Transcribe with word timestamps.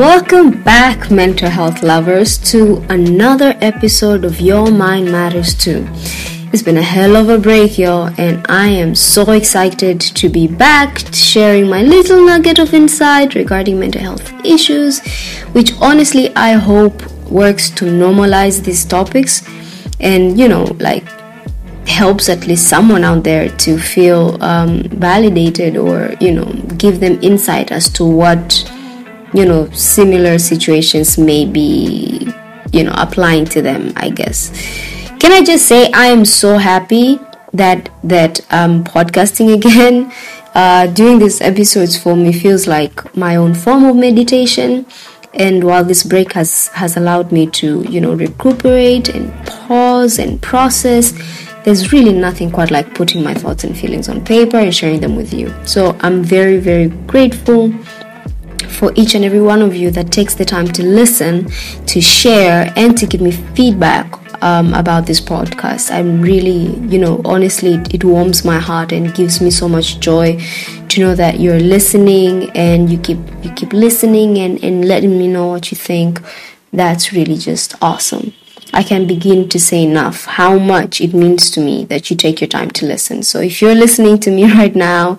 Welcome 0.00 0.62
back, 0.62 1.10
mental 1.10 1.50
health 1.50 1.82
lovers, 1.82 2.38
to 2.52 2.78
another 2.88 3.54
episode 3.60 4.24
of 4.24 4.40
Your 4.40 4.70
Mind 4.70 5.12
Matters 5.12 5.52
Too. 5.52 5.86
It's 6.54 6.62
been 6.62 6.78
a 6.78 6.82
hell 6.82 7.16
of 7.16 7.28
a 7.28 7.36
break, 7.36 7.76
y'all, 7.76 8.10
and 8.16 8.46
I 8.48 8.68
am 8.68 8.94
so 8.94 9.30
excited 9.32 10.00
to 10.00 10.30
be 10.30 10.48
back 10.48 11.00
sharing 11.12 11.68
my 11.68 11.82
little 11.82 12.24
nugget 12.24 12.58
of 12.58 12.72
insight 12.72 13.34
regarding 13.34 13.78
mental 13.78 14.00
health 14.00 14.32
issues, 14.42 15.00
which 15.52 15.74
honestly 15.82 16.34
I 16.34 16.52
hope 16.52 17.04
works 17.30 17.68
to 17.72 17.84
normalize 17.84 18.64
these 18.64 18.86
topics 18.86 19.46
and, 20.00 20.40
you 20.40 20.48
know, 20.48 20.64
like 20.80 21.04
helps 21.86 22.30
at 22.30 22.46
least 22.46 22.70
someone 22.70 23.04
out 23.04 23.22
there 23.22 23.50
to 23.50 23.78
feel 23.78 24.42
um, 24.42 24.82
validated 24.84 25.76
or, 25.76 26.14
you 26.22 26.32
know, 26.32 26.50
give 26.78 27.00
them 27.00 27.18
insight 27.22 27.70
as 27.70 27.90
to 27.90 28.06
what 28.06 28.66
you 29.32 29.44
know 29.44 29.68
similar 29.70 30.38
situations 30.38 31.16
may 31.18 31.44
be 31.44 32.32
you 32.72 32.84
know 32.84 32.94
applying 32.96 33.44
to 33.44 33.62
them 33.62 33.92
i 33.96 34.08
guess. 34.10 34.50
Can 35.18 35.32
i 35.32 35.42
just 35.42 35.66
say 35.66 35.90
i 35.92 36.06
am 36.06 36.24
so 36.24 36.58
happy 36.58 37.18
that 37.52 37.90
that 38.04 38.40
i'm 38.50 38.84
podcasting 38.84 39.54
again. 39.58 40.12
Uh, 40.52 40.88
doing 40.88 41.20
these 41.20 41.40
episodes 41.40 41.96
for 41.96 42.16
me 42.16 42.32
feels 42.32 42.66
like 42.66 43.16
my 43.16 43.36
own 43.36 43.54
form 43.54 43.84
of 43.84 43.94
meditation. 43.94 44.84
And 45.32 45.62
while 45.62 45.84
this 45.84 46.02
break 46.02 46.32
has 46.32 46.66
has 46.68 46.96
allowed 46.96 47.30
me 47.30 47.46
to 47.46 47.84
you 47.88 48.00
know 48.00 48.14
recuperate 48.14 49.08
and 49.08 49.32
pause 49.46 50.18
and 50.18 50.42
process 50.42 51.12
there's 51.64 51.92
really 51.92 52.12
nothing 52.12 52.50
quite 52.50 52.70
like 52.70 52.94
putting 52.94 53.22
my 53.22 53.34
thoughts 53.34 53.64
and 53.64 53.76
feelings 53.76 54.08
on 54.08 54.24
paper 54.24 54.56
and 54.56 54.74
sharing 54.74 55.00
them 55.00 55.14
with 55.14 55.32
you. 55.32 55.54
So 55.64 55.96
i'm 56.00 56.24
very 56.24 56.58
very 56.58 56.88
grateful 57.06 57.72
for 58.80 58.90
each 58.94 59.14
and 59.14 59.26
every 59.26 59.42
one 59.42 59.60
of 59.60 59.76
you 59.76 59.90
that 59.90 60.10
takes 60.10 60.34
the 60.34 60.44
time 60.44 60.66
to 60.66 60.82
listen, 60.82 61.46
to 61.84 62.00
share, 62.00 62.72
and 62.76 62.96
to 62.96 63.06
give 63.06 63.20
me 63.20 63.30
feedback 63.30 64.06
um, 64.42 64.72
about 64.72 65.04
this 65.04 65.20
podcast. 65.20 65.90
I'm 65.90 66.22
really, 66.22 66.74
you 66.88 66.98
know, 66.98 67.20
honestly, 67.26 67.74
it 67.92 68.04
warms 68.04 68.42
my 68.42 68.58
heart 68.58 68.90
and 68.90 69.14
gives 69.14 69.38
me 69.42 69.50
so 69.50 69.68
much 69.68 70.00
joy 70.00 70.40
to 70.88 71.00
know 71.02 71.14
that 71.14 71.40
you're 71.40 71.60
listening 71.60 72.48
and 72.56 72.90
you 72.90 72.98
keep 72.98 73.18
you 73.42 73.52
keep 73.52 73.74
listening 73.74 74.38
and, 74.38 74.64
and 74.64 74.88
letting 74.88 75.18
me 75.18 75.28
know 75.28 75.48
what 75.48 75.70
you 75.70 75.76
think. 75.76 76.18
That's 76.72 77.12
really 77.12 77.36
just 77.36 77.74
awesome. 77.82 78.32
I 78.72 78.84
can 78.84 79.06
begin 79.06 79.48
to 79.48 79.58
say 79.58 79.82
enough 79.82 80.26
how 80.26 80.56
much 80.58 81.00
it 81.00 81.12
means 81.12 81.50
to 81.50 81.60
me 81.60 81.84
that 81.86 82.08
you 82.08 82.16
take 82.16 82.40
your 82.40 82.48
time 82.48 82.70
to 82.72 82.86
listen. 82.86 83.24
So 83.24 83.40
if 83.40 83.60
you're 83.60 83.74
listening 83.74 84.20
to 84.20 84.30
me 84.30 84.50
right 84.60 84.74
now, 84.76 85.18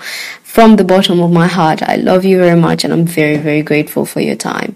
from 0.51 0.75
the 0.75 0.83
bottom 0.83 1.21
of 1.21 1.31
my 1.31 1.47
heart, 1.47 1.81
I 1.81 1.95
love 1.95 2.25
you 2.25 2.37
very 2.37 2.59
much 2.59 2.83
and 2.83 2.91
I'm 2.91 3.05
very, 3.05 3.37
very 3.37 3.61
grateful 3.61 4.05
for 4.05 4.19
your 4.19 4.35
time. 4.35 4.75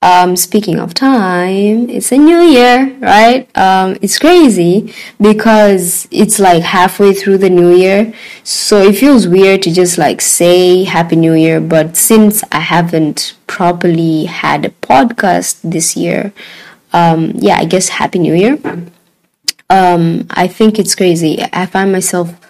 Um, 0.00 0.36
speaking 0.36 0.78
of 0.78 0.94
time, 0.94 1.90
it's 1.90 2.12
a 2.12 2.16
new 2.16 2.40
year, 2.40 2.96
right? 3.00 3.46
Um, 3.58 3.98
it's 4.00 4.18
crazy 4.18 4.94
because 5.20 6.08
it's 6.10 6.38
like 6.38 6.62
halfway 6.62 7.12
through 7.12 7.38
the 7.38 7.50
new 7.50 7.74
year. 7.74 8.14
So 8.42 8.80
it 8.80 8.96
feels 8.96 9.28
weird 9.28 9.60
to 9.64 9.70
just 9.70 9.98
like 9.98 10.22
say 10.22 10.84
Happy 10.84 11.16
New 11.16 11.34
Year. 11.34 11.60
But 11.60 11.98
since 11.98 12.42
I 12.50 12.60
haven't 12.60 13.36
properly 13.46 14.24
had 14.24 14.64
a 14.64 14.70
podcast 14.70 15.60
this 15.62 15.94
year, 15.94 16.32
um, 16.94 17.32
yeah, 17.34 17.58
I 17.58 17.66
guess 17.66 17.90
Happy 17.90 18.18
New 18.18 18.34
Year. 18.34 18.58
Um, 19.68 20.26
I 20.30 20.46
think 20.48 20.78
it's 20.78 20.94
crazy. 20.94 21.42
I 21.52 21.66
find 21.66 21.92
myself 21.92 22.45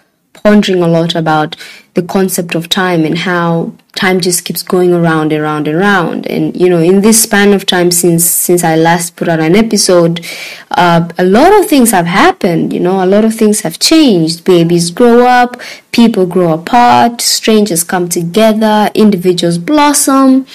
pondering 0.47 0.81
a 0.81 0.87
lot 0.87 1.13
about 1.13 1.57
the 1.95 2.01
concept 2.01 2.55
of 2.55 2.69
time 2.69 3.03
and 3.03 3.17
how 3.17 3.73
time 3.97 4.21
just 4.21 4.45
keeps 4.45 4.63
going 4.63 4.93
around 4.93 5.33
and 5.33 5.41
around 5.41 5.67
and 5.67 5.77
around. 5.77 6.25
And 6.27 6.55
you 6.55 6.69
know 6.69 6.79
in 6.79 7.01
this 7.01 7.23
span 7.23 7.53
of 7.53 7.65
time 7.65 7.91
since 7.91 8.23
since 8.23 8.63
i 8.63 8.75
last 8.75 9.15
put 9.17 9.27
out 9.27 9.39
an 9.39 9.55
episode 9.55 10.25
uh, 10.71 11.07
a 11.17 11.25
lot 11.25 11.51
of 11.57 11.67
things 11.67 11.91
have 11.91 12.05
happened 12.05 12.71
you 12.71 12.79
know 12.79 13.03
a 13.03 13.09
lot 13.13 13.25
of 13.25 13.33
things 13.33 13.61
have 13.61 13.79
changed. 13.79 14.45
Babies 14.45 14.91
grow 14.91 15.25
up 15.25 15.59
people 15.91 16.25
grow 16.27 16.53
apart 16.53 17.19
strangers 17.21 17.83
come 17.83 18.07
together 18.07 18.89
individuals 18.93 19.57
blossom 19.57 20.45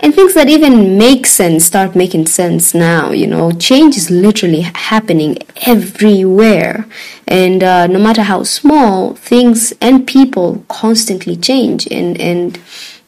and 0.00 0.14
things 0.14 0.34
that 0.34 0.48
even 0.50 0.98
make 0.98 1.24
sense 1.26 1.64
start 1.64 1.96
making 1.96 2.26
sense 2.26 2.74
now 2.74 3.10
you 3.10 3.26
know. 3.26 3.50
Change 3.52 3.96
is 3.96 4.10
literally 4.10 4.60
happening 4.60 5.38
everywhere. 5.66 6.86
And 7.26 7.62
uh, 7.62 7.86
no 7.86 7.98
matter 7.98 8.22
how 8.22 8.42
small 8.42 9.14
things 9.14 9.72
and 9.80 10.06
people 10.06 10.64
constantly 10.68 11.36
change. 11.36 11.86
And 11.90 12.20
and 12.20 12.58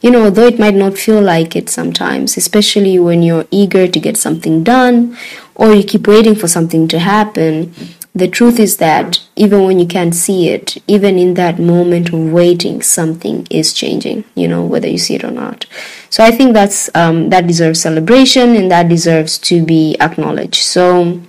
you 0.03 0.11
know 0.11 0.29
though 0.29 0.45
it 0.45 0.59
might 0.59 0.75
not 0.75 0.97
feel 0.97 1.21
like 1.21 1.55
it 1.55 1.69
sometimes 1.69 2.37
especially 2.37 2.99
when 2.99 3.23
you're 3.23 3.45
eager 3.49 3.87
to 3.87 3.99
get 3.99 4.17
something 4.17 4.63
done 4.63 5.17
or 5.55 5.73
you 5.73 5.83
keep 5.83 6.07
waiting 6.07 6.35
for 6.35 6.47
something 6.47 6.87
to 6.87 6.99
happen 6.99 7.73
the 8.15 8.27
truth 8.27 8.59
is 8.59 8.77
that 8.77 9.19
even 9.35 9.63
when 9.63 9.79
you 9.79 9.87
can't 9.87 10.13
see 10.13 10.49
it 10.49 10.77
even 10.87 11.17
in 11.17 11.33
that 11.33 11.57
moment 11.57 12.13
of 12.13 12.31
waiting 12.31 12.81
something 12.81 13.47
is 13.49 13.73
changing 13.73 14.23
you 14.35 14.47
know 14.47 14.63
whether 14.63 14.87
you 14.87 14.99
see 14.99 15.15
it 15.15 15.23
or 15.23 15.31
not. 15.31 15.65
So 16.11 16.23
i 16.23 16.29
think 16.29 16.53
that's 16.53 16.89
um, 16.95 17.29
that 17.29 17.47
deserves 17.47 17.81
celebration 17.81 18.55
and 18.55 18.69
that 18.69 18.87
deserves 18.87 19.39
to 19.49 19.65
be 19.65 19.95
acknowledged. 19.99 20.61
So 20.61 21.21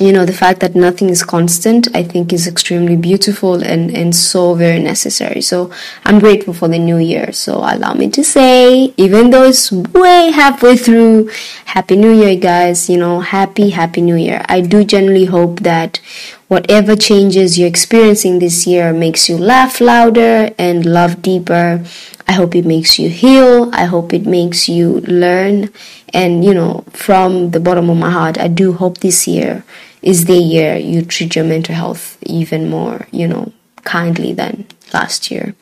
you 0.00 0.12
know 0.12 0.24
the 0.24 0.32
fact 0.32 0.60
that 0.60 0.74
nothing 0.74 1.08
is 1.08 1.22
constant 1.22 1.88
i 1.94 2.02
think 2.02 2.32
is 2.32 2.46
extremely 2.46 2.96
beautiful 2.96 3.62
and 3.62 3.90
and 3.90 4.14
so 4.14 4.54
very 4.54 4.80
necessary. 4.80 5.40
So 5.40 5.70
i'm 6.04 6.18
grateful 6.18 6.54
for 6.54 6.68
the 6.68 6.78
new 6.78 6.98
year. 6.98 7.32
So 7.32 7.58
allow 7.58 7.94
me 7.94 8.10
to 8.10 8.24
say 8.24 8.92
even 8.96 9.30
though 9.30 9.44
it's 9.44 9.70
way 9.72 10.30
halfway 10.30 10.76
through 10.76 11.30
happy 11.64 11.96
new 11.96 12.12
year 12.12 12.36
guys. 12.36 12.88
You 12.88 12.98
know 12.98 13.20
happy 13.20 13.70
happy 13.70 14.00
new 14.00 14.16
year. 14.16 14.44
I 14.48 14.60
do 14.60 14.84
genuinely 14.84 15.26
hope 15.26 15.60
that 15.60 16.00
whatever 16.48 16.94
changes 16.96 17.58
you're 17.58 17.68
experiencing 17.68 18.38
this 18.38 18.66
year 18.66 18.92
makes 18.92 19.28
you 19.28 19.36
laugh 19.36 19.80
louder 19.80 20.50
and 20.58 20.84
love 20.86 21.22
deeper 21.22 21.84
I 22.26 22.32
hope 22.32 22.54
it 22.54 22.64
makes 22.64 22.98
you 22.98 23.10
heal. 23.10 23.70
I 23.74 23.84
hope 23.84 24.12
it 24.12 24.26
makes 24.26 24.68
you 24.68 25.00
learn. 25.00 25.70
And, 26.12 26.44
you 26.44 26.54
know, 26.54 26.84
from 26.90 27.50
the 27.50 27.60
bottom 27.60 27.90
of 27.90 27.96
my 27.96 28.10
heart, 28.10 28.38
I 28.38 28.48
do 28.48 28.72
hope 28.72 28.98
this 28.98 29.26
year 29.26 29.64
is 30.00 30.24
the 30.24 30.36
year 30.36 30.76
you 30.76 31.04
treat 31.04 31.36
your 31.36 31.44
mental 31.44 31.74
health 31.74 32.18
even 32.22 32.70
more, 32.70 33.06
you 33.10 33.28
know, 33.28 33.52
kindly 33.84 34.32
than 34.32 34.66
last 34.92 35.30
year. 35.30 35.54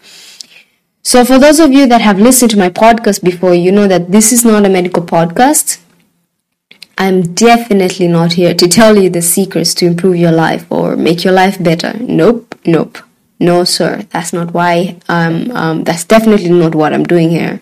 So, 1.02 1.24
for 1.24 1.38
those 1.38 1.58
of 1.58 1.72
you 1.72 1.86
that 1.88 2.00
have 2.00 2.20
listened 2.20 2.52
to 2.52 2.58
my 2.58 2.68
podcast 2.68 3.24
before, 3.24 3.54
you 3.54 3.72
know 3.72 3.88
that 3.88 4.12
this 4.12 4.30
is 4.30 4.44
not 4.44 4.64
a 4.64 4.68
medical 4.68 5.02
podcast. 5.02 5.80
I'm 6.98 7.34
definitely 7.34 8.08
not 8.08 8.34
here 8.34 8.54
to 8.54 8.68
tell 8.68 8.96
you 8.96 9.10
the 9.10 9.22
secrets 9.22 9.74
to 9.74 9.86
improve 9.86 10.16
your 10.16 10.32
life 10.32 10.70
or 10.70 10.96
make 10.96 11.24
your 11.24 11.32
life 11.32 11.62
better. 11.62 11.94
Nope, 11.98 12.54
nope. 12.64 12.98
No, 13.40 13.64
sir, 13.64 14.06
that's 14.10 14.32
not 14.32 14.54
why. 14.54 15.00
Um, 15.08 15.50
um, 15.50 15.84
that's 15.84 16.04
definitely 16.04 16.50
not 16.50 16.74
what 16.74 16.92
I'm 16.92 17.04
doing 17.04 17.30
here. 17.30 17.60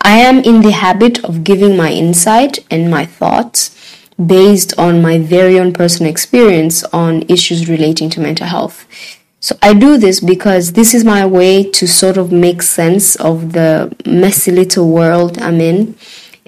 I 0.00 0.16
am 0.16 0.38
in 0.38 0.62
the 0.62 0.72
habit 0.72 1.22
of 1.24 1.44
giving 1.44 1.76
my 1.76 1.90
insight 1.90 2.58
and 2.70 2.90
my 2.90 3.04
thoughts 3.04 3.76
based 4.24 4.78
on 4.78 5.02
my 5.02 5.18
very 5.18 5.58
own 5.58 5.72
personal 5.72 6.10
experience 6.10 6.82
on 6.84 7.22
issues 7.28 7.68
relating 7.68 8.10
to 8.10 8.20
mental 8.20 8.46
health. 8.46 8.86
So 9.40 9.56
I 9.60 9.74
do 9.74 9.98
this 9.98 10.20
because 10.20 10.72
this 10.72 10.94
is 10.94 11.04
my 11.04 11.26
way 11.26 11.68
to 11.70 11.86
sort 11.88 12.16
of 12.16 12.30
make 12.30 12.62
sense 12.62 13.16
of 13.16 13.52
the 13.52 13.94
messy 14.06 14.52
little 14.52 14.88
world 14.88 15.38
I'm 15.38 15.60
in. 15.60 15.96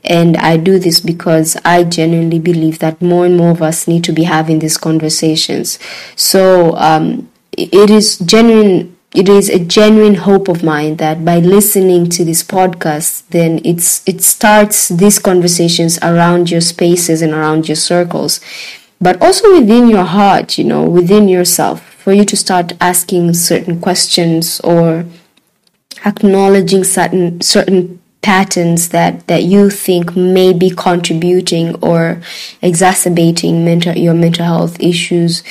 And 0.05 0.37
I 0.37 0.57
do 0.57 0.79
this 0.79 1.01
because 1.01 1.57
I 1.65 1.85
genuinely 1.85 2.39
believe 2.39 2.79
that 2.81 3.01
more 3.01 3.25
and 3.25 3.37
more 3.37 3.51
of 3.51 3.63
us 3.63 3.89
need 3.89 4.05
to 4.05 4.13
be 4.13 4.25
having 4.25 4.59
these 4.59 4.77
conversations. 4.77 5.79
So 6.15 6.77
um, 6.77 7.31
it 7.57 7.91
is 7.91 8.19
genuine 8.19 8.95
it 9.15 9.29
is 9.29 9.49
a 9.49 9.61
genuine 9.61 10.17
hope 10.17 10.49
of 10.49 10.65
mine 10.65 10.97
that 10.97 11.25
by 11.25 11.39
listening 11.39 12.09
to 12.11 12.25
this 12.25 12.43
podcast 12.43 13.23
then 13.29 13.61
it's 13.65 14.07
it 14.09 14.21
starts 14.23 14.89
these 14.89 15.21
conversations 15.21 15.99
around 16.03 16.51
your 16.51 16.61
spaces 16.61 17.23
and 17.23 17.33
around 17.33 17.69
your 17.69 17.77
circles 17.77 18.41
but 19.01 19.21
also 19.23 19.55
within 19.55 19.89
your 19.89 20.05
heart 20.05 20.59
you 20.59 20.65
know 20.65 20.83
within 20.83 21.29
yourself 21.29 21.95
for 21.95 22.13
you 22.13 22.25
to 22.25 22.37
start 22.37 22.73
asking 22.81 23.33
certain 23.33 23.81
questions 23.81 24.61
or 24.61 25.07
acknowledging 26.05 26.83
certain 26.83 27.41
certain 27.41 28.01
patterns 28.31 28.89
that 28.89 29.27
that 29.27 29.43
you 29.45 29.71
think 29.71 30.17
may 30.17 30.53
be 30.53 30.71
contributing 30.71 31.75
or 31.91 32.21
exacerbating 32.63 33.65
mental 33.65 33.95
your 33.97 34.15
mental 34.15 34.45
health 34.45 34.81
issues 34.81 35.43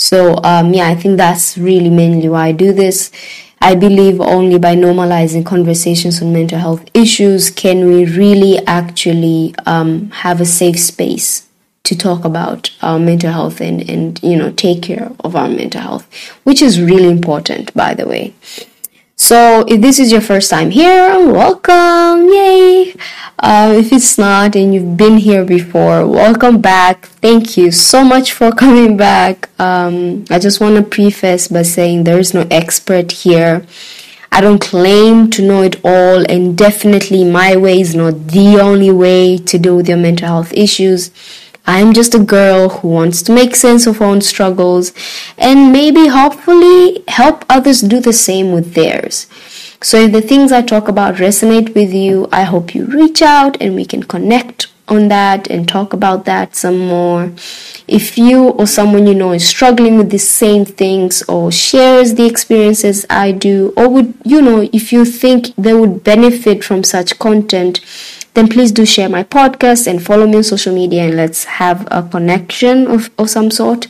so, 0.00 0.42
um, 0.44 0.72
yeah, 0.72 0.88
I 0.88 0.94
think 0.94 1.18
that's 1.18 1.58
really 1.58 1.90
mainly 1.90 2.26
why 2.26 2.46
I 2.46 2.52
do 2.52 2.72
this. 2.72 3.12
I 3.60 3.74
believe 3.74 4.18
only 4.18 4.58
by 4.58 4.74
normalizing 4.74 5.44
conversations 5.44 6.22
on 6.22 6.32
mental 6.32 6.58
health 6.58 6.86
issues 6.94 7.50
can 7.50 7.86
we 7.86 8.06
really 8.06 8.64
actually 8.66 9.54
um, 9.66 10.10
have 10.24 10.40
a 10.40 10.46
safe 10.46 10.80
space 10.80 11.46
to 11.82 11.94
talk 11.94 12.24
about 12.24 12.70
our 12.80 12.98
mental 12.98 13.30
health 13.30 13.60
and, 13.60 13.86
and 13.90 14.18
you 14.22 14.36
know 14.36 14.50
take 14.52 14.80
care 14.82 15.12
of 15.20 15.36
our 15.36 15.50
mental 15.50 15.82
health, 15.82 16.06
which 16.44 16.62
is 16.62 16.80
really 16.80 17.10
important, 17.10 17.74
by 17.74 17.92
the 17.92 18.08
way. 18.08 18.32
So, 19.22 19.66
if 19.68 19.82
this 19.82 19.98
is 19.98 20.10
your 20.10 20.22
first 20.22 20.48
time 20.48 20.70
here, 20.70 21.10
welcome! 21.30 22.26
Yay! 22.32 22.94
Uh, 23.38 23.74
if 23.76 23.92
it's 23.92 24.16
not 24.16 24.56
and 24.56 24.72
you've 24.72 24.96
been 24.96 25.18
here 25.18 25.44
before, 25.44 26.06
welcome 26.06 26.62
back. 26.62 27.04
Thank 27.20 27.58
you 27.58 27.70
so 27.70 28.02
much 28.02 28.32
for 28.32 28.50
coming 28.64 28.96
back. 28.96 29.50
Um, 29.60 30.24
I 30.30 30.38
just 30.38 30.58
want 30.58 30.76
to 30.76 30.82
preface 30.82 31.48
by 31.48 31.62
saying 31.62 32.04
there 32.04 32.18
is 32.18 32.32
no 32.32 32.46
expert 32.50 33.12
here. 33.12 33.66
I 34.32 34.40
don't 34.40 34.58
claim 34.58 35.28
to 35.32 35.42
know 35.42 35.60
it 35.60 35.76
all, 35.84 36.24
and 36.26 36.56
definitely 36.56 37.22
my 37.22 37.56
way 37.56 37.78
is 37.78 37.94
not 37.94 38.28
the 38.28 38.58
only 38.58 38.90
way 38.90 39.36
to 39.36 39.58
deal 39.58 39.76
with 39.76 39.88
your 39.90 39.98
mental 39.98 40.28
health 40.28 40.54
issues. 40.54 41.10
I'm 41.66 41.92
just 41.92 42.14
a 42.14 42.18
girl 42.18 42.68
who 42.68 42.88
wants 42.88 43.22
to 43.22 43.32
make 43.32 43.54
sense 43.54 43.86
of 43.86 43.98
her 43.98 44.04
own 44.04 44.20
struggles 44.20 44.92
and 45.38 45.72
maybe 45.72 46.08
hopefully 46.08 47.04
help 47.08 47.44
others 47.48 47.80
do 47.80 48.00
the 48.00 48.12
same 48.12 48.52
with 48.52 48.74
theirs. 48.74 49.26
So 49.82 49.98
if 49.98 50.12
the 50.12 50.20
things 50.20 50.52
I 50.52 50.62
talk 50.62 50.88
about 50.88 51.16
resonate 51.16 51.74
with 51.74 51.92
you, 51.92 52.28
I 52.32 52.42
hope 52.42 52.74
you 52.74 52.84
reach 52.86 53.22
out 53.22 53.56
and 53.60 53.74
we 53.74 53.84
can 53.84 54.02
connect 54.02 54.66
on 54.90 55.08
that 55.08 55.48
and 55.48 55.66
talk 55.68 55.92
about 55.92 56.24
that 56.24 56.56
some 56.56 56.78
more. 56.78 57.32
If 57.86 58.18
you 58.18 58.48
or 58.50 58.66
someone 58.66 59.06
you 59.06 59.14
know 59.14 59.32
is 59.32 59.48
struggling 59.48 59.96
with 59.96 60.10
the 60.10 60.18
same 60.18 60.64
things 60.64 61.22
or 61.22 61.50
shares 61.52 62.14
the 62.14 62.26
experiences 62.26 63.06
I 63.08 63.32
do, 63.32 63.72
or 63.76 63.88
would, 63.88 64.14
you 64.24 64.42
know, 64.42 64.68
if 64.72 64.92
you 64.92 65.04
think 65.04 65.54
they 65.56 65.72
would 65.72 66.04
benefit 66.04 66.64
from 66.64 66.84
such 66.84 67.18
content, 67.18 67.80
then 68.34 68.48
please 68.48 68.72
do 68.72 68.86
share 68.86 69.08
my 69.08 69.24
podcast 69.24 69.86
and 69.86 70.02
follow 70.02 70.26
me 70.26 70.36
on 70.36 70.44
social 70.44 70.74
media 70.74 71.02
and 71.04 71.16
let's 71.16 71.44
have 71.44 71.86
a 71.90 72.02
connection 72.02 72.86
of, 72.86 73.10
of 73.18 73.30
some 73.30 73.50
sort. 73.50 73.88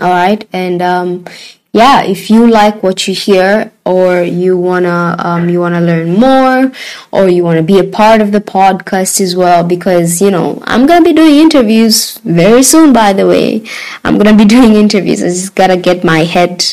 All 0.00 0.10
right. 0.10 0.46
And, 0.52 0.82
um, 0.82 1.24
yeah, 1.72 2.02
if 2.02 2.30
you 2.30 2.50
like 2.50 2.82
what 2.82 3.06
you 3.06 3.14
hear 3.14 3.70
or 3.84 4.22
you 4.22 4.56
wanna 4.56 5.14
um, 5.20 5.48
you 5.48 5.60
wanna 5.60 5.80
learn 5.80 6.18
more 6.18 6.72
or 7.12 7.28
you 7.28 7.44
wanna 7.44 7.62
be 7.62 7.78
a 7.78 7.84
part 7.84 8.20
of 8.20 8.32
the 8.32 8.40
podcast 8.40 9.20
as 9.20 9.36
well, 9.36 9.62
because 9.62 10.20
you 10.20 10.32
know 10.32 10.60
I'm 10.64 10.86
gonna 10.86 11.04
be 11.04 11.12
doing 11.12 11.36
interviews 11.36 12.18
very 12.18 12.64
soon. 12.64 12.92
By 12.92 13.12
the 13.12 13.26
way, 13.26 13.64
I'm 14.04 14.18
gonna 14.18 14.36
be 14.36 14.44
doing 14.56 14.74
interviews. 14.74 15.22
I 15.22 15.28
just 15.28 15.54
gotta 15.54 15.76
get 15.76 16.02
my 16.02 16.24
head 16.24 16.64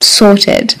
sorted. 0.00 0.76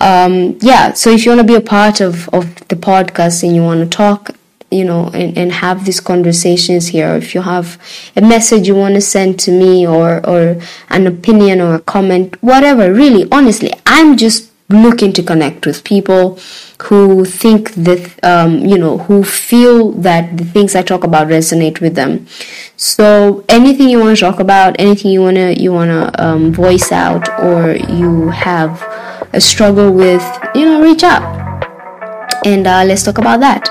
Um, 0.00 0.56
yeah, 0.60 0.92
so 0.92 1.10
if 1.10 1.24
you 1.24 1.32
wanna 1.32 1.42
be 1.42 1.56
a 1.56 1.60
part 1.60 2.00
of 2.00 2.28
of 2.28 2.54
the 2.68 2.76
podcast 2.76 3.42
and 3.42 3.54
you 3.56 3.62
wanna 3.64 3.86
talk 3.86 4.30
you 4.70 4.84
know 4.84 5.10
and, 5.14 5.36
and 5.36 5.52
have 5.52 5.84
these 5.84 6.00
conversations 6.00 6.88
here. 6.88 7.14
If 7.14 7.34
you 7.34 7.42
have 7.42 7.78
a 8.16 8.20
message 8.20 8.66
you 8.68 8.74
want 8.74 8.94
to 8.94 9.00
send 9.00 9.38
to 9.40 9.50
me 9.50 9.86
or 9.86 10.26
or 10.26 10.60
an 10.90 11.06
opinion 11.06 11.60
or 11.60 11.74
a 11.76 11.80
comment 11.80 12.36
whatever 12.42 12.92
really 12.92 13.26
honestly 13.30 13.72
i'm 13.86 14.16
just 14.16 14.50
looking 14.70 15.12
to 15.14 15.22
connect 15.22 15.64
with 15.64 15.82
people 15.82 16.38
who 16.82 17.24
think 17.24 17.72
that 17.72 18.22
um, 18.22 18.58
you 18.58 18.76
know 18.76 18.98
who 18.98 19.24
feel 19.24 19.92
that 19.92 20.36
the 20.36 20.44
things 20.44 20.76
i 20.76 20.82
talk 20.82 21.04
about 21.04 21.26
resonate 21.28 21.80
with 21.80 21.94
them. 21.94 22.26
So 22.76 23.44
anything 23.48 23.88
you 23.88 23.98
want 23.98 24.16
to 24.16 24.20
talk 24.20 24.40
about 24.40 24.76
anything 24.78 25.10
you 25.10 25.22
want 25.22 25.36
to 25.36 25.58
you 25.58 25.72
want 25.72 25.90
to 25.90 26.24
um, 26.24 26.52
voice 26.52 26.92
out 26.92 27.28
or 27.40 27.72
you 27.72 28.28
have 28.28 28.82
a 29.32 29.40
struggle 29.40 29.90
with 29.90 30.22
you 30.54 30.66
know 30.66 30.82
reach 30.82 31.02
out. 31.02 31.46
And 32.44 32.66
uh, 32.66 32.84
let's 32.86 33.02
talk 33.02 33.18
about 33.18 33.40
that 33.40 33.68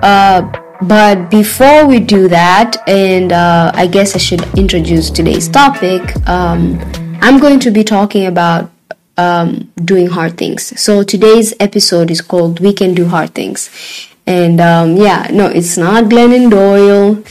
but 0.00 1.30
before 1.30 1.86
we 1.86 2.00
do 2.00 2.28
that, 2.28 2.76
and 2.88 3.32
uh, 3.32 3.70
I 3.74 3.86
guess 3.86 4.14
I 4.14 4.18
should 4.18 4.42
introduce 4.58 5.10
today's 5.10 5.48
topic, 5.48 6.16
um, 6.28 6.78
I'm 7.20 7.38
going 7.38 7.60
to 7.60 7.70
be 7.70 7.84
talking 7.84 8.26
about 8.26 8.70
um, 9.18 9.70
doing 9.84 10.06
hard 10.06 10.38
things. 10.38 10.80
So 10.80 11.02
today's 11.02 11.52
episode 11.60 12.10
is 12.10 12.22
called 12.22 12.60
We 12.60 12.72
Can 12.72 12.94
Do 12.94 13.06
Hard 13.06 13.34
Things. 13.34 13.70
And 14.26 14.60
um, 14.60 14.96
yeah, 14.96 15.28
no, 15.32 15.46
it's 15.46 15.76
not 15.76 16.04
Glennon 16.04 16.50
Doyle. 16.50 17.22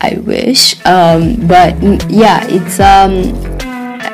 I 0.00 0.14
wish. 0.18 0.74
Um, 0.84 1.46
but 1.46 1.80
yeah, 2.10 2.44
it's 2.48 2.80
um, 2.80 3.55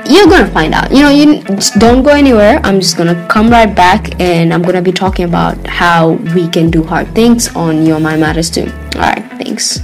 you're 0.06 0.26
gonna 0.26 0.50
find 0.50 0.74
out. 0.74 0.90
You 0.90 1.02
know, 1.02 1.10
you 1.10 1.42
don't 1.78 2.02
go 2.02 2.10
anywhere. 2.10 2.60
I'm 2.64 2.80
just 2.80 2.96
gonna 2.96 3.26
come 3.28 3.50
right 3.50 3.72
back 3.72 4.20
and 4.20 4.52
I'm 4.52 4.62
gonna 4.62 4.82
be 4.82 4.92
talking 4.92 5.24
about 5.24 5.66
how 5.66 6.12
we 6.34 6.48
can 6.48 6.70
do 6.70 6.82
hard 6.82 7.14
things 7.14 7.54
on 7.54 7.86
Your 7.86 8.00
Mind 8.00 8.20
Matters 8.20 8.50
too. 8.50 8.70
Alright, 8.94 9.24
thanks. 9.38 9.80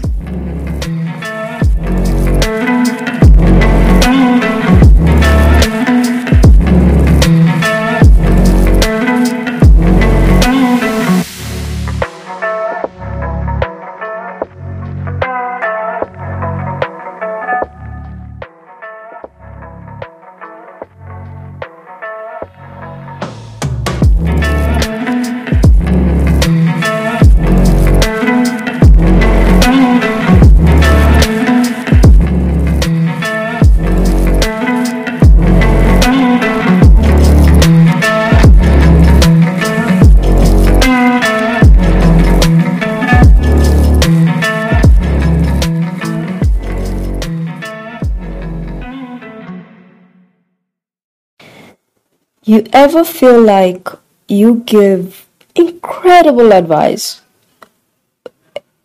You 52.48 52.64
ever 52.72 53.04
feel 53.04 53.42
like 53.42 53.88
you 54.26 54.62
give 54.64 55.26
incredible 55.54 56.54
advice? 56.54 57.20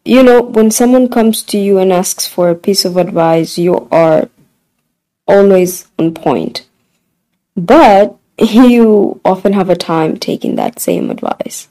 You 0.04 0.21
know, 0.21 0.42
when 0.42 0.69
someone 0.69 1.07
comes 1.07 1.42
to 1.44 1.57
you 1.57 1.77
and 1.77 1.94
asks 1.94 2.27
for 2.27 2.50
a 2.50 2.56
piece 2.56 2.84
of 2.84 2.98
advice, 2.98 3.58
you 3.58 3.88
are 3.89 4.27
always 5.29 5.88
on 5.98 6.13
point. 6.13 6.67
But 7.55 8.17
you 8.38 9.22
often 9.24 9.53
have 9.53 9.70
a 9.70 9.77
time 9.77 10.17
taking 10.17 10.58
that 10.58 10.82
same 10.82 11.10
advice. 11.10 11.70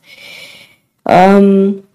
Um, 1.05 1.87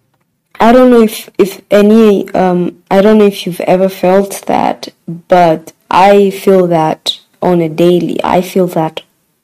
I 0.60 0.74
don't 0.74 0.92
know 0.92 1.02
if, 1.02 1.28
if 1.40 1.62
any, 1.72 2.30
um, 2.36 2.84
I 2.92 3.02
don't 3.02 3.18
know 3.18 3.26
if 3.26 3.48
you've 3.48 3.62
ever 3.62 3.90
felt 3.90 4.44
that, 4.46 4.90
but 5.08 5.74
I 5.90 6.30
feel 6.30 6.68
that 6.68 7.20
on 7.42 7.62
a 7.62 7.68
daily. 7.70 8.24
I 8.24 8.42
feel 8.42 8.68
that 8.68 9.02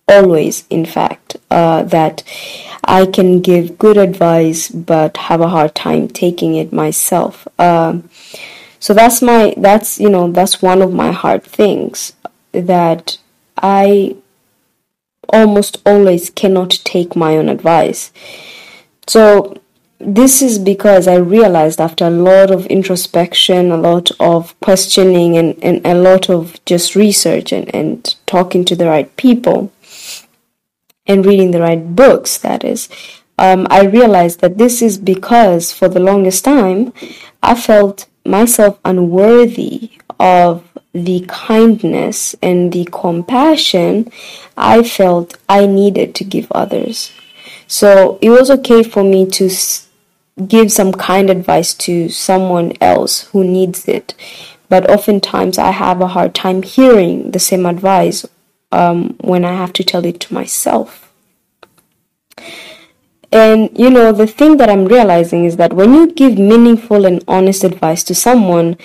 always, 0.07 0.65
in 0.69 0.85
fact, 0.85 1.37
uh, 1.49 1.83
that 1.83 2.23
I 2.83 3.05
can 3.05 3.41
give 3.41 3.77
good 3.77 3.97
advice 3.97 4.69
but 4.69 5.17
have 5.17 5.41
a 5.41 5.49
hard 5.49 5.75
time 5.75 6.07
taking 6.07 6.55
it 6.55 6.73
myself. 6.73 7.47
Um, 7.59 8.09
so 8.79 8.93
that's 8.93 9.21
my 9.21 9.53
that's 9.57 9.99
you 9.99 10.09
know 10.09 10.29
that's 10.29 10.61
one 10.61 10.81
of 10.81 10.93
my 10.93 11.11
hard 11.11 11.43
things 11.43 12.13
that 12.51 13.17
I 13.57 14.17
almost 15.29 15.81
always 15.85 16.29
cannot 16.29 16.71
take 16.83 17.15
my 17.15 17.37
own 17.37 17.47
advice. 17.47 18.11
So 19.07 19.57
this 19.99 20.41
is 20.41 20.59
because 20.59 21.07
I 21.07 21.15
realized 21.15 21.79
after 21.79 22.05
a 22.05 22.09
lot 22.09 22.51
of 22.51 22.65
introspection, 22.65 23.71
a 23.71 23.77
lot 23.77 24.11
of 24.19 24.59
questioning, 24.59 25.37
and, 25.37 25.57
and 25.63 25.85
a 25.85 25.95
lot 25.95 26.29
of 26.29 26.59
just 26.65 26.95
research 26.95 27.53
and, 27.53 27.73
and 27.73 28.15
talking 28.25 28.65
to 28.65 28.75
the 28.75 28.87
right 28.87 29.15
people 29.15 29.71
and 31.05 31.25
reading 31.25 31.51
the 31.51 31.61
right 31.61 31.95
books, 31.95 32.37
that 32.39 32.63
is, 32.63 32.89
um, 33.37 33.67
I 33.69 33.85
realized 33.85 34.41
that 34.41 34.57
this 34.57 34.81
is 34.81 34.97
because 34.97 35.71
for 35.71 35.87
the 35.87 35.99
longest 35.99 36.45
time 36.45 36.93
I 37.41 37.55
felt 37.55 38.05
myself 38.25 38.79
unworthy 38.85 39.91
of 40.19 40.63
the 40.93 41.25
kindness 41.27 42.35
and 42.41 42.71
the 42.71 42.87
compassion 42.91 44.11
I 44.55 44.83
felt 44.83 45.37
I 45.49 45.65
needed 45.65 46.13
to 46.15 46.23
give 46.23 46.51
others. 46.51 47.11
So 47.67 48.19
it 48.21 48.29
was 48.29 48.51
okay 48.51 48.83
for 48.83 49.03
me 49.03 49.25
to 49.31 49.49
give 50.47 50.71
some 50.71 50.93
kind 50.93 51.29
advice 51.29 51.73
to 51.73 52.09
someone 52.09 52.73
else 52.79 53.21
who 53.31 53.43
needs 53.43 53.87
it. 53.87 54.13
But 54.69 54.89
oftentimes 54.89 55.57
I 55.57 55.71
have 55.71 56.01
a 56.01 56.07
hard 56.07 56.33
time 56.35 56.63
hearing 56.63 57.31
the 57.31 57.39
same 57.39 57.65
advice 57.65 58.25
um, 58.73 59.15
when 59.21 59.45
I 59.45 59.53
have 59.53 59.71
to 59.73 59.83
tell 59.83 60.03
it 60.05 60.19
to 60.21 60.33
myself. 60.33 61.13
And 63.31 63.69
you 63.77 63.89
know, 63.89 64.11
the 64.11 64.27
thing 64.27 64.57
that 64.57 64.69
I'm 64.69 64.85
realizing 64.85 65.45
is 65.45 65.57
that 65.57 65.73
when 65.73 65.93
you 65.93 66.11
give 66.11 66.37
meaningful 66.37 67.05
and 67.05 67.23
honest 67.27 67.63
advice 67.63 68.03
to 68.05 68.15
someone, 68.15 68.77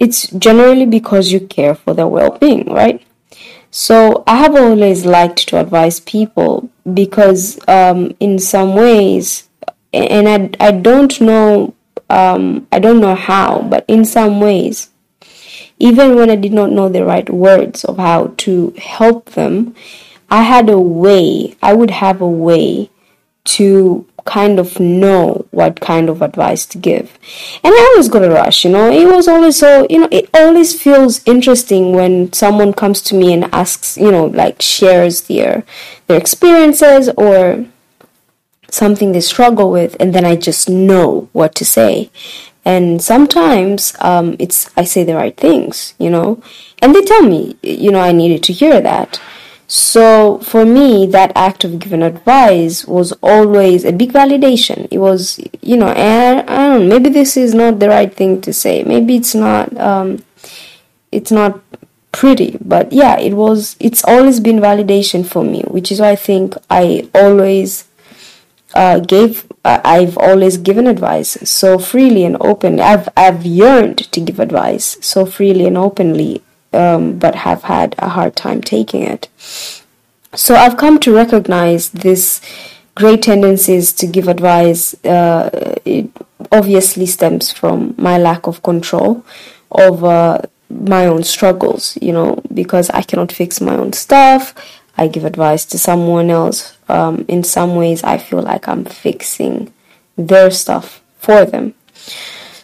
it's 0.00 0.28
generally 0.28 0.86
because 0.86 1.32
you 1.32 1.40
care 1.40 1.74
for 1.74 1.94
their 1.94 2.08
well 2.08 2.36
being, 2.38 2.72
right? 2.72 3.02
So 3.70 4.22
I 4.26 4.36
have 4.36 4.54
always 4.54 5.04
liked 5.04 5.48
to 5.48 5.60
advise 5.60 6.00
people 6.00 6.70
because, 6.92 7.58
um, 7.66 8.14
in 8.20 8.38
some 8.38 8.74
ways, 8.76 9.48
and 9.92 10.28
I, 10.28 10.68
I 10.68 10.70
don't 10.70 11.20
know 11.20 11.74
um, 12.10 12.66
I 12.70 12.78
don't 12.78 13.00
know 13.00 13.14
how, 13.14 13.62
but 13.62 13.84
in 13.88 14.04
some 14.04 14.40
ways, 14.40 14.90
even 15.78 16.16
when 16.16 16.30
I 16.30 16.36
did 16.36 16.52
not 16.52 16.70
know 16.70 16.88
the 16.88 17.04
right 17.04 17.28
words 17.28 17.84
of 17.84 17.98
how 17.98 18.34
to 18.38 18.74
help 18.78 19.30
them, 19.30 19.74
I 20.30 20.42
had 20.42 20.68
a 20.68 20.78
way, 20.78 21.56
I 21.62 21.74
would 21.74 21.90
have 21.90 22.20
a 22.20 22.28
way 22.28 22.90
to 23.44 24.06
kind 24.24 24.58
of 24.58 24.80
know 24.80 25.46
what 25.50 25.80
kind 25.80 26.08
of 26.08 26.22
advice 26.22 26.64
to 26.66 26.78
give. 26.78 27.18
And 27.62 27.74
I 27.74 27.90
always 27.92 28.08
got 28.08 28.24
a 28.24 28.30
rush, 28.30 28.64
you 28.64 28.70
know. 28.70 28.90
It 28.90 29.06
was 29.06 29.28
always 29.28 29.58
so, 29.58 29.86
you 29.90 30.00
know, 30.00 30.08
it 30.10 30.30
always 30.32 30.80
feels 30.80 31.22
interesting 31.26 31.92
when 31.92 32.32
someone 32.32 32.72
comes 32.72 33.02
to 33.02 33.14
me 33.14 33.32
and 33.32 33.44
asks, 33.54 33.98
you 33.98 34.10
know, 34.10 34.26
like 34.26 34.62
shares 34.62 35.22
their 35.22 35.64
their 36.06 36.18
experiences 36.18 37.10
or 37.16 37.66
something 38.70 39.12
they 39.12 39.20
struggle 39.20 39.70
with 39.70 39.96
and 40.00 40.14
then 40.14 40.24
I 40.24 40.36
just 40.36 40.68
know 40.68 41.28
what 41.32 41.54
to 41.56 41.64
say. 41.64 42.10
And 42.64 43.02
sometimes 43.02 43.94
um, 44.00 44.36
it's 44.38 44.70
I 44.76 44.84
say 44.84 45.04
the 45.04 45.14
right 45.14 45.36
things, 45.36 45.94
you 45.98 46.10
know, 46.10 46.42
and 46.80 46.94
they 46.94 47.02
tell 47.02 47.22
me, 47.22 47.56
you 47.62 47.90
know, 47.90 48.00
I 48.00 48.12
needed 48.12 48.42
to 48.44 48.52
hear 48.52 48.80
that. 48.80 49.20
So 49.66 50.38
for 50.38 50.64
me, 50.64 51.06
that 51.06 51.32
act 51.34 51.64
of 51.64 51.78
giving 51.78 52.02
advice 52.02 52.86
was 52.86 53.12
always 53.22 53.84
a 53.84 53.92
big 53.92 54.12
validation. 54.12 54.88
It 54.90 54.98
was, 54.98 55.40
you 55.62 55.76
know, 55.76 55.88
and 55.88 56.48
I 56.48 56.68
don't 56.68 56.88
know, 56.88 56.88
maybe 56.88 57.10
this 57.10 57.36
is 57.36 57.54
not 57.54 57.80
the 57.80 57.88
right 57.88 58.12
thing 58.14 58.40
to 58.42 58.52
say. 58.52 58.82
Maybe 58.82 59.16
it's 59.16 59.34
not, 59.34 59.74
um, 59.78 60.22
it's 61.10 61.30
not 61.30 61.60
pretty, 62.12 62.58
but 62.60 62.92
yeah, 62.92 63.18
it 63.18 63.34
was. 63.34 63.76
It's 63.80 64.04
always 64.04 64.38
been 64.38 64.56
validation 64.56 65.26
for 65.26 65.42
me, 65.42 65.62
which 65.62 65.90
is 65.90 66.00
why 66.00 66.10
I 66.10 66.16
think 66.16 66.54
I 66.70 67.08
always 67.14 67.88
uh, 68.74 69.00
gave. 69.00 69.46
Uh, 69.64 69.80
I've 69.84 70.18
always 70.18 70.58
given 70.58 70.86
advice 70.86 71.38
so 71.48 71.78
freely 71.78 72.24
and 72.24 72.36
openly. 72.40 72.82
I've 72.82 73.08
I've 73.16 73.44
yearned 73.46 73.98
to 74.12 74.20
give 74.20 74.38
advice 74.38 74.98
so 75.00 75.24
freely 75.24 75.66
and 75.66 75.78
openly 75.78 76.42
um, 76.74 77.18
but 77.18 77.34
have 77.34 77.62
had 77.62 77.94
a 77.98 78.08
hard 78.08 78.36
time 78.36 78.60
taking 78.60 79.02
it. 79.02 79.28
So 80.34 80.54
I've 80.54 80.76
come 80.76 80.98
to 81.00 81.14
recognize 81.14 81.90
this 81.90 82.40
great 82.94 83.22
tendencies 83.22 83.92
to 83.94 84.06
give 84.06 84.28
advice. 84.28 84.94
Uh, 85.04 85.76
it 85.84 86.10
obviously 86.50 87.06
stems 87.06 87.52
from 87.52 87.94
my 87.96 88.18
lack 88.18 88.46
of 88.46 88.62
control 88.62 89.24
over 89.70 90.44
my 90.68 91.06
own 91.06 91.22
struggles, 91.22 91.96
you 92.02 92.12
know, 92.12 92.42
because 92.52 92.90
I 92.90 93.02
cannot 93.02 93.32
fix 93.32 93.60
my 93.60 93.76
own 93.76 93.92
stuff. 93.92 94.54
I 94.96 95.08
give 95.08 95.24
advice 95.24 95.64
to 95.66 95.78
someone 95.78 96.30
else. 96.30 96.76
Um, 96.88 97.24
in 97.28 97.42
some 97.42 97.76
ways, 97.76 98.02
I 98.04 98.18
feel 98.18 98.42
like 98.42 98.68
I'm 98.68 98.84
fixing 98.84 99.72
their 100.16 100.50
stuff 100.50 101.02
for 101.18 101.44
them. 101.44 101.74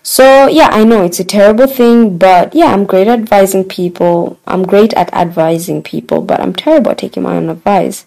So, 0.03 0.49
yeah, 0.49 0.69
I 0.73 0.85
know 0.85 1.05
it's 1.05 1.21
a 1.21 1.25
terrible 1.25 1.67
thing, 1.67 2.19
but 2.19 2.55
yeah, 2.55 2.73
I'm 2.73 2.85
great 2.85 3.07
at 3.07 3.19
advising 3.21 3.65
people. 3.65 4.39
I'm 4.47 4.63
great 4.65 4.93
at 4.95 5.13
advising 5.13 5.83
people, 5.83 6.23
but 6.23 6.41
I'm 6.41 6.55
terrible 6.55 6.93
at 6.93 6.99
taking 6.99 7.23
my 7.23 7.37
own 7.37 7.49
advice. 7.49 8.07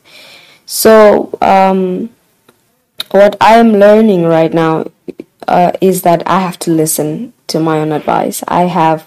So, 0.65 1.37
um, 1.41 2.09
what 3.11 3.37
I 3.39 3.55
am 3.55 3.73
learning 3.73 4.23
right 4.25 4.53
now 4.53 4.87
uh, 5.47 5.73
is 5.81 6.01
that 6.01 6.23
I 6.27 6.39
have 6.39 6.57
to 6.59 6.71
listen 6.71 7.33
to 7.47 7.59
my 7.59 7.79
own 7.79 7.91
advice. 7.91 8.43
I 8.47 8.63
have 8.63 9.05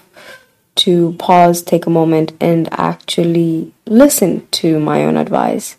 to 0.77 1.13
pause, 1.19 1.61
take 1.61 1.85
a 1.85 1.89
moment, 1.89 2.33
and 2.39 2.67
actually 2.71 3.71
listen 3.85 4.47
to 4.51 4.79
my 4.79 5.03
own 5.03 5.17
advice. 5.17 5.77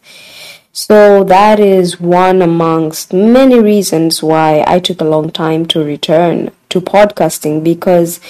So 0.73 1.25
that 1.25 1.59
is 1.59 2.01
one 2.01 2.41
amongst 2.41 3.13
many 3.13 3.59
reasons 3.59 4.23
why 4.23 4.63
I 4.67 4.79
took 4.79 5.01
a 5.01 5.05
long 5.05 5.31
time 5.31 5.67
to 5.67 5.83
return 5.83 6.53
to 6.69 6.81
podcasting 6.81 7.65
because 7.65 8.21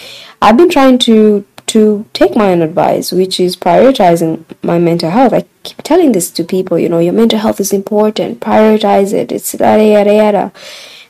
I've 0.41 0.57
been 0.57 0.71
trying 0.71 0.99
to 1.01 1.45
to 1.69 2.07
take 2.15 2.35
my 2.35 2.51
own 2.51 2.63
advice, 2.63 3.13
which 3.13 3.39
is 3.39 3.55
prioritizing 3.55 4.45
my 4.63 4.79
mental 4.79 5.11
health. 5.11 5.35
I 5.35 5.45
keep 5.63 5.83
telling 5.83 6.13
this 6.13 6.31
to 6.31 6.43
people, 6.43 6.79
you 6.79 6.89
know, 6.89 6.99
your 6.99 7.13
mental 7.13 7.39
health 7.39 7.61
is 7.61 7.75
important. 7.75 8.41
Prioritize 8.41 9.13
it. 9.13 9.31
It's 9.31 9.53
yada 9.53 9.85
yada 9.85 10.15
yada. 10.15 10.53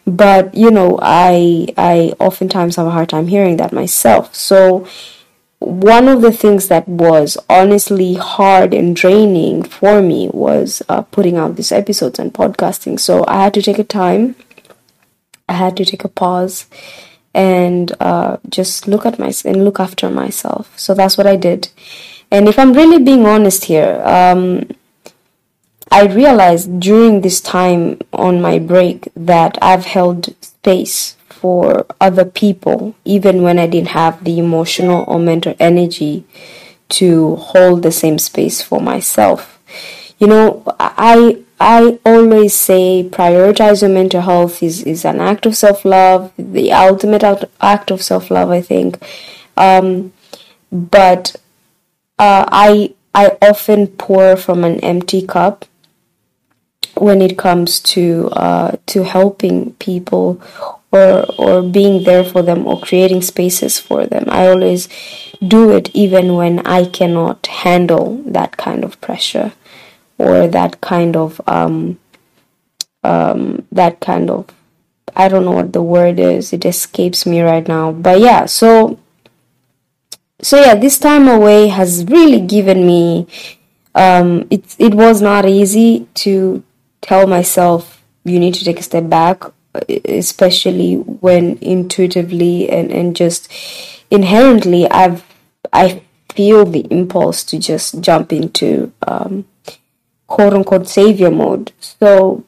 But 0.06 0.54
you 0.54 0.70
know, 0.70 0.98
I 1.00 1.68
I 1.76 2.14
oftentimes 2.18 2.76
have 2.76 2.86
a 2.86 2.90
hard 2.90 3.08
time 3.10 3.28
hearing 3.28 3.58
that 3.58 3.72
myself. 3.72 4.34
So 4.34 4.88
one 5.58 6.06
of 6.08 6.22
the 6.22 6.32
things 6.32 6.68
that 6.68 6.88
was 6.88 7.36
honestly 7.48 8.14
hard 8.14 8.72
and 8.72 8.94
draining 8.94 9.62
for 9.62 10.00
me 10.00 10.30
was 10.32 10.82
uh, 10.88 11.02
putting 11.02 11.36
out 11.36 11.56
these 11.56 11.72
episodes 11.72 12.18
and 12.18 12.32
podcasting. 12.32 12.98
So 12.98 13.24
I 13.26 13.42
had 13.44 13.54
to 13.54 13.62
take 13.62 13.78
a 13.78 13.84
time, 13.84 14.36
I 15.48 15.54
had 15.54 15.76
to 15.78 15.84
take 15.84 16.04
a 16.04 16.08
pause, 16.08 16.66
and 17.34 17.92
uh, 18.00 18.36
just 18.48 18.86
look 18.86 19.04
at 19.04 19.18
myself 19.18 19.52
and 19.52 19.64
look 19.64 19.80
after 19.80 20.08
myself. 20.10 20.78
So 20.78 20.94
that's 20.94 21.18
what 21.18 21.26
I 21.26 21.36
did. 21.36 21.68
And 22.30 22.48
if 22.48 22.58
I'm 22.58 22.72
really 22.72 23.02
being 23.02 23.26
honest 23.26 23.64
here, 23.64 24.00
um, 24.04 24.68
I 25.90 26.06
realized 26.06 26.80
during 26.80 27.22
this 27.22 27.40
time 27.40 28.00
on 28.12 28.40
my 28.40 28.58
break 28.58 29.08
that 29.16 29.58
I've 29.60 29.86
held 29.86 30.34
space 30.42 31.16
for 31.40 31.86
other 32.00 32.24
people, 32.24 32.94
even 33.04 33.42
when 33.42 33.58
I 33.58 33.66
didn't 33.66 33.88
have 33.88 34.24
the 34.24 34.38
emotional 34.38 35.04
or 35.06 35.18
mental 35.18 35.54
energy 35.58 36.24
to 36.90 37.36
hold 37.36 37.82
the 37.82 37.92
same 37.92 38.18
space 38.18 38.62
for 38.62 38.80
myself. 38.80 39.58
You 40.18 40.26
know, 40.26 40.62
I 40.80 41.38
I 41.60 41.98
always 42.04 42.54
say 42.54 43.08
prioritize 43.10 43.82
your 43.82 43.90
mental 43.90 44.20
health 44.22 44.62
is, 44.62 44.82
is 44.82 45.04
an 45.04 45.20
act 45.20 45.46
of 45.46 45.56
self 45.56 45.84
love, 45.84 46.32
the 46.38 46.72
ultimate 46.72 47.24
act 47.60 47.90
of 47.90 48.02
self 48.02 48.30
love, 48.30 48.50
I 48.50 48.60
think. 48.60 48.98
Um, 49.56 50.12
but 50.72 51.36
uh, 52.18 52.44
I 52.48 52.94
I 53.14 53.36
often 53.42 53.86
pour 53.86 54.36
from 54.36 54.64
an 54.64 54.80
empty 54.80 55.26
cup 55.26 55.64
when 56.96 57.22
it 57.22 57.38
comes 57.38 57.80
to 57.80 58.28
uh, 58.32 58.76
to 58.86 59.04
helping 59.04 59.72
people 59.74 60.40
or 60.90 61.24
or 61.38 61.62
being 61.62 62.04
there 62.04 62.24
for 62.24 62.42
them 62.42 62.66
or 62.66 62.80
creating 62.80 63.22
spaces 63.22 63.78
for 63.78 64.06
them. 64.06 64.24
I 64.28 64.48
always 64.48 64.88
do 65.46 65.70
it 65.70 65.90
even 65.94 66.34
when 66.34 66.60
I 66.66 66.86
cannot 66.86 67.46
handle 67.46 68.22
that 68.26 68.56
kind 68.56 68.84
of 68.84 69.00
pressure 69.00 69.52
or 70.16 70.48
that 70.48 70.80
kind 70.80 71.16
of 71.16 71.40
um, 71.46 71.98
um, 73.04 73.66
that 73.70 74.00
kind 74.00 74.30
of 74.30 74.46
I 75.16 75.28
don't 75.28 75.44
know 75.44 75.52
what 75.52 75.72
the 75.72 75.82
word 75.82 76.18
is. 76.18 76.52
It 76.52 76.64
escapes 76.64 77.26
me 77.26 77.40
right 77.40 77.66
now. 77.66 77.92
But 77.92 78.20
yeah, 78.20 78.46
so 78.46 78.98
so 80.40 80.60
yeah, 80.60 80.74
this 80.74 80.98
time 80.98 81.28
away 81.28 81.68
has 81.68 82.04
really 82.04 82.40
given 82.40 82.86
me 82.86 83.26
um, 83.94 84.46
it 84.50 84.76
it 84.78 84.94
was 84.94 85.20
not 85.20 85.44
easy 85.44 86.06
to 86.14 86.62
tell 87.00 87.26
myself 87.26 88.02
you 88.24 88.38
need 88.38 88.54
to 88.54 88.64
take 88.64 88.78
a 88.78 88.82
step 88.82 89.08
back 89.08 89.44
especially 90.04 90.96
when 90.96 91.58
intuitively 91.60 92.68
and, 92.70 92.90
and 92.90 93.16
just 93.16 93.50
inherently 94.10 94.88
I've 94.90 95.24
I 95.72 96.02
feel 96.32 96.64
the 96.64 96.86
impulse 96.90 97.42
to 97.44 97.58
just 97.58 98.00
jump 98.00 98.32
into 98.32 98.92
um, 99.06 99.44
quote 100.26 100.54
unquote 100.54 100.88
savior 100.88 101.30
mode. 101.30 101.72
So 101.80 102.44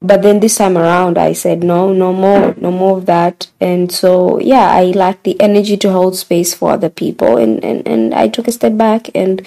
but 0.00 0.22
then 0.22 0.40
this 0.40 0.56
time 0.56 0.76
around 0.76 1.16
I 1.16 1.32
said 1.32 1.62
no, 1.62 1.92
no 1.92 2.12
more, 2.12 2.54
no 2.58 2.72
more 2.72 2.98
of 2.98 3.06
that. 3.06 3.48
And 3.60 3.92
so 3.92 4.40
yeah, 4.40 4.70
I 4.70 4.86
lacked 4.86 5.24
the 5.24 5.40
energy 5.40 5.76
to 5.78 5.92
hold 5.92 6.16
space 6.16 6.54
for 6.54 6.72
other 6.72 6.90
people 6.90 7.36
and, 7.36 7.62
and, 7.64 7.86
and 7.86 8.12
I 8.12 8.28
took 8.28 8.48
a 8.48 8.52
step 8.52 8.76
back 8.76 9.08
and 9.14 9.46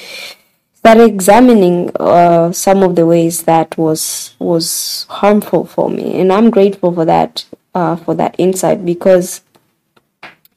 started 0.85 1.05
examining 1.05 1.89
uh, 1.99 2.51
some 2.51 2.83
of 2.83 2.95
the 2.95 3.07
ways 3.07 3.45
that 3.45 3.75
was 3.75 4.35
was 4.37 5.07
harmful 5.09 5.65
for 5.65 5.89
me, 5.89 6.21
and 6.21 6.31
I'm 6.31 6.51
grateful 6.51 6.93
for 6.93 7.05
that 7.05 7.43
uh, 7.73 7.95
for 7.95 8.13
that 8.13 8.35
insight 8.37 8.85
because 8.85 9.41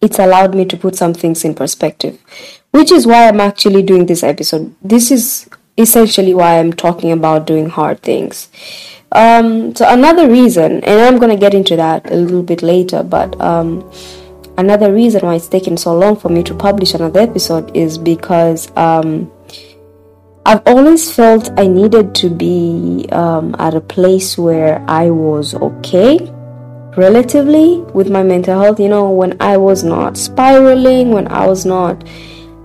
it's 0.03 0.19
allowed 0.19 0.55
me 0.55 0.67
to 0.67 0.77
put 0.77 0.97
some 0.97 1.15
things 1.15 1.47
in 1.47 1.55
perspective, 1.55 2.21
which 2.73 2.93
is 2.93 3.07
why 3.07 3.27
I'm 3.27 3.41
actually 3.41 3.83
doing 3.83 4.05
this 4.05 4.23
episode. 4.23 4.75
This 4.83 5.11
is 5.11 5.49
essentially 5.79 6.35
why 6.35 6.59
I'm 6.59 6.75
talking 6.75 7.11
about 7.11 7.47
doing 7.47 7.71
hard 7.71 8.03
things. 8.03 8.51
Um, 9.13 9.75
so 9.75 9.89
another 9.89 10.29
reason, 10.29 10.85
and 10.85 11.01
I'm 11.01 11.19
gonna 11.19 11.39
get 11.39 11.55
into 11.55 11.75
that 11.77 12.13
a 12.13 12.17
little 12.17 12.43
bit 12.43 12.61
later, 12.61 13.03
but 13.03 13.41
um, 13.41 13.91
another 14.59 14.93
reason 14.93 15.23
why 15.25 15.37
it's 15.37 15.49
taken 15.49 15.79
so 15.79 15.97
long 15.97 16.17
for 16.17 16.29
me 16.29 16.43
to 16.43 16.55
publish 16.55 16.93
another 16.93 17.21
episode 17.21 17.75
is 17.75 17.97
because 17.97 18.71
um, 18.77 19.33
I've 20.49 20.63
always 20.65 21.13
felt 21.13 21.51
I 21.59 21.67
needed 21.67 22.15
to 22.15 22.31
be 22.31 23.07
um, 23.13 23.55
at 23.59 23.75
a 23.75 23.83
place 23.83 24.39
where 24.39 24.83
I 24.89 25.11
was 25.11 25.53
okay, 25.53 26.17
relatively, 26.97 27.81
with 27.93 28.09
my 28.09 28.23
mental 28.23 28.59
health. 28.59 28.81
You 28.81 28.89
know, 28.89 29.11
when 29.11 29.37
I 29.43 29.59
was 29.59 29.85
not 29.85 30.17
spiraling, 30.17 31.11
when 31.11 31.29
I 31.29 31.47
was 31.47 31.67
not, 31.67 32.03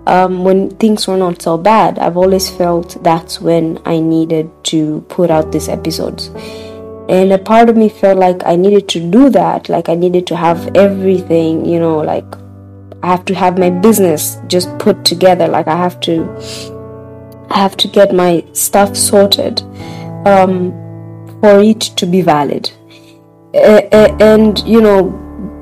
um, 0.07 0.45
when 0.45 0.69
things 0.77 1.09
were 1.09 1.17
not 1.17 1.41
so 1.41 1.57
bad, 1.57 1.99
I've 1.99 2.15
always 2.15 2.49
felt 2.49 3.03
that's 3.03 3.41
when 3.41 3.81
I 3.83 3.99
needed 3.99 4.49
to 4.71 5.01
put 5.09 5.29
out 5.29 5.51
these 5.51 5.67
episodes. 5.67 6.31
and 7.09 7.33
a 7.33 7.37
part 7.37 7.67
of 7.67 7.75
me 7.75 7.89
felt 7.89 8.17
like 8.17 8.41
I 8.45 8.55
needed 8.55 8.87
to 8.95 9.11
do 9.11 9.29
that, 9.31 9.67
like 9.67 9.89
I 9.89 9.95
needed 9.95 10.25
to 10.27 10.37
have 10.37 10.73
everything, 10.73 11.65
you 11.65 11.81
know, 11.81 11.97
like 11.97 12.23
I 13.03 13.07
have 13.07 13.25
to 13.25 13.35
have 13.35 13.57
my 13.59 13.69
business 13.69 14.37
just 14.47 14.69
put 14.79 15.03
together, 15.03 15.49
like 15.49 15.67
I 15.67 15.75
have 15.75 15.99
to 16.07 16.23
I 17.53 17.60
have 17.60 17.77
to 17.77 17.88
get 17.88 18.13
my 18.13 18.43
stuff 18.53 18.98
sorted 18.98 19.62
um, 20.25 20.72
for 21.39 21.62
it 21.62 21.81
to 21.81 22.07
be 22.07 22.22
valid. 22.22 22.72
and 23.53 24.60
you 24.65 24.81
know, 24.81 25.19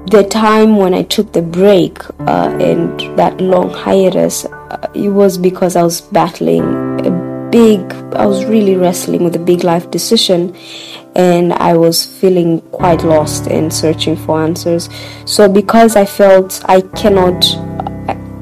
the 0.09 0.23
time 0.23 0.77
when 0.77 0.93
I 0.93 1.03
took 1.03 1.33
the 1.33 1.41
break 1.41 2.01
uh, 2.21 2.57
and 2.61 2.97
that 3.17 3.41
long 3.41 3.71
hiatus, 3.71 4.45
uh, 4.45 4.87
it 4.95 5.09
was 5.09 5.37
because 5.37 5.75
I 5.75 5.83
was 5.83 5.99
battling 5.99 6.63
a 7.05 7.49
big, 7.51 7.81
I 8.15 8.25
was 8.25 8.45
really 8.45 8.75
wrestling 8.75 9.25
with 9.25 9.35
a 9.35 9.39
big 9.39 9.65
life 9.65 9.91
decision 9.91 10.55
and 11.15 11.51
I 11.51 11.75
was 11.75 12.05
feeling 12.05 12.61
quite 12.71 13.03
lost 13.03 13.47
and 13.47 13.73
searching 13.73 14.15
for 14.15 14.41
answers. 14.41 14.89
So, 15.25 15.49
because 15.49 15.97
I 15.97 16.05
felt 16.05 16.61
I 16.69 16.79
cannot, 16.81 17.43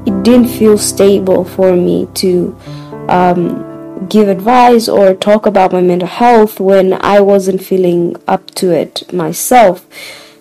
it 0.06 0.22
didn't 0.22 0.48
feel 0.48 0.78
stable 0.78 1.44
for 1.44 1.74
me 1.74 2.06
to 2.14 2.56
um, 3.10 4.08
give 4.08 4.28
advice 4.28 4.88
or 4.88 5.14
talk 5.14 5.46
about 5.46 5.72
my 5.72 5.80
mental 5.80 6.08
health 6.08 6.58
when 6.60 6.94
I 7.02 7.20
wasn't 7.20 7.62
feeling 7.62 8.16
up 8.26 8.46
to 8.56 8.70
it 8.70 9.12
myself. 9.12 9.86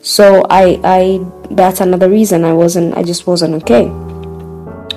So 0.02 0.46
i 0.50 0.80
i 0.84 1.20
that's 1.52 1.82
another 1.82 2.10
reason 2.10 2.46
i 2.46 2.54
wasn't 2.54 2.96
i 2.96 3.04
just 3.04 3.28
wasn't 3.28 3.56
okay. 3.62 3.88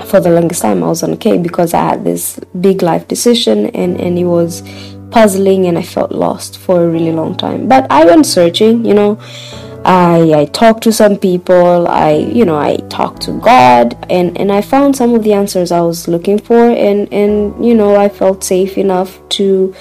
For 0.07 0.21
the 0.21 0.31
longest 0.31 0.63
time 0.63 0.83
i 0.83 0.87
wasn't 0.87 1.15
okay 1.15 1.39
because 1.39 1.75
i 1.75 1.81
had 1.81 2.05
this 2.05 2.39
big 2.61 2.83
life 2.83 3.09
decision 3.09 3.67
and 3.71 4.01
and 4.01 4.19
it 4.19 4.25
was 4.25 4.63
puzzling 5.11 5.67
and 5.67 5.77
i 5.77 5.83
felt 5.83 6.13
lost 6.13 6.57
for 6.57 6.85
a 6.85 6.89
really 6.89 7.11
long 7.13 7.37
time. 7.37 7.67
But 7.69 7.91
i 7.91 8.05
went 8.05 8.27
searching 8.27 8.85
you 8.85 8.95
know 8.95 9.21
I, 9.85 10.33
I 10.35 10.45
talked 10.47 10.83
to 10.85 10.93
some 10.93 11.17
people 11.17 11.89
i 11.89 12.13
you 12.13 12.45
know 12.45 12.59
i 12.59 12.77
talked 12.89 13.23
to 13.23 13.33
god 13.41 13.97
and 14.11 14.39
and 14.39 14.53
i 14.53 14.61
found 14.61 14.97
some 14.97 15.15
of 15.15 15.25
the 15.25 15.33
answers 15.33 15.73
i 15.73 15.81
was 15.81 16.07
looking 16.07 16.39
for 16.39 16.71
and 16.71 17.13
and 17.13 17.65
you 17.65 17.75
know 17.75 17.97
i 17.97 18.09
felt 18.09 18.45
safe 18.45 18.79
enough 18.79 19.19
to 19.31 19.75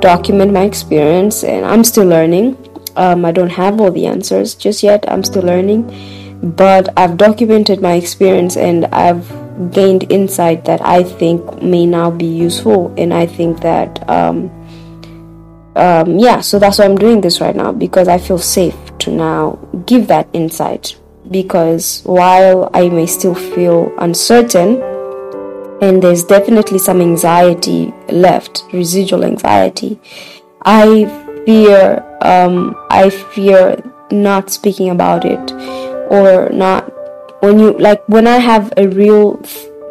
document 0.00 0.52
my 0.52 0.62
experience 0.62 1.42
and 1.42 1.66
i'm 1.66 1.82
still 1.82 2.06
learning 2.06 2.56
um, 2.96 3.24
I 3.24 3.32
don't 3.32 3.50
have 3.50 3.80
all 3.80 3.90
the 3.90 4.06
answers 4.06 4.54
just 4.54 4.82
yet. 4.82 5.10
I'm 5.10 5.24
still 5.24 5.42
learning, 5.42 6.40
but 6.56 6.88
I've 6.98 7.16
documented 7.16 7.80
my 7.80 7.94
experience 7.94 8.56
and 8.56 8.86
I've 8.86 9.28
gained 9.72 10.10
insight 10.10 10.64
that 10.64 10.80
I 10.82 11.02
think 11.02 11.62
may 11.62 11.86
now 11.86 12.10
be 12.10 12.26
useful. 12.26 12.94
And 12.98 13.14
I 13.14 13.26
think 13.26 13.60
that, 13.60 14.08
um, 14.08 14.50
um, 15.76 16.18
yeah, 16.18 16.40
so 16.40 16.58
that's 16.58 16.78
why 16.78 16.84
I'm 16.84 16.98
doing 16.98 17.20
this 17.20 17.40
right 17.40 17.56
now 17.56 17.72
because 17.72 18.08
I 18.08 18.18
feel 18.18 18.38
safe 18.38 18.76
to 19.02 19.10
now 19.10 19.58
give 19.86 20.08
that 20.08 20.28
insight. 20.32 20.96
Because 21.30 22.02
while 22.04 22.70
I 22.74 22.88
may 22.88 23.06
still 23.06 23.34
feel 23.34 23.92
uncertain, 23.98 24.82
and 25.80 26.02
there's 26.02 26.24
definitely 26.24 26.78
some 26.78 27.00
anxiety 27.00 27.92
left, 28.08 28.64
residual 28.72 29.24
anxiety, 29.24 29.98
I 30.64 31.06
fear 31.44 32.04
um, 32.22 32.76
i 32.90 33.10
fear 33.10 33.82
not 34.10 34.50
speaking 34.50 34.90
about 34.90 35.24
it 35.24 35.52
or 36.10 36.48
not 36.50 36.90
when 37.42 37.58
you 37.58 37.72
like 37.78 38.06
when 38.08 38.26
i 38.26 38.38
have 38.38 38.72
a 38.76 38.88
real 38.88 39.42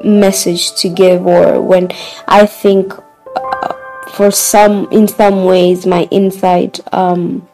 message 0.03 0.73
to 0.75 0.89
give 0.89 1.25
or 1.25 1.61
when 1.61 1.89
i 2.27 2.45
think 2.45 2.93
uh, 3.35 3.73
for 4.11 4.31
some 4.31 4.87
in 4.91 5.07
some 5.07 5.45
ways 5.45 5.85
my 5.85 6.03
insight 6.11 6.79
um, 6.93 7.47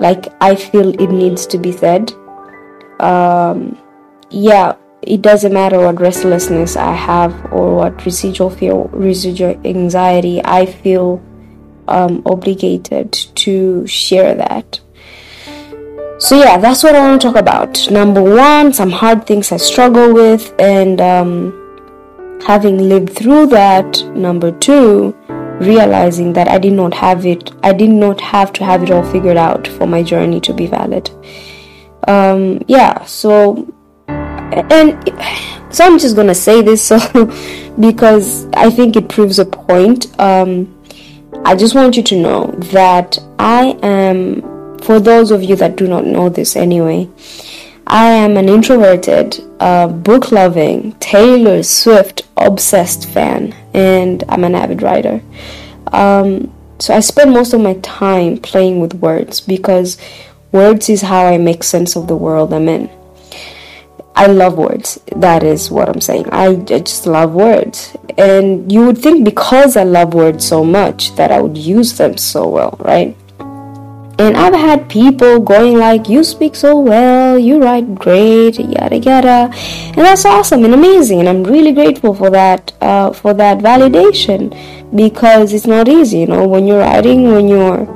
like 0.00 0.28
i 0.40 0.54
feel 0.54 0.88
it 1.00 1.10
needs 1.10 1.46
to 1.46 1.58
be 1.58 1.72
said 1.72 2.12
um, 3.00 3.78
yeah 4.30 4.74
it 5.02 5.22
doesn't 5.22 5.52
matter 5.52 5.78
what 5.78 6.00
restlessness 6.00 6.76
i 6.76 6.92
have 6.92 7.32
or 7.52 7.76
what 7.76 8.04
residual 8.04 8.50
fear 8.50 8.74
residual 8.92 9.60
anxiety 9.64 10.42
i 10.44 10.66
feel 10.66 11.22
um, 11.88 12.22
obligated 12.26 13.12
to 13.12 13.86
share 13.86 14.34
that. 14.34 14.80
So, 16.18 16.38
yeah, 16.38 16.58
that's 16.58 16.82
what 16.82 16.94
I 16.94 17.00
want 17.00 17.20
to 17.20 17.28
talk 17.28 17.36
about. 17.36 17.90
Number 17.90 18.22
one, 18.22 18.72
some 18.72 18.90
hard 18.90 19.26
things 19.26 19.52
I 19.52 19.58
struggle 19.58 20.14
with, 20.14 20.54
and 20.58 21.00
um, 21.00 22.40
having 22.46 22.88
lived 22.88 23.12
through 23.12 23.48
that. 23.48 24.02
Number 24.14 24.50
two, 24.50 25.14
realizing 25.60 26.32
that 26.34 26.48
I 26.48 26.58
did 26.58 26.72
not 26.72 26.94
have 26.94 27.24
it, 27.26 27.52
I 27.62 27.72
did 27.72 27.90
not 27.90 28.20
have 28.20 28.52
to 28.54 28.64
have 28.64 28.82
it 28.82 28.90
all 28.90 29.04
figured 29.10 29.36
out 29.36 29.66
for 29.66 29.86
my 29.86 30.02
journey 30.02 30.40
to 30.40 30.52
be 30.52 30.66
valid. 30.66 31.10
Um, 32.06 32.62
yeah, 32.68 33.04
so, 33.04 33.72
and 34.08 35.12
so 35.74 35.84
I'm 35.84 35.98
just 35.98 36.16
gonna 36.16 36.34
say 36.34 36.62
this 36.62 36.82
so 36.82 36.98
because 37.80 38.46
I 38.54 38.70
think 38.70 38.96
it 38.96 39.08
proves 39.08 39.38
a 39.38 39.44
point. 39.44 40.18
Um, 40.20 40.72
I 41.44 41.54
just 41.54 41.74
want 41.74 41.96
you 41.96 42.02
to 42.04 42.20
know 42.20 42.46
that 42.72 43.18
I 43.38 43.78
am, 43.82 44.78
for 44.78 45.00
those 45.00 45.30
of 45.30 45.42
you 45.42 45.56
that 45.56 45.76
do 45.76 45.86
not 45.86 46.04
know 46.06 46.28
this 46.28 46.56
anyway, 46.56 47.08
I 47.86 48.06
am 48.06 48.36
an 48.36 48.48
introverted, 48.48 49.40
uh, 49.60 49.86
book 49.86 50.32
loving, 50.32 50.92
Taylor 50.94 51.62
Swift 51.62 52.22
obsessed 52.36 53.08
fan, 53.10 53.54
and 53.76 54.24
I'm 54.28 54.42
an 54.42 54.54
avid 54.56 54.82
writer. 54.82 55.20
Um, 55.92 56.52
so 56.80 56.94
I 56.94 57.00
spend 57.00 57.32
most 57.32 57.52
of 57.52 57.60
my 57.60 57.74
time 57.74 58.38
playing 58.38 58.80
with 58.80 58.94
words 58.94 59.40
because 59.40 59.98
words 60.50 60.88
is 60.88 61.02
how 61.02 61.26
I 61.26 61.36
make 61.38 61.62
sense 61.62 61.94
of 61.94 62.08
the 62.08 62.16
world 62.16 62.52
I'm 62.52 62.68
in. 62.68 62.90
I 64.16 64.28
love 64.28 64.56
words. 64.56 64.98
That 65.14 65.42
is 65.42 65.70
what 65.70 65.90
I'm 65.90 66.00
saying. 66.00 66.30
I, 66.32 66.46
I 66.46 66.80
just 66.80 67.06
love 67.06 67.34
words. 67.34 67.94
And 68.16 68.72
you 68.72 68.86
would 68.86 68.96
think 68.96 69.24
because 69.26 69.76
I 69.76 69.84
love 69.84 70.14
words 70.14 70.46
so 70.46 70.64
much 70.64 71.14
that 71.16 71.30
I 71.30 71.40
would 71.40 71.58
use 71.58 71.98
them 71.98 72.16
so 72.16 72.48
well, 72.48 72.76
right? 72.80 73.14
And 74.18 74.34
I've 74.34 74.54
had 74.54 74.88
people 74.88 75.40
going 75.40 75.76
like, 75.76 76.08
"You 76.08 76.24
speak 76.24 76.54
so 76.56 76.78
well, 76.78 77.38
you 77.38 77.62
write 77.62 77.94
great, 77.94 78.58
yada 78.58 78.96
yada," 78.96 79.50
and 79.94 80.04
that's 80.06 80.24
awesome 80.24 80.64
and 80.64 80.72
amazing. 80.72 81.20
And 81.20 81.28
I'm 81.28 81.44
really 81.44 81.72
grateful 81.72 82.14
for 82.14 82.30
that, 82.30 82.72
uh, 82.80 83.12
for 83.12 83.34
that 83.34 83.58
validation, 83.58 84.54
because 84.94 85.52
it's 85.52 85.66
not 85.66 85.88
easy, 85.88 86.20
you 86.20 86.26
know, 86.26 86.46
when 86.48 86.66
you're 86.66 86.80
writing, 86.80 87.30
when 87.32 87.46
you're 87.46 87.86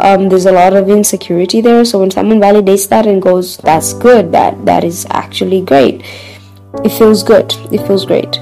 um, 0.00 0.28
there's 0.28 0.46
a 0.46 0.52
lot 0.52 0.74
of 0.74 0.88
insecurity 0.88 1.60
there. 1.60 1.84
So 1.84 2.00
when 2.00 2.10
someone 2.10 2.40
validates 2.40 2.88
that 2.88 3.06
and 3.06 3.22
goes, 3.22 3.56
"That's 3.58 3.92
good," 3.92 4.32
that 4.32 4.64
that 4.66 4.84
is 4.84 5.06
actually 5.10 5.60
great. 5.60 6.02
It 6.84 6.90
feels 6.90 7.22
good. 7.22 7.54
It 7.72 7.86
feels 7.86 8.04
great. 8.04 8.38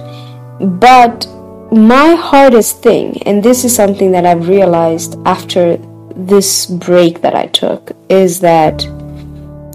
But 0.61 1.27
my 1.70 2.14
hardest 2.14 2.83
thing, 2.83 3.22
and 3.27 3.42
this 3.42 3.64
is 3.64 3.75
something 3.75 4.11
that 4.12 4.25
I've 4.25 4.49
realized 4.49 5.18
after 5.27 5.79
this 6.16 6.66
break 6.66 7.20
that 7.20 7.35
I 7.35 7.46
took, 7.46 7.92
is 8.09 8.40
that 8.40 8.87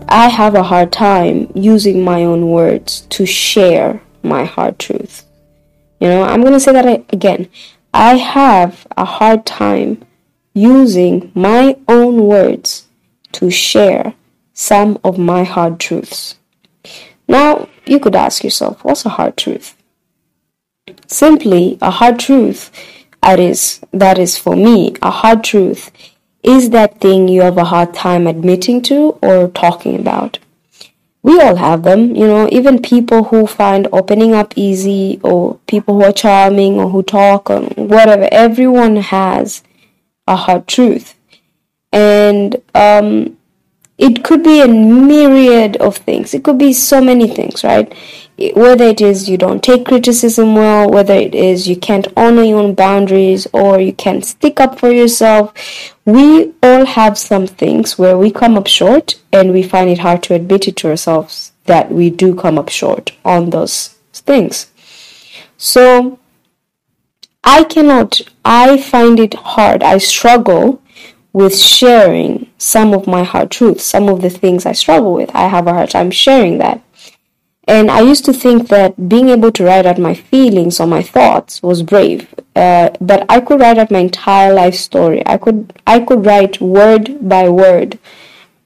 I 0.09 0.27
have 0.27 0.55
a 0.55 0.63
hard 0.63 0.91
time 0.91 1.51
using 1.55 2.03
my 2.03 2.25
own 2.25 2.49
words 2.49 3.01
to 3.11 3.25
share 3.25 4.01
my 4.23 4.43
hard 4.43 4.79
truth. 4.79 5.25
You 5.99 6.07
know, 6.09 6.23
I'm 6.23 6.41
going 6.41 6.53
to 6.53 6.59
say 6.59 6.73
that 6.73 7.05
again. 7.13 7.47
I 7.93 8.17
have 8.17 8.87
a 8.97 9.05
hard 9.05 9.45
time 9.45 10.03
using 10.53 11.31
my 11.35 11.77
own 11.87 12.25
words 12.25 12.87
to 13.33 13.49
share 13.49 14.13
some 14.53 14.99
of 15.03 15.17
my 15.17 15.43
hard 15.43 15.79
truths. 15.79 16.37
Now, 17.27 17.69
you 17.85 17.99
could 17.99 18.15
ask 18.15 18.43
yourself, 18.43 18.83
what's 18.83 19.05
a 19.05 19.09
hard 19.09 19.37
truth? 19.37 19.75
Simply, 21.07 21.77
a 21.81 21.91
hard 21.91 22.19
truth 22.19 22.71
that 23.21 23.39
is, 23.39 23.79
that 23.93 24.17
is 24.17 24.37
for 24.37 24.55
me, 24.55 24.95
a 25.01 25.11
hard 25.11 25.43
truth 25.43 25.91
is 26.43 26.71
that 26.71 26.99
thing 26.99 27.27
you 27.27 27.41
have 27.41 27.57
a 27.57 27.65
hard 27.65 27.93
time 27.93 28.27
admitting 28.27 28.81
to 28.83 29.17
or 29.21 29.47
talking 29.49 29.99
about. 29.99 30.39
We 31.23 31.39
all 31.39 31.55
have 31.57 31.83
them, 31.83 32.15
you 32.15 32.25
know, 32.25 32.49
even 32.51 32.81
people 32.81 33.25
who 33.25 33.45
find 33.45 33.87
opening 33.91 34.33
up 34.33 34.53
easy 34.55 35.19
or 35.23 35.59
people 35.67 35.95
who 35.95 36.03
are 36.03 36.11
charming 36.11 36.79
or 36.79 36.89
who 36.89 37.03
talk 37.03 37.49
or 37.49 37.61
whatever, 37.75 38.27
everyone 38.31 38.95
has 38.95 39.61
a 40.27 40.35
hard 40.35 40.67
truth. 40.67 41.15
And 41.91 42.55
um, 42.73 43.37
it 44.01 44.23
could 44.23 44.41
be 44.41 44.61
a 44.61 44.67
myriad 44.67 45.77
of 45.77 45.97
things. 45.97 46.33
It 46.33 46.43
could 46.43 46.57
be 46.57 46.73
so 46.73 46.99
many 46.99 47.27
things, 47.27 47.63
right? 47.63 47.93
Whether 48.55 48.85
it 48.85 48.99
is 48.99 49.29
you 49.29 49.37
don't 49.37 49.61
take 49.61 49.85
criticism 49.85 50.55
well, 50.55 50.89
whether 50.89 51.13
it 51.13 51.35
is 51.35 51.67
you 51.67 51.75
can't 51.75 52.07
honor 52.17 52.41
your 52.41 52.63
own 52.63 52.73
boundaries, 52.73 53.45
or 53.53 53.79
you 53.79 53.93
can't 53.93 54.25
stick 54.25 54.59
up 54.59 54.79
for 54.79 54.91
yourself. 54.91 55.53
We 56.03 56.51
all 56.63 56.85
have 56.85 57.15
some 57.19 57.45
things 57.45 57.99
where 57.99 58.17
we 58.17 58.31
come 58.31 58.57
up 58.57 58.65
short 58.65 59.19
and 59.31 59.53
we 59.53 59.61
find 59.61 59.87
it 59.87 59.99
hard 59.99 60.23
to 60.23 60.33
admit 60.33 60.67
it 60.67 60.77
to 60.77 60.89
ourselves 60.89 61.51
that 61.65 61.91
we 61.91 62.09
do 62.09 62.33
come 62.33 62.57
up 62.57 62.69
short 62.69 63.11
on 63.23 63.51
those 63.51 63.89
things. 64.13 64.71
So, 65.57 66.17
I 67.43 67.65
cannot, 67.65 68.21
I 68.43 68.81
find 68.81 69.19
it 69.19 69.35
hard, 69.35 69.83
I 69.83 69.99
struggle 69.99 70.80
with 71.33 71.57
sharing 71.57 72.49
some 72.57 72.93
of 72.93 73.07
my 73.07 73.23
hard 73.23 73.51
truths, 73.51 73.85
some 73.85 74.09
of 74.09 74.21
the 74.21 74.29
things 74.29 74.65
I 74.65 74.73
struggle 74.73 75.13
with. 75.13 75.33
I 75.33 75.47
have 75.47 75.67
a 75.67 75.73
hard 75.73 75.89
time 75.89 76.11
sharing 76.11 76.57
that. 76.57 76.81
And 77.67 77.89
I 77.91 78.01
used 78.01 78.25
to 78.25 78.33
think 78.33 78.67
that 78.69 79.07
being 79.07 79.29
able 79.29 79.51
to 79.53 79.63
write 79.63 79.85
out 79.85 79.97
my 79.97 80.13
feelings 80.13 80.79
or 80.79 80.87
my 80.87 81.01
thoughts 81.01 81.61
was 81.61 81.83
brave. 81.83 82.33
Uh, 82.55 82.89
but 82.99 83.25
I 83.29 83.39
could 83.39 83.61
write 83.61 83.77
out 83.77 83.91
my 83.91 83.99
entire 83.99 84.53
life 84.53 84.75
story. 84.75 85.25
I 85.25 85.37
could 85.37 85.79
I 85.87 85.99
could 85.99 86.25
write 86.25 86.59
word 86.59 87.29
by 87.29 87.47
word 87.47 87.97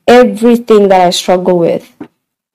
everything 0.07 0.87
that 0.89 1.01
I 1.01 1.09
struggle 1.09 1.59
with. 1.59 1.93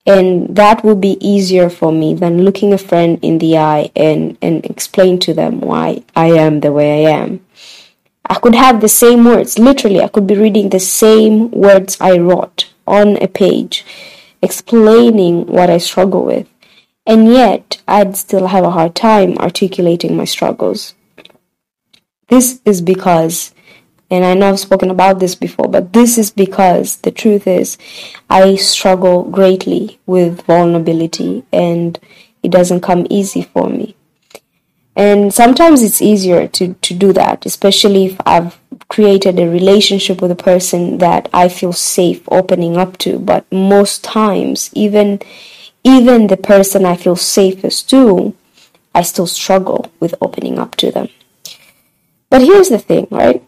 And 0.07 0.57
that 0.57 0.83
would 0.83 1.01
be 1.01 1.18
easier 1.20 1.68
for 1.68 1.92
me 1.92 2.14
than 2.14 2.44
looking 2.44 2.73
a 2.73 2.79
friend 2.79 3.18
in 3.23 3.38
the 3.38 3.59
eye 3.59 3.90
and, 3.94 4.37
and 4.40 4.64
explain 4.64 5.18
to 5.20 5.35
them 5.35 5.61
why 5.61 6.03
I 6.16 6.29
am 6.29 6.61
the 6.61 6.73
way 6.73 7.07
I 7.07 7.11
am. 7.11 7.44
I 8.30 8.38
could 8.38 8.54
have 8.54 8.80
the 8.80 8.88
same 8.88 9.24
words, 9.24 9.58
literally, 9.58 10.00
I 10.00 10.06
could 10.06 10.28
be 10.28 10.36
reading 10.36 10.68
the 10.68 10.78
same 10.78 11.50
words 11.50 11.96
I 12.00 12.16
wrote 12.18 12.72
on 12.86 13.16
a 13.16 13.26
page, 13.26 13.84
explaining 14.40 15.46
what 15.46 15.68
I 15.68 15.78
struggle 15.78 16.24
with, 16.24 16.46
and 17.04 17.26
yet 17.26 17.82
I'd 17.88 18.16
still 18.16 18.46
have 18.46 18.62
a 18.62 18.70
hard 18.70 18.94
time 18.94 19.36
articulating 19.38 20.16
my 20.16 20.26
struggles. 20.26 20.94
This 22.28 22.60
is 22.64 22.80
because, 22.80 23.52
and 24.12 24.24
I 24.24 24.34
know 24.34 24.50
I've 24.50 24.60
spoken 24.60 24.90
about 24.90 25.18
this 25.18 25.34
before, 25.34 25.66
but 25.66 25.92
this 25.92 26.16
is 26.16 26.30
because 26.30 26.98
the 26.98 27.10
truth 27.10 27.48
is 27.48 27.78
I 28.30 28.54
struggle 28.54 29.24
greatly 29.24 29.98
with 30.06 30.42
vulnerability 30.42 31.42
and 31.52 31.98
it 32.44 32.52
doesn't 32.52 32.82
come 32.82 33.08
easy 33.10 33.42
for 33.42 33.68
me. 33.68 33.96
And 34.96 35.33
sometimes 35.33 35.83
it's 35.83 36.03
easier 36.03 36.48
to, 36.48 36.74
to 36.74 36.94
do 36.94 37.12
that, 37.12 37.46
especially 37.46 38.07
if 38.07 38.20
I've 38.26 38.59
created 38.88 39.38
a 39.38 39.48
relationship 39.48 40.20
with 40.20 40.31
a 40.31 40.37
person 40.37 40.98
that 40.98 41.29
I 41.33 41.48
feel 41.48 41.72
safe 41.72 42.22
opening 42.31 42.76
up 42.76 42.98
to. 42.98 43.18
But 43.18 43.50
most 43.53 44.03
times, 44.03 44.70
even 44.74 45.20
even 45.83 46.26
the 46.26 46.37
person 46.37 46.85
I 46.85 46.96
feel 46.96 47.16
safest 47.16 47.88
to, 47.90 48.35
I 48.94 49.03
still 49.03 49.26
struggle 49.26 49.90
with 49.98 50.14
opening 50.20 50.59
up 50.59 50.76
to 50.76 50.90
them. 50.90 51.09
But 52.29 52.42
here's 52.42 52.68
the 52.68 52.79
thing, 52.79 53.07
right? 53.11 53.42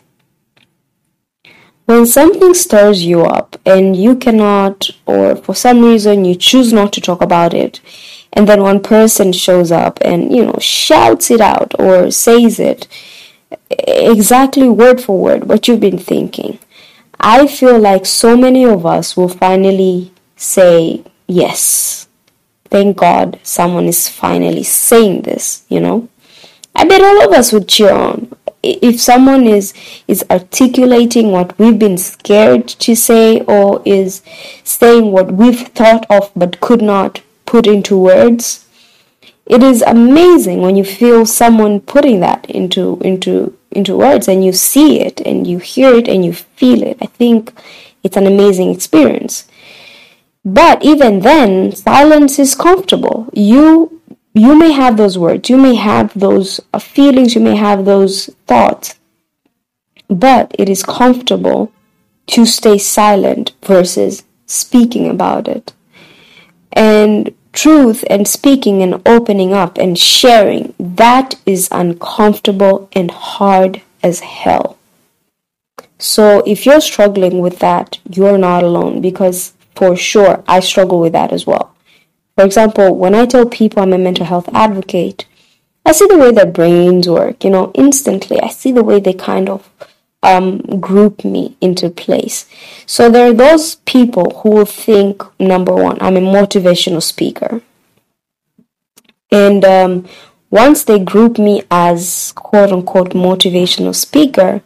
When 1.85 2.07
something 2.07 2.55
stirs 2.55 3.05
you 3.05 3.22
up 3.22 3.57
and 3.66 3.94
you 3.94 4.16
cannot, 4.16 4.90
or 5.05 5.37
for 5.37 5.55
some 5.55 5.85
reason 5.85 6.24
you 6.24 6.35
choose 6.37 6.72
not 6.72 6.92
to 6.94 7.00
talk 7.00 7.20
about 7.20 7.52
it, 7.52 7.81
and 8.32 8.48
then 8.48 8.62
one 8.62 8.80
person 8.82 9.32
shows 9.32 9.70
up 9.70 9.98
and 10.02 10.34
you 10.34 10.44
know 10.44 10.58
shouts 10.60 11.30
it 11.30 11.40
out 11.40 11.74
or 11.78 12.10
says 12.10 12.58
it 12.58 12.88
exactly 13.70 14.68
word 14.68 15.00
for 15.00 15.18
word 15.18 15.44
what 15.44 15.68
you've 15.68 15.80
been 15.80 15.98
thinking. 15.98 16.58
I 17.20 17.46
feel 17.46 17.78
like 17.78 18.04
so 18.06 18.36
many 18.36 18.64
of 18.64 18.84
us 18.84 19.16
will 19.16 19.28
finally 19.28 20.12
say 20.36 21.04
yes. 21.26 22.08
Thank 22.64 22.96
god 22.96 23.38
someone 23.42 23.86
is 23.86 24.08
finally 24.08 24.62
saying 24.62 25.22
this 25.22 25.64
you 25.68 25.80
know? 25.80 26.08
I 26.74 26.84
bet 26.84 27.02
all 27.02 27.22
of 27.22 27.32
us 27.32 27.52
would 27.52 27.68
cheer 27.68 27.92
on. 27.92 28.34
If 28.62 29.00
someone 29.00 29.46
is 29.46 29.74
is 30.08 30.24
articulating 30.30 31.32
what 31.32 31.58
we've 31.58 31.78
been 31.78 31.98
scared 31.98 32.66
to 32.68 32.94
say 32.94 33.40
or 33.42 33.82
is 33.84 34.22
saying 34.64 35.12
what 35.12 35.32
we've 35.32 35.68
thought 35.68 36.06
of 36.08 36.30
but 36.34 36.60
could 36.60 36.80
not 36.80 37.20
put 37.46 37.66
into 37.66 37.98
words. 37.98 38.66
It 39.46 39.62
is 39.62 39.83
amazing 39.83 40.61
when 40.61 40.76
you 40.76 40.85
feel 40.85 41.26
someone 41.26 41.81
putting 41.81 42.20
that 42.20 42.48
into 42.48 43.00
into 43.02 43.57
into 43.70 43.96
words 43.96 44.28
and 44.28 44.44
you 44.44 44.52
see 44.52 45.00
it 45.00 45.20
and 45.20 45.46
you 45.46 45.59
hear 45.59 45.94
it 45.94 46.09
and 46.09 46.24
you 46.24 46.33
feel 46.33 46.83
it. 46.83 46.98
I 47.00 47.07
think 47.07 47.52
it's 48.02 48.16
an 48.16 48.26
amazing 48.26 48.70
experience. 48.70 49.48
But 50.44 50.85
even 50.85 51.20
then, 51.20 51.72
silence 51.72 52.38
is 52.38 52.55
comfortable. 52.55 53.28
You 53.33 54.00
you 54.35 54.57
may 54.57 54.72
have 54.72 54.96
those 54.96 55.18
words, 55.18 55.50
you 55.50 55.59
may 55.59 55.74
have 55.74 56.12
those 56.18 56.61
uh, 56.72 56.78
feelings, 56.78 57.35
you 57.35 57.40
may 57.40 57.57
have 57.57 57.85
those 57.85 58.26
thoughts, 58.46 58.98
but 60.09 60.55
it 60.59 60.68
is 60.68 60.83
comfortable 60.83 61.70
to 62.28 62.46
stay 62.46 62.78
silent 62.78 63.52
versus 63.62 64.24
speaking 64.46 65.09
about 65.09 65.48
it. 65.48 65.74
And 66.72 67.35
truth 67.52 68.04
and 68.08 68.26
speaking 68.26 68.82
and 68.82 69.00
opening 69.06 69.52
up 69.52 69.78
and 69.78 69.98
sharing, 69.98 70.74
that 70.78 71.35
is 71.44 71.68
uncomfortable 71.70 72.88
and 72.92 73.11
hard 73.11 73.82
as 74.02 74.20
hell. 74.20 74.78
So 75.98 76.42
if 76.46 76.66
you're 76.66 76.80
struggling 76.80 77.40
with 77.40 77.61
that, 77.61 77.98
you're 78.11 78.38
not 78.38 78.64
alone 78.64 79.00
because 79.00 79.52
for 79.74 79.94
sure 79.94 80.42
I 80.48 80.61
struggle 80.61 81.00
with 81.00 81.12
that 81.12 81.32
as 81.32 81.46
well. 81.46 81.74
For 82.37 82.44
example, 82.44 82.96
when 82.96 83.14
I 83.14 83.26
tell 83.26 83.46
people 83.46 83.82
I'm 83.82 83.92
a 83.92 83.98
mental 83.98 84.26
health 84.26 84.48
advocate, 84.52 85.26
I 85.85 85.92
see 85.92 86.06
the 86.06 86.18
way 86.18 86.32
their 86.32 86.46
brains 86.46 87.08
work, 87.08 87.44
you 87.44 87.50
know, 87.50 87.70
instantly. 87.74 88.40
I 88.40 88.48
see 88.48 88.72
the 88.72 88.85
way 88.85 89.00
they 89.00 89.12
kind 89.12 89.48
of 89.48 89.68
um, 90.22 90.58
group 90.80 91.24
me 91.24 91.56
into 91.61 91.90
place. 91.90 92.46
So 92.87 93.11
there 93.11 93.30
are 93.30 93.35
those 93.35 93.76
people 93.76 94.40
who 94.42 94.50
will 94.50 94.64
think, 94.64 95.22
number 95.40 95.74
one, 95.74 95.98
I'm 96.00 96.16
a 96.16 96.20
motivational 96.20 97.02
speaker. 97.02 97.62
And 99.30 99.64
um, 99.64 100.08
once 100.50 100.85
they 100.85 100.98
group 100.98 101.38
me 101.38 101.62
as 101.70 102.32
quote 102.37 102.70
unquote 102.70 103.11
motivational 103.11 103.94
speaker, 103.94 104.62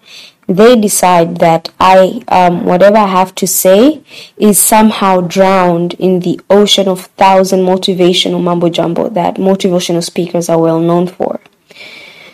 they 0.49 0.77
decide 0.77 1.39
that 1.39 1.71
I, 1.81 2.23
um, 2.29 2.65
whatever 2.67 2.99
I 2.99 3.07
have 3.07 3.35
to 3.37 3.47
say, 3.47 4.03
is 4.37 4.59
somehow 4.61 5.21
drowned 5.23 5.95
in 5.95 6.21
the 6.21 6.41
ocean 6.49 6.87
of 6.87 7.07
thousand 7.17 7.61
motivational 7.61 8.43
mumbo 8.43 8.69
jumbo 8.69 9.09
that 9.09 9.37
motivational 9.37 10.05
speakers 10.05 10.49
are 10.49 10.61
well 10.61 10.81
known 10.81 11.09
for. 11.09 11.41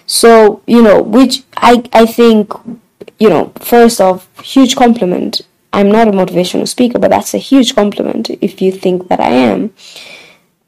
So, 0.07 0.63
you 0.67 0.83
know, 0.83 1.01
which 1.01 1.43
I, 1.57 1.85
I 1.93 2.05
think 2.05 2.53
you 3.23 3.29
know, 3.29 3.53
first 3.61 4.01
off, 4.01 4.29
huge 4.41 4.75
compliment. 4.75 5.43
I'm 5.73 5.93
not 5.93 6.09
a 6.09 6.11
motivational 6.11 6.67
speaker, 6.67 6.99
but 6.99 7.11
that's 7.13 7.35
a 7.35 7.39
huge 7.39 7.73
compliment 7.77 8.31
if 8.41 8.61
you 8.61 8.73
think 8.73 9.07
that 9.07 9.21
I 9.21 9.31
am. 9.31 9.73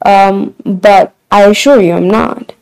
Um, 0.05 0.55
but 0.63 1.13
I 1.29 1.41
assure 1.41 1.81
you, 1.81 1.91
I'm 1.91 2.09
not. 2.09 2.53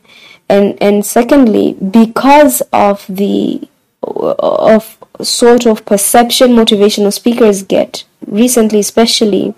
And 0.48 0.76
and 0.82 1.06
secondly, 1.06 1.74
because 1.74 2.60
of 2.72 3.06
the 3.08 3.68
of 4.02 4.98
sort 5.22 5.64
of 5.64 5.86
perception 5.86 6.50
motivational 6.50 7.12
speakers 7.12 7.62
get 7.62 8.04
recently, 8.26 8.80
especially, 8.80 9.54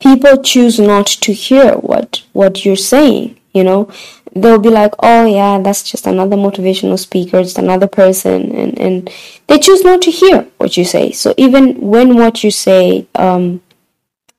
people 0.00 0.42
choose 0.42 0.80
not 0.80 1.06
to 1.06 1.32
hear 1.32 1.74
what 1.74 2.24
what 2.32 2.64
you're 2.64 2.84
saying. 2.94 3.38
You 3.52 3.62
know, 3.62 3.90
they'll 4.36 4.58
be 4.58 4.68
like, 4.70 4.92
oh 5.00 5.26
yeah, 5.26 5.58
that's 5.60 5.82
just 5.82 6.06
another 6.06 6.36
motivational 6.36 6.98
speaker, 6.98 7.42
just 7.42 7.58
another 7.58 7.86
person, 7.86 8.52
and 8.52 8.78
and 8.78 9.10
they 9.46 9.58
choose 9.58 9.82
not 9.82 10.02
to 10.02 10.10
hear 10.10 10.42
what 10.58 10.76
you 10.76 10.84
say. 10.84 11.12
So 11.12 11.34
even 11.36 11.80
when 11.80 12.16
what 12.16 12.44
you 12.44 12.50
say 12.50 13.06
um, 13.14 13.62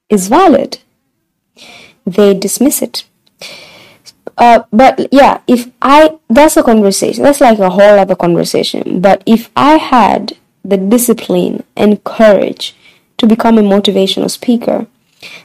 is 0.10 0.28
valid, 0.28 0.80
they 2.06 2.34
dismiss 2.34 2.82
it. 2.82 3.04
Uh, 4.38 4.64
but 4.72 5.08
yeah, 5.12 5.42
if 5.48 5.72
I 5.82 6.18
that's 6.30 6.58
a 6.58 6.64
conversation. 6.64 7.24
That's 7.24 7.42
like 7.42 7.60
a 7.60 7.72
whole 7.72 7.98
other 8.00 8.16
conversation. 8.16 9.02
But 9.02 9.24
if 9.26 9.50
I 9.56 9.78
had 9.78 10.38
the 10.64 10.78
discipline 10.78 11.64
and 11.76 12.04
courage 12.04 12.76
to 13.18 13.26
become 13.26 13.58
a 13.58 13.62
motivational 13.62 14.30
speaker, 14.30 14.86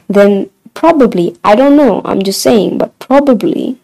then 0.07 0.51
probably 0.75 1.35
I 1.43 1.55
don't 1.55 1.75
know. 1.75 2.01
I'm 2.05 2.21
just 2.21 2.41
saying, 2.41 2.77
but 2.77 2.97
probably 2.99 3.79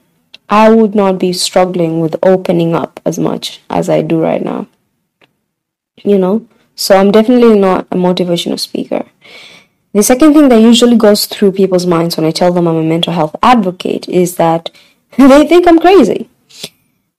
I 0.49 0.71
would 0.71 0.95
not 0.95 1.19
be 1.19 1.31
struggling 1.33 1.99
with 1.99 2.15
opening 2.23 2.75
up 2.75 2.99
as 3.05 3.19
much 3.19 3.62
as 3.69 3.89
I 3.89 4.01
do 4.01 4.21
right 4.21 4.43
now. 4.43 4.67
You 6.03 6.17
know? 6.17 6.47
So 6.75 6.97
I'm 6.97 7.12
definitely 7.12 7.59
not 7.59 7.88
a 7.91 7.95
motivational 7.95 8.59
speaker. 8.59 9.05
The 9.93 10.03
second 10.03 10.33
thing 10.33 10.49
that 10.49 10.62
usually 10.62 10.97
goes 10.97 11.25
through 11.25 11.51
people's 11.51 11.85
minds 11.85 12.15
when 12.15 12.25
I 12.25 12.31
tell 12.31 12.53
them 12.53 12.67
I'm 12.67 12.75
a 12.75 12.83
mental 12.83 13.13
health 13.13 13.35
advocate 13.43 14.07
is 14.07 14.35
that 14.38 14.69
they 15.17 15.47
think 15.47 15.67
I'm 15.67 15.79
crazy. 15.79 16.29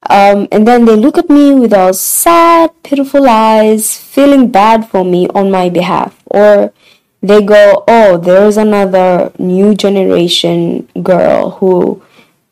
Um, 0.09 0.47
and 0.51 0.67
then 0.67 0.85
they 0.85 0.95
look 0.95 1.17
at 1.17 1.29
me 1.29 1.53
with 1.53 1.71
those 1.71 1.99
sad, 1.99 2.71
pitiful 2.83 3.29
eyes, 3.29 3.97
feeling 3.97 4.49
bad 4.49 4.89
for 4.89 5.05
me 5.05 5.27
on 5.29 5.51
my 5.51 5.69
behalf. 5.69 6.21
Or 6.25 6.73
they 7.21 7.43
go, 7.43 7.83
oh, 7.87 8.17
there's 8.17 8.57
another 8.57 9.31
new 9.37 9.75
generation 9.75 10.87
girl 11.03 11.51
who 11.51 12.01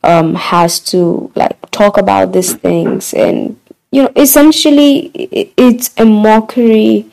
um, 0.03 0.35
has 0.35 0.79
to 0.79 1.31
like 1.35 1.57
talk 1.71 1.97
about 1.97 2.33
these 2.33 2.53
things. 2.53 3.13
And 3.13 3.59
you 3.91 4.03
know 4.03 4.11
essentially 4.15 5.11
it's 5.57 5.91
a 5.97 6.05
mockery. 6.05 7.11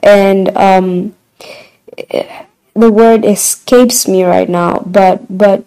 And 0.00 0.56
um, 0.56 1.14
the 2.74 2.92
word 2.92 3.24
escapes 3.24 4.06
me 4.06 4.22
right 4.22 4.48
now 4.48 4.82
but 4.86 5.24
but 5.30 5.64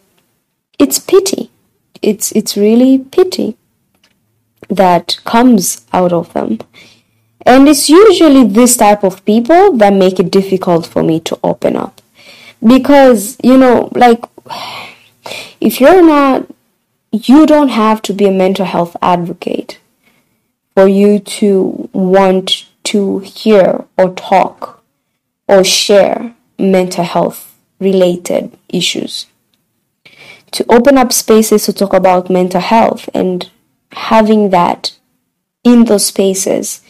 it's 0.78 1.00
pity. 1.00 1.52
It's 2.02 2.32
it's 2.32 2.56
really 2.56 3.00
pity 3.00 3.58
that 4.70 5.20
comes 5.26 5.86
out 5.92 6.14
of 6.14 6.32
them. 6.34 6.60
And 7.46 7.68
it's 7.68 7.90
usually 7.90 8.44
this 8.46 8.78
type 8.78 9.04
of 9.04 9.26
people 9.26 9.74
that 9.78 9.94
make 9.94 10.20
it 10.20 10.32
difficult 10.32 10.86
for 10.86 11.04
me 11.04 11.20
to 11.22 11.40
open 11.44 11.76
up. 11.76 12.02
Because, 12.66 13.38
you 13.44 13.58
know, 13.58 13.92
like, 13.96 14.24
if 15.60 15.80
you're 15.80 16.06
not, 16.06 16.48
you 17.12 17.46
don't 17.46 17.70
have 17.70 18.02
to 18.04 18.14
be 18.14 18.26
a 18.26 18.32
mental 18.32 18.66
health 18.66 18.96
advocate 19.02 19.80
for 20.76 20.88
you 20.88 21.20
to 21.20 21.90
want 21.94 22.68
to 22.86 23.20
hear 23.20 23.86
or 23.98 24.14
talk 24.14 24.84
or 25.48 25.64
share 25.64 26.36
mental 26.58 27.04
health 27.04 27.58
related 27.80 28.58
issues. 28.70 29.26
To 30.52 30.66
open 30.72 30.98
up 30.98 31.14
spaces 31.14 31.66
to 31.66 31.74
talk 31.74 31.94
about 31.94 32.30
mental 32.30 32.62
health 32.62 33.10
and 33.14 33.50
having 33.92 34.50
that 34.50 34.96
in 35.64 35.86
those 35.86 36.06
spaces 36.08 36.82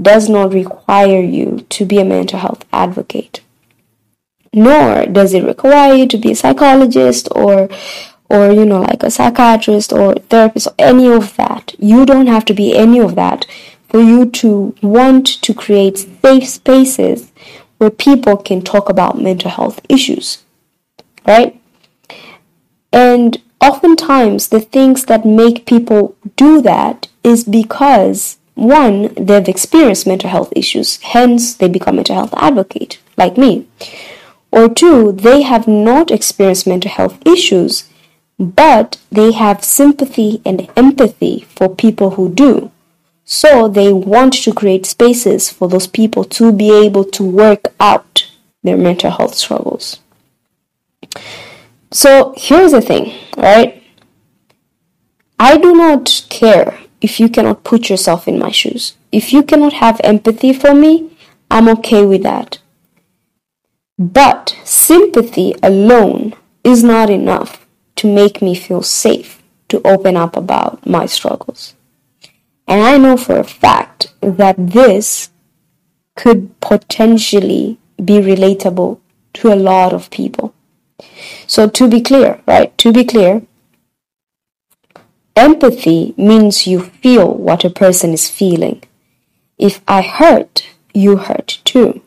does 0.00 0.28
not 0.28 0.52
require 0.52 1.20
you 1.20 1.64
to 1.70 1.84
be 1.84 1.98
a 1.98 2.04
mental 2.04 2.38
health 2.38 2.64
advocate. 2.72 3.40
Nor 4.56 5.06
does 5.06 5.34
it 5.34 5.44
require 5.44 5.94
you 5.94 6.08
to 6.08 6.16
be 6.16 6.32
a 6.32 6.34
psychologist 6.34 7.28
or 7.32 7.68
or 8.28 8.50
you 8.50 8.64
know 8.64 8.80
like 8.80 9.02
a 9.02 9.10
psychiatrist 9.10 9.92
or 9.92 10.14
therapist 10.14 10.66
or 10.66 10.74
any 10.78 11.06
of 11.06 11.36
that. 11.36 11.74
You 11.78 12.06
don't 12.06 12.26
have 12.26 12.44
to 12.46 12.54
be 12.54 12.74
any 12.74 12.98
of 12.98 13.14
that 13.16 13.46
for 13.88 14.00
you 14.00 14.26
to 14.30 14.74
want 14.82 15.26
to 15.26 15.54
create 15.54 15.98
safe 15.98 16.48
spaces 16.48 17.30
where 17.78 17.90
people 17.90 18.36
can 18.36 18.62
talk 18.62 18.88
about 18.88 19.20
mental 19.20 19.50
health 19.50 19.80
issues. 19.88 20.42
Right? 21.26 21.60
And 22.92 23.42
oftentimes 23.60 24.48
the 24.48 24.60
things 24.60 25.04
that 25.04 25.26
make 25.26 25.66
people 25.66 26.16
do 26.36 26.62
that 26.62 27.08
is 27.22 27.44
because 27.44 28.38
one, 28.54 29.12
they've 29.14 29.48
experienced 29.48 30.06
mental 30.06 30.30
health 30.30 30.50
issues, 30.56 30.96
hence 31.02 31.54
they 31.54 31.68
become 31.68 31.96
mental 31.96 32.14
health 32.14 32.32
advocate, 32.38 32.98
like 33.18 33.36
me. 33.36 33.68
Or 34.56 34.70
two, 34.70 35.12
they 35.12 35.42
have 35.42 35.68
not 35.68 36.10
experienced 36.10 36.66
mental 36.66 36.90
health 36.90 37.18
issues, 37.26 37.90
but 38.38 38.98
they 39.12 39.32
have 39.32 39.62
sympathy 39.62 40.40
and 40.46 40.70
empathy 40.74 41.40
for 41.40 41.68
people 41.68 42.12
who 42.12 42.32
do. 42.32 42.70
So 43.26 43.68
they 43.68 43.92
want 43.92 44.32
to 44.44 44.54
create 44.54 44.86
spaces 44.86 45.50
for 45.50 45.68
those 45.68 45.86
people 45.86 46.24
to 46.24 46.52
be 46.52 46.72
able 46.72 47.04
to 47.04 47.22
work 47.22 47.74
out 47.78 48.32
their 48.62 48.78
mental 48.78 49.10
health 49.10 49.34
struggles. 49.34 50.00
So 51.92 52.32
here's 52.38 52.72
the 52.72 52.80
thing, 52.80 53.12
right? 53.36 53.82
I 55.38 55.58
do 55.58 55.74
not 55.74 56.24
care 56.30 56.78
if 57.02 57.20
you 57.20 57.28
cannot 57.28 57.62
put 57.62 57.90
yourself 57.90 58.26
in 58.26 58.38
my 58.38 58.52
shoes. 58.52 58.96
If 59.12 59.34
you 59.34 59.42
cannot 59.42 59.74
have 59.74 60.00
empathy 60.02 60.54
for 60.54 60.72
me, 60.72 61.10
I'm 61.50 61.68
okay 61.68 62.06
with 62.06 62.22
that. 62.22 62.58
But 63.98 64.56
sympathy 64.64 65.54
alone 65.62 66.34
is 66.62 66.84
not 66.84 67.10
enough 67.10 67.66
to 67.96 68.12
make 68.12 68.42
me 68.42 68.54
feel 68.54 68.82
safe 68.82 69.42
to 69.68 69.80
open 69.86 70.16
up 70.16 70.36
about 70.36 70.86
my 70.86 71.06
struggles. 71.06 71.74
And 72.68 72.82
I 72.82 72.98
know 72.98 73.16
for 73.16 73.38
a 73.38 73.44
fact 73.44 74.12
that 74.20 74.56
this 74.58 75.30
could 76.14 76.58
potentially 76.60 77.78
be 77.96 78.14
relatable 78.14 79.00
to 79.34 79.52
a 79.52 79.56
lot 79.56 79.92
of 79.92 80.10
people. 80.10 80.54
So, 81.46 81.68
to 81.68 81.88
be 81.88 82.00
clear, 82.00 82.40
right? 82.46 82.76
To 82.78 82.92
be 82.92 83.04
clear, 83.04 83.42
Empathy 85.36 86.14
means 86.16 86.66
you 86.66 86.80
feel 86.80 87.34
what 87.34 87.62
a 87.62 87.68
person 87.68 88.14
is 88.14 88.30
feeling. 88.30 88.82
If 89.58 89.82
I 89.86 90.00
hurt, 90.00 90.66
you 90.94 91.18
hurt 91.18 91.60
too. 91.62 92.00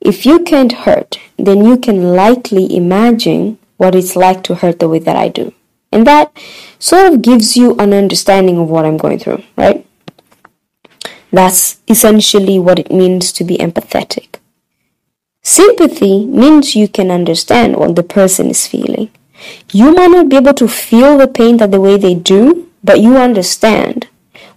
If 0.00 0.24
you 0.24 0.40
can't 0.40 0.72
hurt, 0.72 1.18
then 1.36 1.64
you 1.64 1.76
can 1.76 2.14
likely 2.14 2.74
imagine 2.76 3.58
what 3.76 3.94
it's 3.94 4.16
like 4.16 4.42
to 4.44 4.56
hurt 4.56 4.78
the 4.78 4.88
way 4.88 4.98
that 5.00 5.16
I 5.16 5.28
do. 5.28 5.52
And 5.90 6.06
that 6.06 6.32
sort 6.78 7.12
of 7.12 7.22
gives 7.22 7.56
you 7.56 7.74
an 7.76 7.92
understanding 7.92 8.58
of 8.58 8.68
what 8.68 8.84
I'm 8.84 8.96
going 8.96 9.18
through, 9.18 9.42
right? 9.56 9.84
That's 11.32 11.80
essentially 11.88 12.58
what 12.58 12.78
it 12.78 12.90
means 12.90 13.32
to 13.32 13.44
be 13.44 13.58
empathetic. 13.58 14.36
Sympathy 15.42 16.26
means 16.26 16.76
you 16.76 16.88
can 16.88 17.10
understand 17.10 17.76
what 17.76 17.96
the 17.96 18.02
person 18.02 18.50
is 18.50 18.66
feeling. 18.66 19.10
You 19.72 19.94
might 19.94 20.10
not 20.10 20.28
be 20.28 20.36
able 20.36 20.54
to 20.54 20.68
feel 20.68 21.16
the 21.16 21.28
pain 21.28 21.56
that 21.58 21.70
the 21.70 21.80
way 21.80 21.96
they 21.96 22.14
do, 22.14 22.70
but 22.82 23.00
you 23.00 23.16
understand 23.16 24.08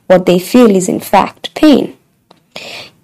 what 0.08 0.26
they 0.26 0.40
feel 0.40 0.70
is 0.70 0.90
in 0.90 1.00
fact 1.00 1.54
pain. 1.56 1.98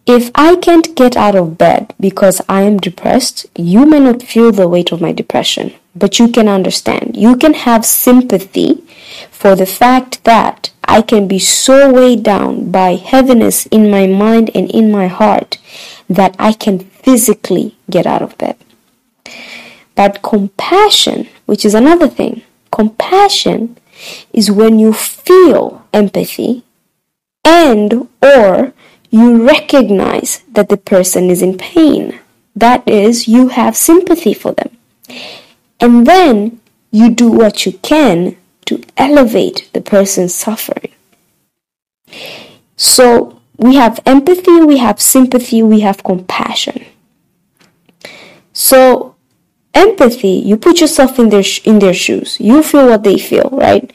If 0.08 0.32
I 0.36 0.56
can't 0.56 0.96
get 0.96 1.17
out 1.17 1.36
of 1.36 1.58
bed 1.58 1.93
because 2.00 2.41
I 2.48 2.62
am 2.62 2.78
depressed, 2.78 3.46
you 3.56 3.86
may 3.86 4.00
not 4.00 4.24
feel 4.24 4.54
the 4.54 4.70
weight 4.70 4.93
of 4.93 5.02
my 5.02 5.12
depression, 5.12 5.74
but 5.93 6.17
you 6.17 6.30
can 6.30 6.48
understand. 6.48 7.17
You 7.17 7.36
can 7.36 7.54
have 7.54 7.86
sympathy 7.86 8.86
for 9.30 9.54
the 9.54 9.65
fact 9.65 10.24
that 10.24 10.72
I 10.86 11.02
can 11.02 11.28
be 11.28 11.39
so 11.39 11.91
weighed 11.91 12.24
down 12.24 12.72
by 12.72 12.96
heaviness 12.96 13.65
in 13.65 13.91
my 13.91 14.08
mind 14.08 14.50
and 14.56 14.72
in 14.72 14.93
my 14.93 15.08
heart 15.08 15.58
that 16.10 16.38
I 16.39 16.54
can 16.54 16.80
physically 16.80 17.76
get 17.89 18.06
out 18.06 18.22
of 18.22 18.38
bed. 18.38 18.56
But 19.96 20.22
compassion, 20.22 21.28
which 21.48 21.65
is 21.65 21.76
another 21.76 22.08
thing, 22.08 22.43
compassion 22.72 23.76
is 24.32 24.50
when 24.50 24.80
you 24.80 24.93
feel 24.93 25.86
empathy 25.91 26.63
and 27.43 28.08
or 28.22 28.74
you 29.10 29.48
recognize 29.48 30.43
that 30.52 30.70
the 30.70 30.78
person 30.78 31.30
is 31.30 31.41
in 31.41 31.58
pain. 31.58 32.20
That 32.56 32.88
is, 32.88 33.28
you 33.28 33.50
have 33.50 33.76
sympathy 33.76 34.34
for 34.34 34.54
them. 34.54 34.78
And 35.80 36.06
then 36.08 36.60
you 36.91 37.10
do 37.10 37.30
what 37.30 37.65
you 37.65 37.74
can 37.74 38.38
to 38.65 38.84
elevate 38.98 39.70
the 39.74 39.82
person's 39.82 40.34
suffering. 40.34 40.91
So 42.76 43.39
we 43.58 43.76
have 43.76 44.00
empathy, 44.06 44.60
we 44.62 44.78
have 44.78 45.02
sympathy, 45.02 45.63
we 45.63 45.82
have 45.82 46.04
compassion. 46.04 46.86
So 48.54 49.15
empathy 49.78 50.30
you 50.50 50.58
put 50.58 50.82
yourself 50.82 51.20
in 51.20 51.30
their 51.30 51.43
in 51.63 51.78
their 51.78 51.93
shoes 51.93 52.39
you 52.39 52.63
feel 52.63 52.88
what 52.88 53.04
they 53.04 53.17
feel 53.17 53.50
right 53.52 53.93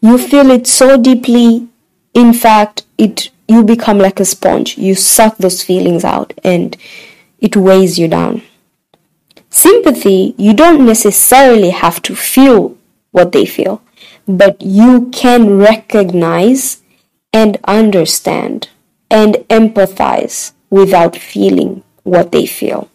you 0.00 0.16
feel 0.16 0.48
it 0.50 0.66
so 0.66 0.96
deeply 0.96 1.66
in 2.14 2.32
fact 2.32 2.84
it 2.96 3.30
you 3.48 3.62
become 3.62 3.98
like 3.98 4.20
a 4.20 4.24
sponge. 4.24 4.78
You 4.78 4.94
suck 4.94 5.36
those 5.38 5.62
feelings 5.62 6.04
out 6.04 6.32
and 6.42 6.76
it 7.38 7.56
weighs 7.56 7.98
you 7.98 8.08
down. 8.08 8.42
Sympathy 9.50 10.34
you 10.36 10.52
don't 10.54 10.84
necessarily 10.84 11.70
have 11.70 12.02
to 12.02 12.14
feel 12.14 12.76
what 13.12 13.32
they 13.32 13.46
feel 13.46 13.80
but 14.26 14.60
you 14.62 15.10
can 15.12 15.58
recognize 15.58 16.82
and 17.32 17.58
understand 17.64 18.68
and 19.10 19.34
empathize 19.50 20.52
without 20.70 21.16
feeling 21.16 21.82
what 22.02 22.32
they 22.32 22.46
feel. 22.46 22.88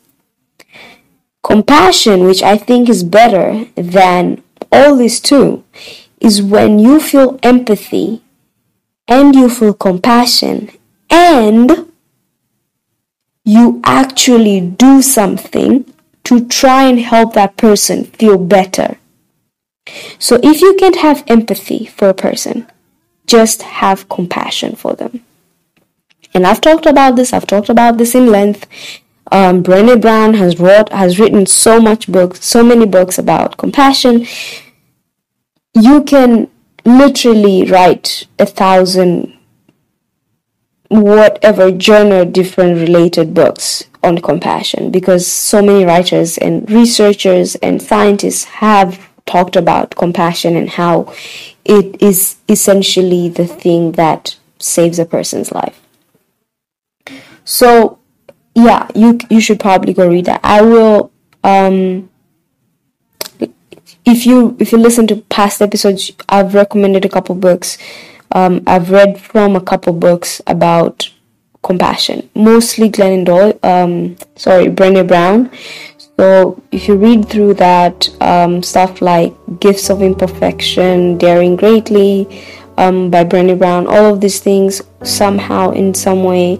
Compassion, 1.44 2.26
which 2.26 2.44
I 2.44 2.58
think 2.58 2.90
is 2.90 3.04
better 3.04 3.66
than 3.76 4.44
all 4.72 4.96
these 4.96 5.20
two, 5.20 5.64
is 6.20 6.42
when 6.42 6.80
you 6.80 7.00
feel 7.00 7.40
empathy 7.44 8.22
and 9.10 9.36
you 9.36 9.50
feel 9.50 9.74
compassion 9.74 10.70
and 11.10 11.92
you 13.44 13.82
actually 13.84 14.62
do 14.62 15.02
something 15.02 15.92
to 16.24 16.48
try 16.48 16.84
and 16.84 17.00
help 17.00 17.34
that 17.34 17.58
person 17.58 18.06
feel 18.06 18.38
better. 18.38 18.98
So 20.20 20.40
if 20.44 20.62
you 20.62 20.76
can't 20.76 20.98
have 20.98 21.24
empathy 21.28 21.88
for 21.88 22.10
a 22.10 22.14
person, 22.14 22.68
just 23.26 23.64
have 23.64 24.08
compassion 24.08 24.76
for 24.76 24.94
them. 24.96 25.26
And 26.34 26.46
I've 26.46 26.62
talked 26.62 26.86
about 26.86 27.16
this, 27.16 27.34
I've 27.34 27.48
talked 27.48 27.70
about 27.70 27.98
this 27.98 28.14
in 28.14 28.28
length 28.28 28.68
um, 29.32 29.64
Brené 29.64 30.00
Brown 30.02 30.34
has 30.36 30.60
wrote 30.60 30.92
has 30.92 31.20
written 31.20 31.46
so 31.46 31.80
much 31.80 32.12
books, 32.12 32.44
so 32.44 32.64
many 32.64 32.86
books 32.86 33.18
about 33.18 33.58
compassion. 33.58 34.26
You 35.76 36.04
can 36.04 36.50
literally 36.86 37.66
write 37.66 38.28
a 38.38 38.46
thousand 38.46 39.34
whatever 40.90 41.78
genre 41.80 42.26
different 42.26 42.80
related 42.80 43.34
books 43.34 43.84
on 44.04 44.18
compassion 44.20 44.90
because 44.90 45.28
so 45.28 45.62
many 45.62 45.86
writers 45.86 46.38
and 46.40 46.70
researchers 46.70 47.56
and 47.56 47.82
scientists 47.82 48.46
have 48.46 49.08
talked 49.26 49.56
about 49.56 49.96
compassion 49.96 50.56
and 50.56 50.72
how 50.72 51.14
it 51.64 52.02
is 52.02 52.38
essentially 52.48 53.30
the 53.30 53.46
thing 53.46 53.92
that 53.94 54.36
saves 54.58 54.98
a 54.98 55.06
person's 55.06 55.52
life. 55.52 55.80
So 57.44 58.00
yeah, 58.56 58.88
you 58.96 59.20
you 59.30 59.40
should 59.40 59.60
probably 59.60 59.94
go 59.94 60.08
read 60.08 60.26
that. 60.26 60.40
I 60.44 60.62
will 60.62 61.12
um 61.44 62.10
if 64.06 64.26
you 64.26 64.56
if 64.60 64.72
you 64.72 64.78
listen 64.78 65.08
to 65.08 65.18
past 65.30 65.62
episodes, 65.62 66.12
I've 66.28 66.54
recommended 66.54 67.06
a 67.06 67.10
couple 67.10 67.36
books. 67.36 67.78
Um, 68.32 68.62
I've 68.68 68.92
read 68.92 69.20
from 69.20 69.56
a 69.56 69.62
couple 69.62 69.94
books 69.94 70.42
about 70.46 71.10
compassion. 71.64 72.30
Mostly 72.36 72.90
Glennon 72.90 73.26
Doyle, 73.26 73.60
um, 73.64 74.18
sorry, 74.36 74.68
Brené 74.68 75.08
Brown. 75.08 75.52
So 76.18 76.62
if 76.72 76.88
you 76.88 76.96
read 76.96 77.30
through 77.30 77.56
that 77.56 78.10
um, 78.22 78.62
stuff 78.62 79.02
like 79.02 79.34
Gifts 79.60 79.90
of 79.90 80.02
Imperfection, 80.02 81.18
Daring 81.18 81.56
Greatly 81.56 82.28
um, 82.78 83.10
by 83.10 83.24
Brené 83.24 83.58
Brown, 83.58 83.88
all 83.88 84.14
of 84.14 84.22
these 84.22 84.40
things 84.40 84.82
somehow 85.04 85.72
in 85.72 85.94
some 85.94 86.24
way 86.24 86.60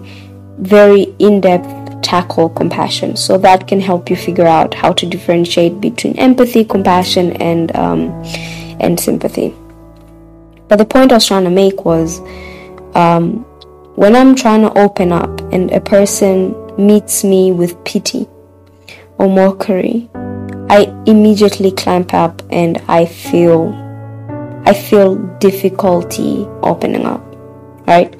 very 0.58 1.14
in-depth 1.18 1.79
tackle 2.02 2.48
compassion. 2.48 3.16
So 3.16 3.38
that 3.38 3.66
can 3.68 3.80
help 3.80 4.10
you 4.10 4.16
figure 4.16 4.46
out 4.46 4.74
how 4.74 4.92
to 4.92 5.06
differentiate 5.06 5.80
between 5.80 6.18
empathy, 6.18 6.64
compassion, 6.64 7.32
and 7.40 7.74
um, 7.76 8.10
and 8.80 8.98
sympathy. 8.98 9.54
But 10.68 10.76
the 10.76 10.84
point 10.84 11.12
I 11.12 11.16
was 11.16 11.26
trying 11.26 11.44
to 11.44 11.50
make 11.50 11.84
was 11.84 12.20
um, 12.94 13.44
when 13.96 14.14
I'm 14.14 14.34
trying 14.34 14.62
to 14.62 14.78
open 14.78 15.12
up 15.12 15.40
and 15.52 15.70
a 15.72 15.80
person 15.80 16.54
meets 16.76 17.24
me 17.24 17.52
with 17.52 17.82
pity 17.84 18.28
or 19.18 19.28
mockery, 19.28 20.08
I 20.70 20.84
immediately 21.06 21.72
clamp 21.72 22.14
up 22.14 22.42
and 22.50 22.78
I 22.88 23.06
feel 23.06 23.74
I 24.64 24.72
feel 24.74 25.16
difficulty 25.38 26.46
opening 26.62 27.04
up. 27.04 27.22
Right? 27.86 28.14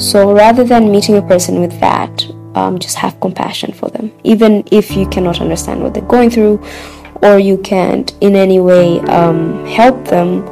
So 0.00 0.32
rather 0.32 0.64
than 0.64 0.90
meeting 0.90 1.16
a 1.16 1.22
person 1.22 1.60
with 1.60 1.78
that, 1.80 2.26
um, 2.54 2.78
just 2.78 2.96
have 2.96 3.20
compassion 3.20 3.72
for 3.72 3.88
them. 3.90 4.12
Even 4.24 4.64
if 4.70 4.96
you 4.96 5.08
cannot 5.08 5.40
understand 5.40 5.82
what 5.82 5.94
they're 5.94 6.02
going 6.04 6.30
through 6.30 6.62
or 7.22 7.38
you 7.38 7.58
can't 7.58 8.12
in 8.20 8.34
any 8.34 8.60
way 8.60 9.00
um, 9.00 9.64
help 9.66 10.06
them, 10.08 10.46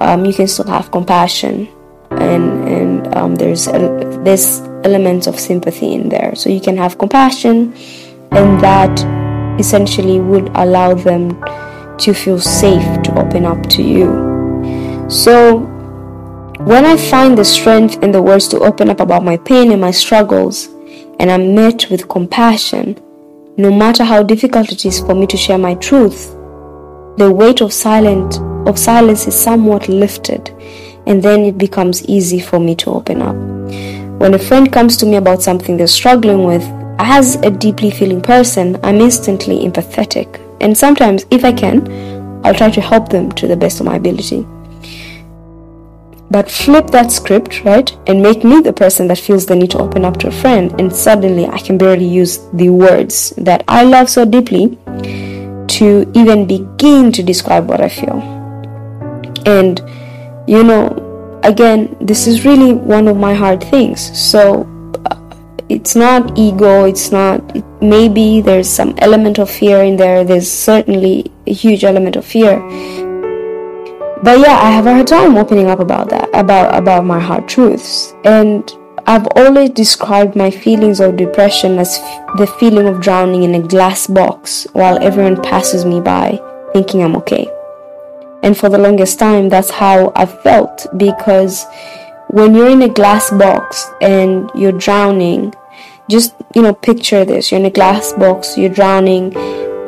um, 0.00 0.24
you 0.24 0.32
can 0.32 0.46
still 0.46 0.66
have 0.66 0.90
compassion. 0.90 1.68
And 2.10 2.68
and 2.68 3.14
um, 3.16 3.34
there's 3.34 3.66
a, 3.66 3.78
this 4.24 4.60
element 4.84 5.26
of 5.26 5.38
sympathy 5.38 5.94
in 5.94 6.08
there. 6.08 6.34
So 6.34 6.48
you 6.50 6.60
can 6.60 6.76
have 6.76 6.98
compassion 6.98 7.74
and 8.30 8.60
that 8.60 8.94
essentially 9.58 10.20
would 10.20 10.50
allow 10.54 10.94
them 10.94 11.40
to 11.98 12.12
feel 12.12 12.40
safe 12.40 13.02
to 13.02 13.18
open 13.18 13.44
up 13.44 13.66
to 13.70 13.82
you. 13.82 15.06
So 15.08 15.70
when 16.60 16.84
i 16.86 16.96
find 16.96 17.36
the 17.36 17.44
strength 17.44 18.02
in 18.02 18.12
the 18.12 18.22
words 18.22 18.48
to 18.48 18.58
open 18.60 18.88
up 18.88 19.00
about 19.00 19.24
my 19.24 19.36
pain 19.36 19.72
and 19.72 19.80
my 19.80 19.90
struggles 19.90 20.68
and 21.18 21.30
i'm 21.30 21.54
met 21.54 21.88
with 21.90 22.08
compassion 22.08 22.98
no 23.56 23.70
matter 23.70 24.04
how 24.04 24.22
difficult 24.22 24.72
it 24.72 24.84
is 24.84 25.00
for 25.00 25.14
me 25.14 25.26
to 25.26 25.36
share 25.36 25.58
my 25.58 25.74
truth 25.76 26.32
the 27.16 27.30
weight 27.30 27.60
of 27.60 27.72
silent 27.72 28.38
of 28.68 28.78
silence 28.78 29.26
is 29.26 29.38
somewhat 29.38 29.88
lifted 29.88 30.50
and 31.06 31.22
then 31.22 31.44
it 31.44 31.58
becomes 31.58 32.04
easy 32.06 32.40
for 32.40 32.58
me 32.58 32.74
to 32.76 32.90
open 32.90 33.22
up. 33.22 33.36
When 34.20 34.34
a 34.34 34.38
friend 34.38 34.72
comes 34.72 34.96
to 34.98 35.06
me 35.06 35.16
about 35.16 35.42
something 35.42 35.76
they're 35.76 35.86
struggling 35.86 36.44
with, 36.44 36.62
as 36.98 37.36
a 37.36 37.50
deeply 37.50 37.90
feeling 37.90 38.22
person, 38.22 38.78
I'm 38.82 39.00
instantly 39.00 39.66
empathetic. 39.66 40.40
And 40.60 40.76
sometimes, 40.76 41.26
if 41.30 41.44
I 41.44 41.52
can, 41.52 41.86
I'll 42.44 42.54
try 42.54 42.70
to 42.70 42.80
help 42.80 43.08
them 43.08 43.32
to 43.32 43.46
the 43.46 43.56
best 43.56 43.80
of 43.80 43.86
my 43.86 43.96
ability. 43.96 44.46
But 46.34 46.50
flip 46.50 46.88
that 46.88 47.12
script, 47.12 47.62
right, 47.64 47.96
and 48.08 48.20
make 48.20 48.42
me 48.42 48.60
the 48.60 48.72
person 48.72 49.06
that 49.06 49.18
feels 49.18 49.46
the 49.46 49.54
need 49.54 49.70
to 49.70 49.78
open 49.78 50.04
up 50.04 50.16
to 50.18 50.28
a 50.28 50.32
friend, 50.32 50.74
and 50.80 50.92
suddenly 50.92 51.46
I 51.46 51.58
can 51.58 51.78
barely 51.78 52.06
use 52.06 52.38
the 52.52 52.70
words 52.70 53.30
that 53.38 53.62
I 53.68 53.84
love 53.84 54.10
so 54.10 54.24
deeply 54.24 54.76
to 55.78 56.10
even 56.12 56.46
begin 56.46 57.12
to 57.12 57.22
describe 57.22 57.68
what 57.68 57.80
I 57.80 57.88
feel. 57.88 58.18
And 59.46 59.80
you 60.46 60.64
know, 60.64 61.40
again, 61.44 61.96
this 62.00 62.26
is 62.26 62.44
really 62.44 62.72
one 62.74 63.08
of 63.08 63.16
my 63.16 63.34
hard 63.34 63.62
things. 63.62 64.00
So 64.18 64.66
uh, 65.06 65.16
it's 65.68 65.94
not 65.94 66.36
ego, 66.36 66.84
it's 66.84 67.12
not, 67.12 67.38
maybe 67.80 68.40
there's 68.40 68.68
some 68.68 68.94
element 68.98 69.38
of 69.38 69.48
fear 69.48 69.82
in 69.84 69.96
there. 69.96 70.24
There's 70.24 70.50
certainly 70.50 71.30
a 71.46 71.52
huge 71.52 71.84
element 71.84 72.16
of 72.16 72.24
fear. 72.26 72.58
But 74.22 74.38
yeah, 74.38 74.58
I 74.58 74.70
have 74.70 74.86
a 74.86 74.94
hard 74.94 75.06
time 75.06 75.36
opening 75.36 75.68
up 75.68 75.80
about 75.80 76.08
that, 76.08 76.23
about, 76.34 76.74
about 76.74 77.04
my 77.04 77.20
hard 77.20 77.48
truths. 77.48 78.14
And 78.24 78.70
I've 79.06 79.26
always 79.36 79.70
described 79.70 80.34
my 80.34 80.50
feelings 80.50 81.00
of 81.00 81.16
depression 81.16 81.78
as 81.78 81.98
f- 81.98 82.36
the 82.38 82.46
feeling 82.46 82.86
of 82.86 83.00
drowning 83.00 83.42
in 83.42 83.54
a 83.54 83.60
glass 83.60 84.06
box 84.06 84.66
while 84.72 85.02
everyone 85.02 85.42
passes 85.42 85.84
me 85.84 86.00
by 86.00 86.40
thinking 86.72 87.02
I'm 87.02 87.16
okay. 87.16 87.46
And 88.42 88.56
for 88.56 88.68
the 88.68 88.78
longest 88.78 89.18
time, 89.18 89.48
that's 89.48 89.70
how 89.70 90.12
I 90.16 90.26
felt 90.26 90.86
because 90.96 91.66
when 92.28 92.54
you're 92.54 92.70
in 92.70 92.82
a 92.82 92.88
glass 92.88 93.30
box 93.30 93.90
and 94.00 94.50
you're 94.54 94.72
drowning, 94.72 95.54
just, 96.10 96.34
you 96.54 96.62
know, 96.62 96.74
picture 96.74 97.24
this 97.24 97.50
you're 97.50 97.60
in 97.60 97.66
a 97.66 97.70
glass 97.70 98.12
box, 98.14 98.58
you're 98.58 98.68
drowning, 98.68 99.36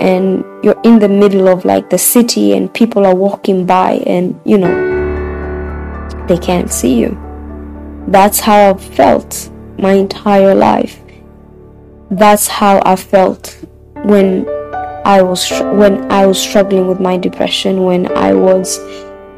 and 0.00 0.44
you're 0.62 0.80
in 0.84 0.98
the 0.98 1.08
middle 1.08 1.48
of 1.48 1.64
like 1.64 1.90
the 1.90 1.98
city, 1.98 2.52
and 2.52 2.72
people 2.72 3.04
are 3.04 3.14
walking 3.14 3.66
by, 3.66 3.94
and, 4.06 4.38
you 4.44 4.58
know, 4.58 4.95
they 6.28 6.38
can't 6.38 6.70
see 6.70 6.98
you. 6.98 7.16
That's 8.08 8.40
how 8.40 8.70
I've 8.70 8.82
felt 8.82 9.50
my 9.78 9.92
entire 9.92 10.54
life. 10.54 11.00
That's 12.10 12.46
how 12.46 12.80
I 12.84 12.96
felt 12.96 13.58
when 14.04 14.48
I 15.04 15.22
was 15.22 15.50
when 15.50 16.10
I 16.10 16.26
was 16.26 16.40
struggling 16.40 16.86
with 16.86 17.00
my 17.00 17.16
depression, 17.16 17.84
when 17.84 18.10
I 18.16 18.32
was 18.32 18.78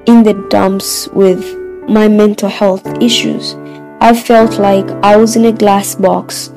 in 0.06 0.22
the 0.22 0.46
dumps 0.50 1.08
with 1.08 1.42
my 1.88 2.08
mental 2.08 2.48
health 2.48 2.86
issues. 3.02 3.54
I 4.00 4.14
felt 4.14 4.58
like 4.58 4.88
I 5.02 5.16
was 5.16 5.34
in 5.34 5.44
a 5.46 5.52
glass 5.52 5.94
box 5.94 6.52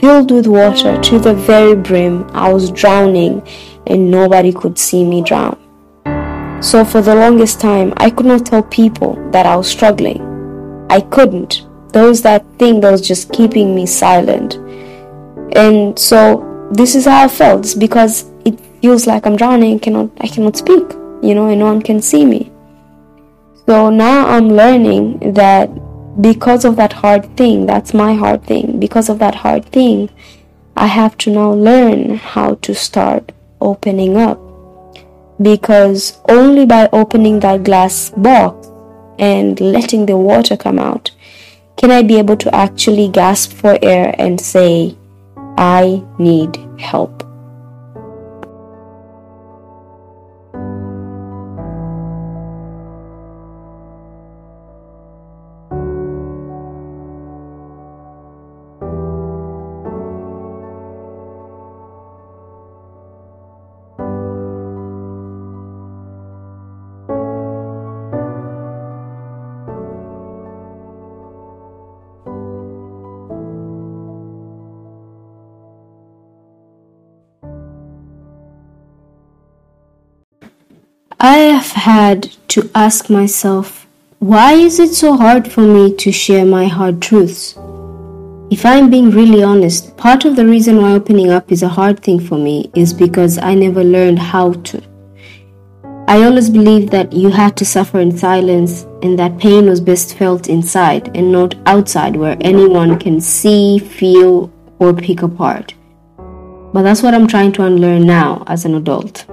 filled 0.00 0.30
with 0.30 0.46
water 0.46 1.00
to 1.00 1.18
the 1.18 1.34
very 1.34 1.74
brim. 1.74 2.28
I 2.34 2.52
was 2.52 2.70
drowning 2.70 3.46
and 3.86 4.10
nobody 4.10 4.52
could 4.52 4.78
see 4.78 5.04
me 5.04 5.22
drown. 5.22 5.58
So 6.64 6.82
for 6.82 7.02
the 7.02 7.14
longest 7.14 7.60
time, 7.60 7.92
I 7.98 8.08
could 8.08 8.24
not 8.24 8.46
tell 8.46 8.62
people 8.62 9.16
that 9.32 9.44
I 9.44 9.54
was 9.54 9.68
struggling. 9.68 10.22
I 10.88 11.02
couldn't. 11.02 11.66
There 11.92 12.08
was 12.08 12.22
that 12.22 12.42
thing 12.58 12.80
that 12.80 12.90
was 12.90 13.06
just 13.06 13.30
keeping 13.34 13.74
me 13.74 13.84
silent. 13.84 14.54
And 15.54 15.98
so 15.98 16.68
this 16.72 16.94
is 16.94 17.04
how 17.04 17.24
I 17.24 17.28
felt. 17.28 17.74
Because 17.78 18.24
it 18.46 18.58
feels 18.80 19.06
like 19.06 19.26
I'm 19.26 19.36
drowning. 19.36 19.78
Cannot 19.78 20.10
I 20.22 20.26
cannot 20.26 20.56
speak. 20.56 20.84
You 21.22 21.34
know, 21.34 21.48
and 21.48 21.58
no 21.58 21.66
one 21.66 21.82
can 21.82 22.00
see 22.00 22.24
me. 22.24 22.50
So 23.66 23.90
now 23.90 24.26
I'm 24.26 24.48
learning 24.48 25.34
that 25.34 25.68
because 26.22 26.64
of 26.64 26.76
that 26.76 26.94
hard 26.94 27.36
thing, 27.36 27.66
that's 27.66 27.92
my 27.92 28.14
hard 28.14 28.42
thing. 28.42 28.80
Because 28.80 29.10
of 29.10 29.18
that 29.18 29.34
hard 29.34 29.66
thing, 29.66 30.08
I 30.78 30.86
have 30.86 31.18
to 31.18 31.30
now 31.30 31.52
learn 31.52 32.16
how 32.16 32.54
to 32.54 32.74
start 32.74 33.32
opening 33.60 34.16
up. 34.16 34.43
Because 35.40 36.20
only 36.28 36.64
by 36.66 36.88
opening 36.92 37.40
that 37.40 37.64
glass 37.64 38.10
box 38.10 38.68
and 39.18 39.60
letting 39.60 40.06
the 40.06 40.16
water 40.16 40.56
come 40.56 40.78
out 40.78 41.10
can 41.76 41.90
I 41.90 42.02
be 42.02 42.18
able 42.18 42.36
to 42.36 42.54
actually 42.54 43.08
gasp 43.08 43.52
for 43.52 43.78
air 43.82 44.14
and 44.18 44.40
say, 44.40 44.96
I 45.58 46.02
need 46.18 46.56
help. 46.78 47.23
Have 81.54 81.70
had 81.70 82.22
to 82.48 82.68
ask 82.74 83.08
myself, 83.08 83.86
why 84.18 84.54
is 84.54 84.80
it 84.80 84.92
so 84.92 85.16
hard 85.16 85.50
for 85.50 85.60
me 85.60 85.94
to 85.94 86.10
share 86.10 86.44
my 86.44 86.66
hard 86.66 87.00
truths? 87.00 87.56
If 88.50 88.66
I'm 88.66 88.90
being 88.90 89.10
really 89.10 89.44
honest, 89.44 89.96
part 89.96 90.24
of 90.24 90.34
the 90.34 90.46
reason 90.46 90.82
why 90.82 90.94
opening 90.94 91.30
up 91.30 91.52
is 91.52 91.62
a 91.62 91.68
hard 91.68 92.00
thing 92.00 92.18
for 92.18 92.36
me 92.36 92.72
is 92.74 92.92
because 92.92 93.38
I 93.38 93.54
never 93.54 93.84
learned 93.84 94.18
how 94.18 94.54
to. 94.70 94.82
I 96.08 96.24
always 96.24 96.50
believed 96.50 96.90
that 96.90 97.12
you 97.12 97.30
had 97.30 97.56
to 97.58 97.64
suffer 97.64 98.00
in 98.00 98.18
silence 98.18 98.82
and 99.02 99.16
that 99.20 99.38
pain 99.38 99.66
was 99.66 99.80
best 99.80 100.18
felt 100.18 100.48
inside 100.48 101.16
and 101.16 101.30
not 101.30 101.54
outside 101.66 102.16
where 102.16 102.36
anyone 102.40 102.98
can 102.98 103.20
see, 103.20 103.78
feel, 103.78 104.52
or 104.80 104.92
pick 104.92 105.22
apart. 105.22 105.72
But 106.72 106.82
that's 106.82 107.02
what 107.04 107.14
I'm 107.14 107.28
trying 107.28 107.52
to 107.52 107.64
unlearn 107.64 108.06
now 108.06 108.42
as 108.48 108.64
an 108.64 108.74
adult. 108.74 109.24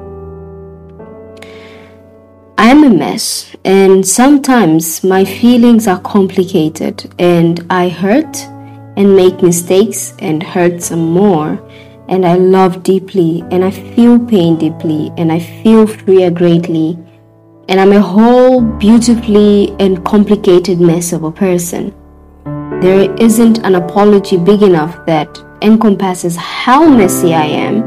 I'm 2.58 2.84
a 2.84 2.90
mess, 2.90 3.56
and 3.66 4.06
sometimes 4.06 5.04
my 5.04 5.26
feelings 5.26 5.88
are 5.88 6.00
complicated 6.00 7.12
and 7.18 7.66
I 7.70 7.90
hurt 7.90 8.38
and 8.98 9.16
make 9.16 9.42
mistakes 9.42 10.14
and 10.20 10.44
hurt 10.44 10.82
some 10.82 11.12
more. 11.12 11.60
And 12.08 12.26
I 12.26 12.36
love 12.36 12.84
deeply 12.84 13.44
and 13.52 13.64
I 13.64 13.72
feel 13.72 14.20
pain 14.20 14.58
deeply 14.58 15.12
and 15.18 15.32
I 15.32 15.40
feel 15.40 15.88
fear 15.88 16.30
greatly. 16.30 16.98
And 17.70 17.80
I'm 17.80 17.94
a 17.94 18.02
whole 18.02 18.62
beautifully 18.62 19.76
and 19.80 20.04
complicated 20.06 20.80
mess 20.80 21.14
of 21.14 21.24
a 21.24 21.32
person. 21.32 21.96
There 22.82 23.14
isn't 23.16 23.60
an 23.60 23.76
apology 23.76 24.38
big 24.38 24.62
enough 24.62 25.06
that 25.06 25.40
encompasses 25.62 26.36
how 26.36 26.88
messy 26.90 27.34
I 27.34 27.46
am. 27.46 27.84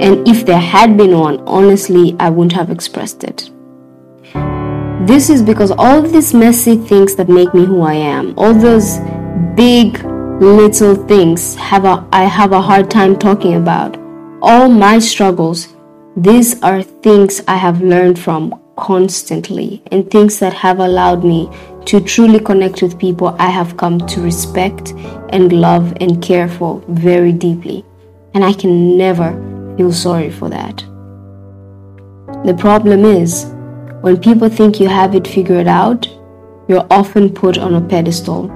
And 0.00 0.28
if 0.28 0.44
there 0.44 0.60
had 0.60 0.96
been 0.96 1.18
one, 1.18 1.40
honestly, 1.40 2.14
I 2.20 2.30
wouldn't 2.30 2.52
have 2.52 2.70
expressed 2.70 3.24
it. 3.24 3.50
This 5.10 5.28
is 5.28 5.42
because 5.42 5.72
all 5.72 6.02
these 6.02 6.32
messy 6.32 6.76
things 6.76 7.16
that 7.16 7.28
make 7.28 7.52
me 7.52 7.64
who 7.64 7.82
I 7.82 7.94
am, 7.94 8.32
all 8.38 8.54
those 8.54 9.00
big 9.56 10.00
little 10.40 10.94
things 10.94 11.56
have 11.56 11.84
a, 11.84 12.06
I 12.12 12.26
have 12.26 12.52
a 12.52 12.62
hard 12.62 12.92
time 12.92 13.18
talking 13.18 13.56
about. 13.56 13.98
All 14.40 14.68
my 14.68 15.00
struggles, 15.00 15.74
these 16.16 16.62
are 16.62 16.84
things 16.84 17.42
I 17.48 17.56
have 17.56 17.82
learned 17.82 18.20
from 18.20 18.62
constantly 18.76 19.82
and 19.90 20.08
things 20.08 20.38
that 20.38 20.54
have 20.54 20.78
allowed 20.78 21.24
me 21.24 21.50
to 21.86 22.00
truly 22.00 22.38
connect 22.38 22.80
with 22.80 22.96
people 22.96 23.34
I 23.40 23.48
have 23.48 23.76
come 23.76 23.98
to 23.98 24.20
respect 24.20 24.92
and 25.30 25.52
love 25.52 25.92
and 26.00 26.22
care 26.22 26.48
for 26.48 26.84
very 26.86 27.32
deeply. 27.32 27.84
And 28.34 28.44
I 28.44 28.52
can 28.52 28.96
never 28.96 29.32
feel 29.76 29.92
sorry 29.92 30.30
for 30.30 30.48
that. 30.50 30.84
The 32.44 32.56
problem 32.56 33.04
is, 33.04 33.52
when 34.02 34.18
people 34.18 34.48
think 34.48 34.80
you 34.80 34.88
have 34.88 35.14
it 35.14 35.26
figured 35.26 35.66
out, 35.66 36.08
you're 36.68 36.86
often 36.90 37.28
put 37.28 37.58
on 37.58 37.74
a 37.74 37.80
pedestal. 37.80 38.50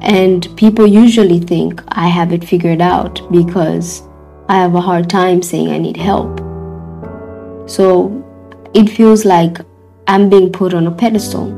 And 0.00 0.48
people 0.56 0.86
usually 0.86 1.38
think 1.38 1.80
I 1.88 2.08
have 2.08 2.32
it 2.32 2.44
figured 2.44 2.80
out 2.80 3.20
because 3.30 4.02
I 4.48 4.56
have 4.56 4.74
a 4.74 4.80
hard 4.80 5.08
time 5.08 5.42
saying 5.42 5.68
I 5.68 5.78
need 5.78 5.96
help. 5.96 6.40
So 7.68 8.24
it 8.74 8.88
feels 8.90 9.24
like 9.24 9.58
I'm 10.08 10.28
being 10.28 10.50
put 10.50 10.74
on 10.74 10.88
a 10.88 10.92
pedestal. 10.92 11.48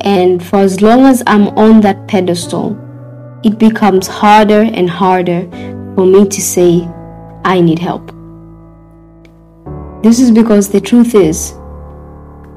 And 0.00 0.44
for 0.44 0.58
as 0.58 0.80
long 0.80 1.06
as 1.06 1.22
I'm 1.26 1.48
on 1.58 1.80
that 1.82 2.08
pedestal, 2.08 2.76
it 3.44 3.58
becomes 3.58 4.08
harder 4.08 4.62
and 4.62 4.90
harder 4.90 5.42
for 5.94 6.04
me 6.04 6.26
to 6.26 6.40
say, 6.40 6.88
I 7.44 7.60
need 7.60 7.78
help. 7.78 8.17
This 10.00 10.20
is 10.20 10.30
because 10.30 10.68
the 10.68 10.80
truth 10.80 11.16
is, 11.16 11.54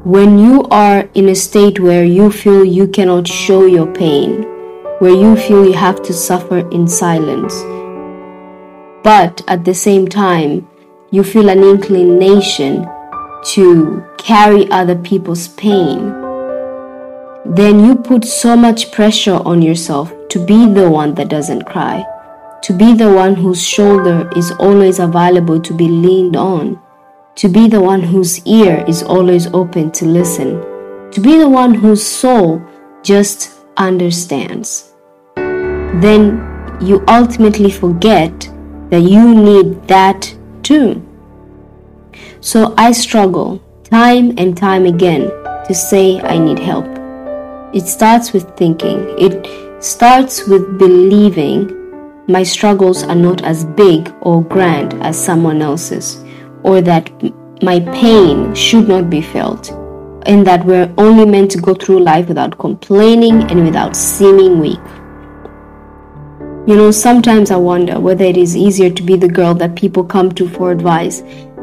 when 0.04 0.38
you 0.38 0.62
are 0.70 1.10
in 1.16 1.28
a 1.30 1.34
state 1.34 1.80
where 1.80 2.06
you 2.06 2.32
feel 2.32 2.64
you 2.64 2.88
cannot 2.88 3.28
show 3.28 3.66
your 3.66 3.92
pain, 3.92 4.44
where 5.00 5.16
you 5.16 5.36
feel 5.36 5.66
you 5.66 5.74
have 5.74 6.04
to 6.04 6.14
suffer 6.14 6.60
in 6.70 6.88
silence, 6.88 7.64
but 9.04 9.42
at 9.48 9.66
the 9.66 9.74
same 9.74 10.08
time, 10.08 10.70
you 11.10 11.24
feel 11.24 11.50
an 11.50 11.64
inclination 11.64 12.88
to 13.46 14.06
carry 14.20 14.70
other 14.70 14.96
people's 14.96 15.48
pain, 15.48 16.10
then 17.44 17.84
you 17.84 17.96
put 17.96 18.24
so 18.24 18.56
much 18.56 18.92
pressure 18.92 19.42
on 19.46 19.64
yourself 19.64 20.14
to 20.30 20.46
be 20.46 20.72
the 20.72 20.88
one 20.88 21.16
that 21.16 21.30
doesn't 21.30 21.64
cry, 21.64 22.06
to 22.62 22.72
be 22.72 22.94
the 22.94 23.12
one 23.12 23.34
whose 23.34 23.68
shoulder 23.68 24.30
is 24.36 24.52
always 24.60 25.00
available 25.00 25.60
to 25.60 25.74
be 25.74 25.88
leaned 25.88 26.36
on 26.36 26.80
to 27.36 27.50
be 27.50 27.68
the 27.68 27.82
one 27.82 28.02
whose 28.02 28.46
ear 28.46 28.84
is 28.88 29.04
always 29.04 29.48
open 29.48 29.92
to 29.92 30.06
listen, 30.06 30.60
to 31.12 31.22
be 31.22 31.38
the 31.38 31.50
one 31.50 31.74
whose 31.74 32.06
soul 32.06 32.62
just 33.04 33.52
understands. 33.78 34.94
Then 35.36 36.78
you 36.82 37.04
ultimately 37.08 37.72
forget 37.72 38.32
that 38.90 39.02
you 39.02 39.34
need 39.34 39.88
that 39.88 40.36
too. 40.64 41.02
So 42.42 42.74
I 42.78 42.92
struggle 42.92 43.62
time 43.84 44.34
and 44.38 44.58
time 44.58 44.86
again 44.86 45.30
to 45.68 45.74
say 45.74 46.20
I 46.22 46.38
need 46.38 46.60
help. 46.60 46.86
It 47.74 47.88
starts 47.88 48.34
with 48.34 48.58
thinking, 48.58 49.16
it 49.18 49.84
starts 49.84 50.48
with 50.48 50.78
believing 50.78 51.78
my 52.28 52.44
struggles 52.44 53.04
are 53.04 53.16
not 53.16 53.44
as 53.44 53.66
big 53.66 54.14
or 54.22 54.44
grand 54.44 54.94
as 55.02 55.24
someone 55.24 55.62
else's 55.62 56.24
or 56.64 56.82
that 56.82 57.12
my 57.64 57.80
pain 57.80 58.54
should 58.56 58.88
not 58.88 59.10
be 59.10 59.22
felt, 59.22 59.72
and 60.26 60.46
that 60.48 60.66
we're 60.66 60.94
only 60.98 61.26
meant 61.26 61.52
to 61.52 61.62
go 61.62 61.74
through 61.74 62.00
life 62.00 62.28
without 62.28 62.58
complaining 62.58 63.44
and 63.52 63.66
without 63.66 63.96
seeming 63.96 64.60
weak. 64.60 64.80
You 66.68 66.76
know, 66.76 66.92
sometimes 66.92 67.50
I 67.50 67.56
wonder 67.56 68.00
whether 68.00 68.24
it 68.24 68.38
is 68.38 68.56
easier 68.56 68.92
to 68.92 69.04
be 69.04 69.16
the 69.16 69.28
girl 69.28 69.56
that 69.56 69.76
people 69.76 70.04
come 70.04 70.32
to 70.34 70.48
for 70.48 70.72
advice 70.72 71.22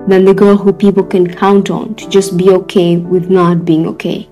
than 0.09 0.25
the 0.25 0.35
girl 0.35 0.57
who 0.57 0.73
people 0.73 1.05
can 1.05 1.33
count 1.33 1.71
on 1.71 1.95
to 1.95 2.09
just 2.09 2.37
be 2.37 2.51
okay 2.51 2.97
with 2.97 3.31
not 3.31 3.65
being 3.65 3.87
okay. 3.87 4.29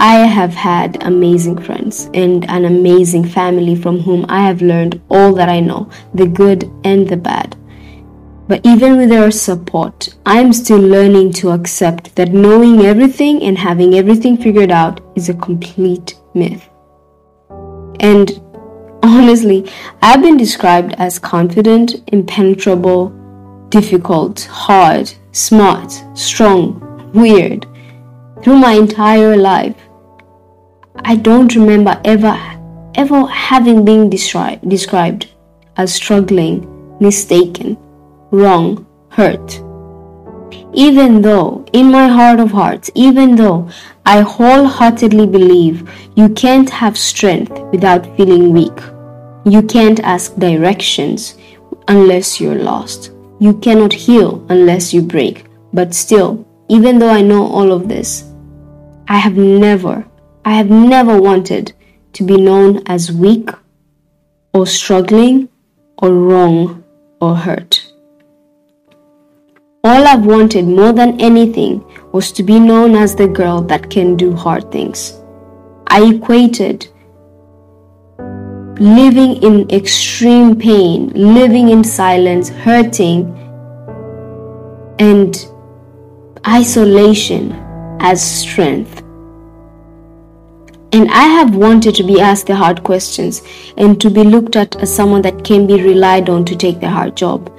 I 0.00 0.26
have 0.26 0.54
had 0.54 1.02
amazing 1.02 1.60
friends 1.62 2.08
and 2.14 2.48
an 2.48 2.64
amazing 2.64 3.24
family 3.24 3.74
from 3.74 3.98
whom 4.00 4.26
I 4.28 4.40
have 4.46 4.62
learned 4.62 5.00
all 5.10 5.32
that 5.34 5.48
I 5.48 5.60
know, 5.60 5.90
the 6.14 6.26
good 6.26 6.70
and 6.84 7.08
the 7.08 7.16
bad. 7.16 7.56
But 8.48 8.64
even 8.64 8.96
with 8.96 9.10
their 9.10 9.30
support, 9.30 10.08
I'm 10.24 10.54
still 10.54 10.80
learning 10.80 11.34
to 11.34 11.50
accept 11.50 12.16
that 12.16 12.32
knowing 12.32 12.80
everything 12.80 13.42
and 13.42 13.58
having 13.58 13.94
everything 13.94 14.38
figured 14.38 14.70
out 14.70 15.00
is 15.14 15.28
a 15.28 15.34
complete 15.34 16.14
myth. 16.32 16.66
And 18.00 18.40
honestly, 19.02 19.70
I've 20.00 20.22
been 20.22 20.38
described 20.38 20.94
as 20.96 21.18
confident, 21.18 21.96
impenetrable, 22.06 23.10
difficult, 23.68 24.44
hard, 24.50 25.12
smart, 25.32 25.92
strong, 26.14 27.12
weird 27.12 27.66
through 28.42 28.56
my 28.56 28.72
entire 28.72 29.36
life. 29.36 29.76
I 30.96 31.16
don't 31.16 31.54
remember 31.54 32.00
ever 32.04 32.36
ever 32.94 33.26
having 33.26 33.84
been 33.84 34.10
descri- 34.10 34.58
described 34.68 35.28
as 35.76 35.94
struggling, 35.94 36.66
mistaken, 36.98 37.76
wrong, 38.30 38.86
hurt. 39.10 39.62
Even 40.72 41.22
though, 41.22 41.64
in 41.72 41.90
my 41.90 42.08
heart 42.08 42.40
of 42.40 42.50
hearts, 42.50 42.90
even 42.94 43.36
though 43.36 43.68
I 44.04 44.20
wholeheartedly 44.20 45.26
believe 45.26 45.90
you 46.14 46.28
can't 46.30 46.70
have 46.70 46.96
strength 46.96 47.58
without 47.72 48.16
feeling 48.16 48.52
weak, 48.52 48.78
you 49.44 49.62
can't 49.62 50.00
ask 50.00 50.34
directions 50.36 51.36
unless 51.88 52.40
you're 52.40 52.54
lost, 52.54 53.12
you 53.40 53.54
cannot 53.58 53.92
heal 53.92 54.44
unless 54.50 54.92
you 54.92 55.02
break. 55.02 55.46
But 55.72 55.94
still, 55.94 56.46
even 56.68 56.98
though 56.98 57.10
I 57.10 57.22
know 57.22 57.46
all 57.46 57.72
of 57.72 57.88
this, 57.88 58.24
I 59.08 59.16
have 59.16 59.36
never, 59.36 60.06
I 60.44 60.54
have 60.54 60.70
never 60.70 61.20
wanted 61.20 61.72
to 62.12 62.24
be 62.24 62.36
known 62.36 62.82
as 62.86 63.10
weak 63.12 63.50
or 64.52 64.66
struggling 64.66 65.48
or 65.98 66.12
wrong 66.12 66.84
or 67.20 67.34
hurt. 67.36 67.87
All 69.84 70.08
I've 70.08 70.26
wanted 70.26 70.66
more 70.66 70.92
than 70.92 71.20
anything 71.20 71.84
was 72.10 72.32
to 72.32 72.42
be 72.42 72.58
known 72.58 72.96
as 72.96 73.14
the 73.14 73.28
girl 73.28 73.60
that 73.62 73.88
can 73.88 74.16
do 74.16 74.34
hard 74.34 74.72
things. 74.72 75.20
I 75.86 76.14
equated 76.14 76.88
living 78.80 79.40
in 79.40 79.70
extreme 79.70 80.58
pain, 80.58 81.10
living 81.10 81.68
in 81.68 81.84
silence, 81.84 82.48
hurting, 82.48 83.26
and 84.98 85.46
isolation 86.44 87.52
as 88.00 88.20
strength. 88.20 88.98
And 90.90 91.08
I 91.10 91.22
have 91.22 91.54
wanted 91.54 91.94
to 91.96 92.02
be 92.02 92.20
asked 92.20 92.48
the 92.48 92.56
hard 92.56 92.82
questions 92.82 93.42
and 93.76 94.00
to 94.00 94.10
be 94.10 94.24
looked 94.24 94.56
at 94.56 94.74
as 94.82 94.92
someone 94.92 95.22
that 95.22 95.44
can 95.44 95.68
be 95.68 95.80
relied 95.80 96.28
on 96.28 96.44
to 96.46 96.56
take 96.56 96.80
the 96.80 96.88
hard 96.88 97.16
job. 97.16 97.52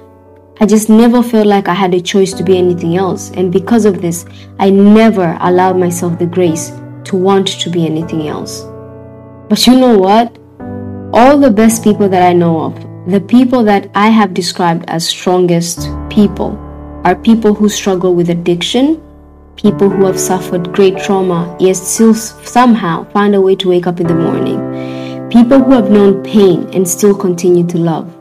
I 0.61 0.65
just 0.65 0.89
never 0.89 1.23
felt 1.23 1.47
like 1.47 1.69
I 1.69 1.73
had 1.73 1.93
a 1.93 2.01
choice 2.01 2.33
to 2.33 2.43
be 2.43 2.57
anything 2.57 2.97
else. 2.97 3.31
And 3.31 3.49
because 3.49 3.85
of 3.85 4.01
this, 4.01 4.25
I 4.59 4.69
never 4.69 5.37
allowed 5.39 5.77
myself 5.77 6.19
the 6.19 6.25
grace 6.25 6.71
to 7.05 7.15
want 7.15 7.47
to 7.47 7.69
be 7.69 7.85
anything 7.85 8.27
else. 8.27 8.63
But 9.49 9.65
you 9.65 9.79
know 9.79 9.97
what? 9.97 10.37
All 11.13 11.39
the 11.39 11.49
best 11.49 11.81
people 11.81 12.09
that 12.09 12.23
I 12.23 12.33
know 12.33 12.59
of, 12.59 12.75
the 13.09 13.21
people 13.21 13.63
that 13.63 13.89
I 13.95 14.09
have 14.09 14.33
described 14.33 14.83
as 14.89 15.07
strongest 15.07 15.87
people, 16.09 16.57
are 17.05 17.15
people 17.15 17.53
who 17.55 17.69
struggle 17.69 18.13
with 18.13 18.29
addiction, 18.29 19.01
people 19.55 19.89
who 19.89 20.05
have 20.05 20.19
suffered 20.19 20.73
great 20.73 20.97
trauma, 20.97 21.55
yet 21.57 21.77
still 21.77 22.13
somehow 22.13 23.09
find 23.11 23.33
a 23.33 23.39
way 23.39 23.55
to 23.55 23.69
wake 23.69 23.87
up 23.87 24.01
in 24.01 24.07
the 24.07 24.13
morning, 24.13 24.59
people 25.29 25.63
who 25.63 25.71
have 25.71 25.89
known 25.89 26.21
pain 26.21 26.69
and 26.73 26.85
still 26.85 27.15
continue 27.15 27.65
to 27.65 27.77
love, 27.77 28.13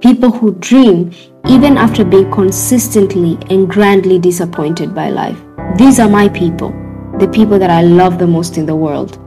people 0.00 0.32
who 0.32 0.54
dream 0.56 1.12
even 1.46 1.76
after 1.76 2.04
being 2.04 2.30
consistently 2.30 3.38
and 3.50 3.68
grandly 3.68 4.18
disappointed 4.18 4.94
by 4.94 5.10
life. 5.10 5.38
These 5.76 6.00
are 6.00 6.08
my 6.08 6.28
people, 6.28 6.70
the 7.18 7.28
people 7.28 7.58
that 7.58 7.70
I 7.70 7.82
love 7.82 8.18
the 8.18 8.26
most 8.26 8.58
in 8.58 8.66
the 8.66 8.76
world. 8.76 9.18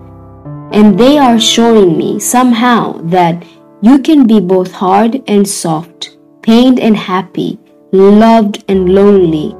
And 0.74 0.99
they 0.99 1.18
are 1.18 1.39
showing 1.39 1.97
me 1.97 2.20
somehow 2.20 3.01
that 3.03 3.43
you 3.82 3.99
can 3.99 4.28
be 4.28 4.39
both 4.39 4.72
hard 4.72 5.22
and 5.28 5.47
soft, 5.47 6.18
pained 6.41 6.80
and 6.80 6.95
happy, 6.95 7.59
loved 7.91 8.64
and 8.68 8.93
lonely. 8.93 9.55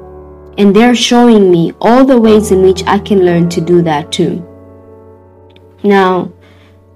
And 0.58 0.74
they're 0.74 0.94
showing 0.94 1.50
me 1.50 1.72
all 1.80 2.04
the 2.04 2.20
ways 2.20 2.50
in 2.52 2.62
which 2.62 2.84
I 2.86 2.98
can 2.98 3.24
learn 3.24 3.48
to 3.50 3.60
do 3.60 3.82
that 3.82 4.12
too. 4.12 4.46
Now, 5.82 6.32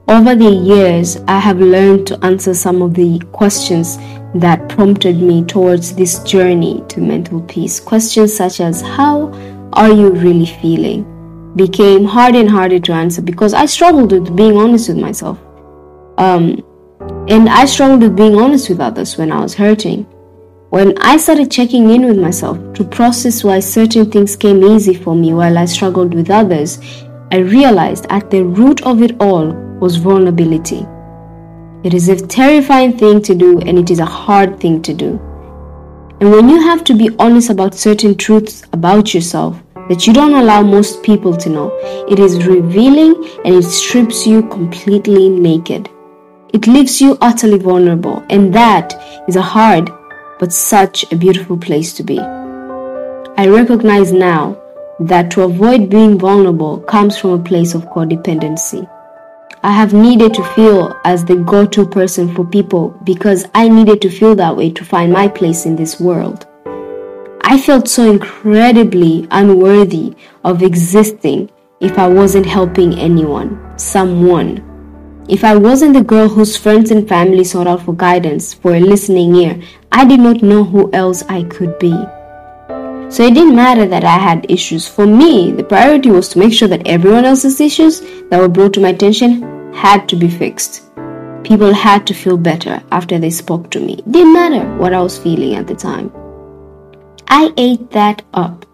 over 0.09 0.37
the 0.37 0.51
years, 0.51 1.17
I 1.27 1.41
have 1.41 1.59
learned 1.59 2.07
to 2.07 2.25
answer 2.25 2.55
some 2.55 2.81
of 2.81 2.95
the 2.95 3.19
questions 3.33 3.99
that 4.41 4.69
prompted 4.69 5.17
me 5.17 5.45
towards 5.45 5.95
this 5.95 6.23
journey 6.25 6.83
to 6.89 7.01
mental 7.01 7.41
peace. 7.43 7.81
Questions 7.81 8.37
such 8.37 8.61
as, 8.61 8.83
How 8.83 9.29
are 9.73 9.91
you 9.91 10.11
really 10.11 10.47
feeling? 10.47 11.13
became 11.57 12.05
harder 12.05 12.39
and 12.39 12.51
harder 12.51 12.79
to 12.79 12.93
answer 12.93 13.23
because 13.23 13.55
I 13.55 13.65
struggled 13.65 14.13
with 14.13 14.37
being 14.37 14.57
honest 14.57 14.89
with 14.89 14.99
myself. 14.99 15.39
Um, 16.19 16.63
and 17.29 17.49
I 17.49 17.65
struggled 17.65 18.03
with 18.03 18.15
being 18.15 18.37
honest 18.37 18.69
with 18.69 18.79
others 18.79 19.17
when 19.17 19.33
I 19.33 19.41
was 19.41 19.55
hurting. 19.55 20.05
When 20.71 20.97
I 20.99 21.17
started 21.17 21.51
checking 21.51 21.91
in 21.91 22.05
with 22.05 22.19
myself 22.19 22.59
to 22.75 22.85
process 22.85 23.43
why 23.43 23.61
certain 23.61 24.11
things 24.11 24.37
came 24.37 24.63
easy 24.65 24.95
for 24.95 25.15
me 25.15 25.33
while 25.33 25.57
I 25.57 25.65
struggled 25.65 26.13
with 26.13 26.31
others, 26.31 26.79
I 27.33 27.39
realized 27.39 28.07
at 28.11 28.31
the 28.31 28.45
root 28.45 28.83
of 28.83 29.01
it 29.03 29.17
all 29.21 29.53
was 29.81 29.97
vulnerability. 29.97 30.87
It 31.87 31.95
is 31.95 32.09
a 32.09 32.17
terrifying 32.17 32.99
thing 32.99 33.23
to 33.23 33.33
do 33.33 33.61
and 33.61 33.79
it 33.79 33.93
is 33.93 34.01
a 34.01 34.05
hard 34.05 34.59
thing 34.59 34.83
to 34.83 34.93
do. 34.93 35.21
And 36.21 36.33
when 36.33 36.49
you 36.49 36.61
have 36.61 36.83
to 36.83 36.95
be 36.97 37.15
honest 37.21 37.49
about 37.49 37.77
certain 37.77 38.17
truths 38.17 38.65
about 38.73 39.15
yourself, 39.15 39.63
that 39.89 40.05
you 40.05 40.13
don't 40.13 40.35
allow 40.35 40.65
most 40.65 41.05
people 41.05 41.37
to 41.37 41.49
know. 41.49 41.71
It 42.11 42.19
is 42.19 42.45
revealing 42.45 43.15
and 43.45 43.55
it 43.55 43.63
strips 43.63 44.27
you 44.27 44.43
completely 44.49 45.29
naked. 45.29 45.89
It 46.53 46.67
leaves 46.67 47.01
you 47.01 47.19
utterly 47.21 47.59
vulnerable, 47.59 48.27
and 48.31 48.53
that 48.53 48.93
is 49.29 49.37
a 49.37 49.43
hard 49.43 49.89
but 50.41 50.53
such 50.53 51.05
a 51.13 51.17
beautiful 51.17 51.57
place 51.57 51.93
to 51.93 52.03
be. 52.03 52.19
I 52.19 53.47
recognize 53.47 54.13
now 54.13 54.61
that 54.99 55.31
to 55.31 55.43
avoid 55.43 55.89
being 55.89 56.19
vulnerable 56.19 56.81
comes 56.81 57.17
from 57.17 57.31
a 57.31 57.45
place 57.45 57.75
of 57.75 57.85
codependency. 57.91 58.91
I 59.63 59.73
have 59.73 59.93
needed 59.93 60.35
to 60.35 60.45
feel 60.55 60.99
as 61.05 61.25
the 61.25 61.37
go 61.37 61.67
to 61.67 61.87
person 61.87 62.35
for 62.35 62.45
people 62.45 62.91
because 63.05 63.47
I 63.55 63.69
needed 63.69 64.01
to 64.03 64.11
feel 64.11 64.35
that 64.37 64.57
way 64.57 64.71
to 64.71 64.85
find 64.85 65.13
my 65.13 65.29
place 65.29 65.67
in 65.67 65.77
this 65.77 65.99
world. 65.99 66.47
I 67.41 67.61
felt 67.61 67.89
so 67.89 68.11
incredibly 68.11 69.27
unworthy 69.31 70.15
of 70.45 70.63
existing 70.63 71.51
if 71.81 71.99
I 71.99 72.09
wasn't 72.09 72.47
helping 72.47 72.99
anyone, 72.99 73.79
someone. 73.79 74.63
If 75.29 75.43
I 75.43 75.57
wasn't 75.57 75.95
the 75.95 76.05
girl 76.05 76.29
whose 76.29 76.57
friends 76.57 76.91
and 76.91 77.09
family 77.09 77.45
sought 77.45 77.67
out 77.67 77.83
for 77.83 77.95
guidance, 77.95 78.55
for 78.55 78.75
a 78.75 78.81
listening 78.81 79.35
ear, 79.37 79.61
I 79.91 80.05
did 80.05 80.21
not 80.21 80.43
know 80.43 80.65
who 80.65 80.91
else 80.93 81.23
I 81.29 81.43
could 81.45 81.79
be. 81.79 81.93
So 83.09 83.23
it 83.23 83.35
didn't 83.35 83.55
matter 83.55 83.87
that 83.87 84.05
I 84.05 84.19
had 84.19 84.51
issues. 84.51 84.89
For 84.89 85.07
me, 85.07 85.53
the 85.53 85.63
priority 85.63 86.11
was 86.11 86.29
to 86.31 86.39
make 86.41 86.53
sure 86.53 86.69
that 86.69 86.87
everyone 86.87 87.25
else's 87.25 87.61
issues 87.61 88.01
that 88.31 88.41
were 88.41 88.49
brought 88.49 88.75
to 88.75 88.81
my 88.81 88.89
attention 88.89 89.73
had 89.73 90.09
to 90.09 90.17
be 90.17 90.29
fixed. 90.29 90.83
People 91.45 91.73
had 91.73 92.05
to 92.09 92.15
feel 92.15 92.37
better 92.37 92.83
after 92.91 93.19
they 93.19 93.31
spoke 93.31 93.71
to 93.71 93.81
me. 93.81 93.95
It 93.95 94.11
didn't 94.11 94.33
matter 94.33 94.65
what 94.77 94.93
I 94.93 95.01
was 95.01 95.19
feeling 95.19 95.55
at 95.55 95.69
the 95.69 95.77
time. 95.77 96.11
I 97.29 97.53
ate 97.57 97.91
that 97.93 98.23
up. 98.35 98.67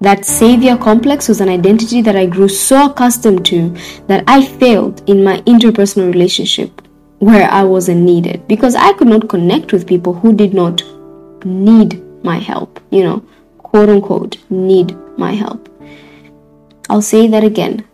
That 0.00 0.24
savior 0.24 0.76
complex 0.76 1.26
was 1.28 1.40
an 1.40 1.48
identity 1.48 2.00
that 2.02 2.14
I 2.14 2.26
grew 2.26 2.48
so 2.48 2.86
accustomed 2.86 3.44
to 3.46 3.70
that 4.06 4.22
I 4.28 4.46
failed 4.46 5.02
in 5.10 5.24
my 5.24 5.38
interpersonal 5.38 6.12
relationship 6.12 6.80
where 7.18 7.50
I 7.50 7.64
wasn't 7.64 8.02
needed 8.02 8.46
because 8.46 8.76
I 8.76 8.92
could 8.92 9.08
not 9.08 9.28
connect 9.28 9.72
with 9.72 9.88
people 9.88 10.14
who 10.14 10.32
did 10.32 10.54
not 10.54 10.84
need 11.44 12.00
my 12.22 12.38
help, 12.38 12.80
you 12.90 13.02
know, 13.02 13.24
quote 13.70 13.88
unquote, 13.88 14.38
need 14.50 14.96
my 15.16 15.32
help. 15.32 15.68
I'll 16.90 17.02
say 17.02 17.26
that 17.28 17.44
again. 17.44 17.84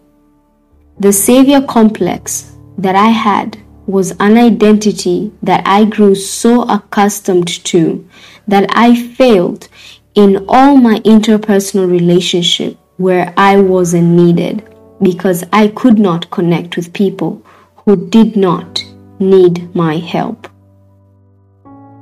The 1.01 1.13
savior 1.13 1.61
complex 1.61 2.53
that 2.79 2.95
I 2.95 3.09
had 3.09 3.59
was 3.87 4.13
an 4.21 4.39
identity 4.39 5.33
that 5.43 5.63
I 5.67 5.85
grew 5.85 6.15
so 6.15 6.63
accustomed 6.63 7.49
to 7.65 8.09
that 8.47 8.67
I 8.71 8.95
failed 8.95 9.69
in 10.15 10.45
all 10.49 10.77
my 10.77 11.01
interpersonal 11.01 11.91
relationship 11.91 12.79
where 12.97 13.35
I 13.37 13.61
wasn't 13.61 14.09
needed 14.09 14.63
because 15.03 15.45
I 15.53 15.69
could 15.69 15.99
not 15.99 16.31
connect 16.31 16.77
with 16.77 16.93
people 16.93 17.45
who 17.85 18.09
did 18.09 18.37
not 18.37 18.83
need 19.19 19.75
my 19.75 19.97
help. 19.99 20.49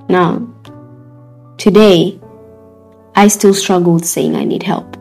Now, 0.09 0.47
today, 1.57 2.21
I 3.15 3.29
still 3.29 3.55
struggle 3.55 3.95
with 3.95 4.07
saying 4.07 4.37
I 4.37 4.45
need 4.45 4.63
help. 4.63 4.97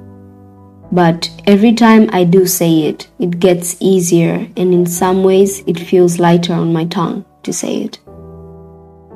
But 0.91 1.29
every 1.47 1.73
time 1.73 2.09
I 2.11 2.25
do 2.25 2.45
say 2.45 2.81
it, 2.83 3.07
it 3.17 3.39
gets 3.39 3.77
easier, 3.79 4.47
and 4.57 4.73
in 4.73 4.85
some 4.85 5.23
ways, 5.23 5.63
it 5.65 5.79
feels 5.79 6.19
lighter 6.19 6.53
on 6.53 6.73
my 6.73 6.85
tongue 6.85 7.23
to 7.43 7.53
say 7.53 7.83
it. 7.83 7.99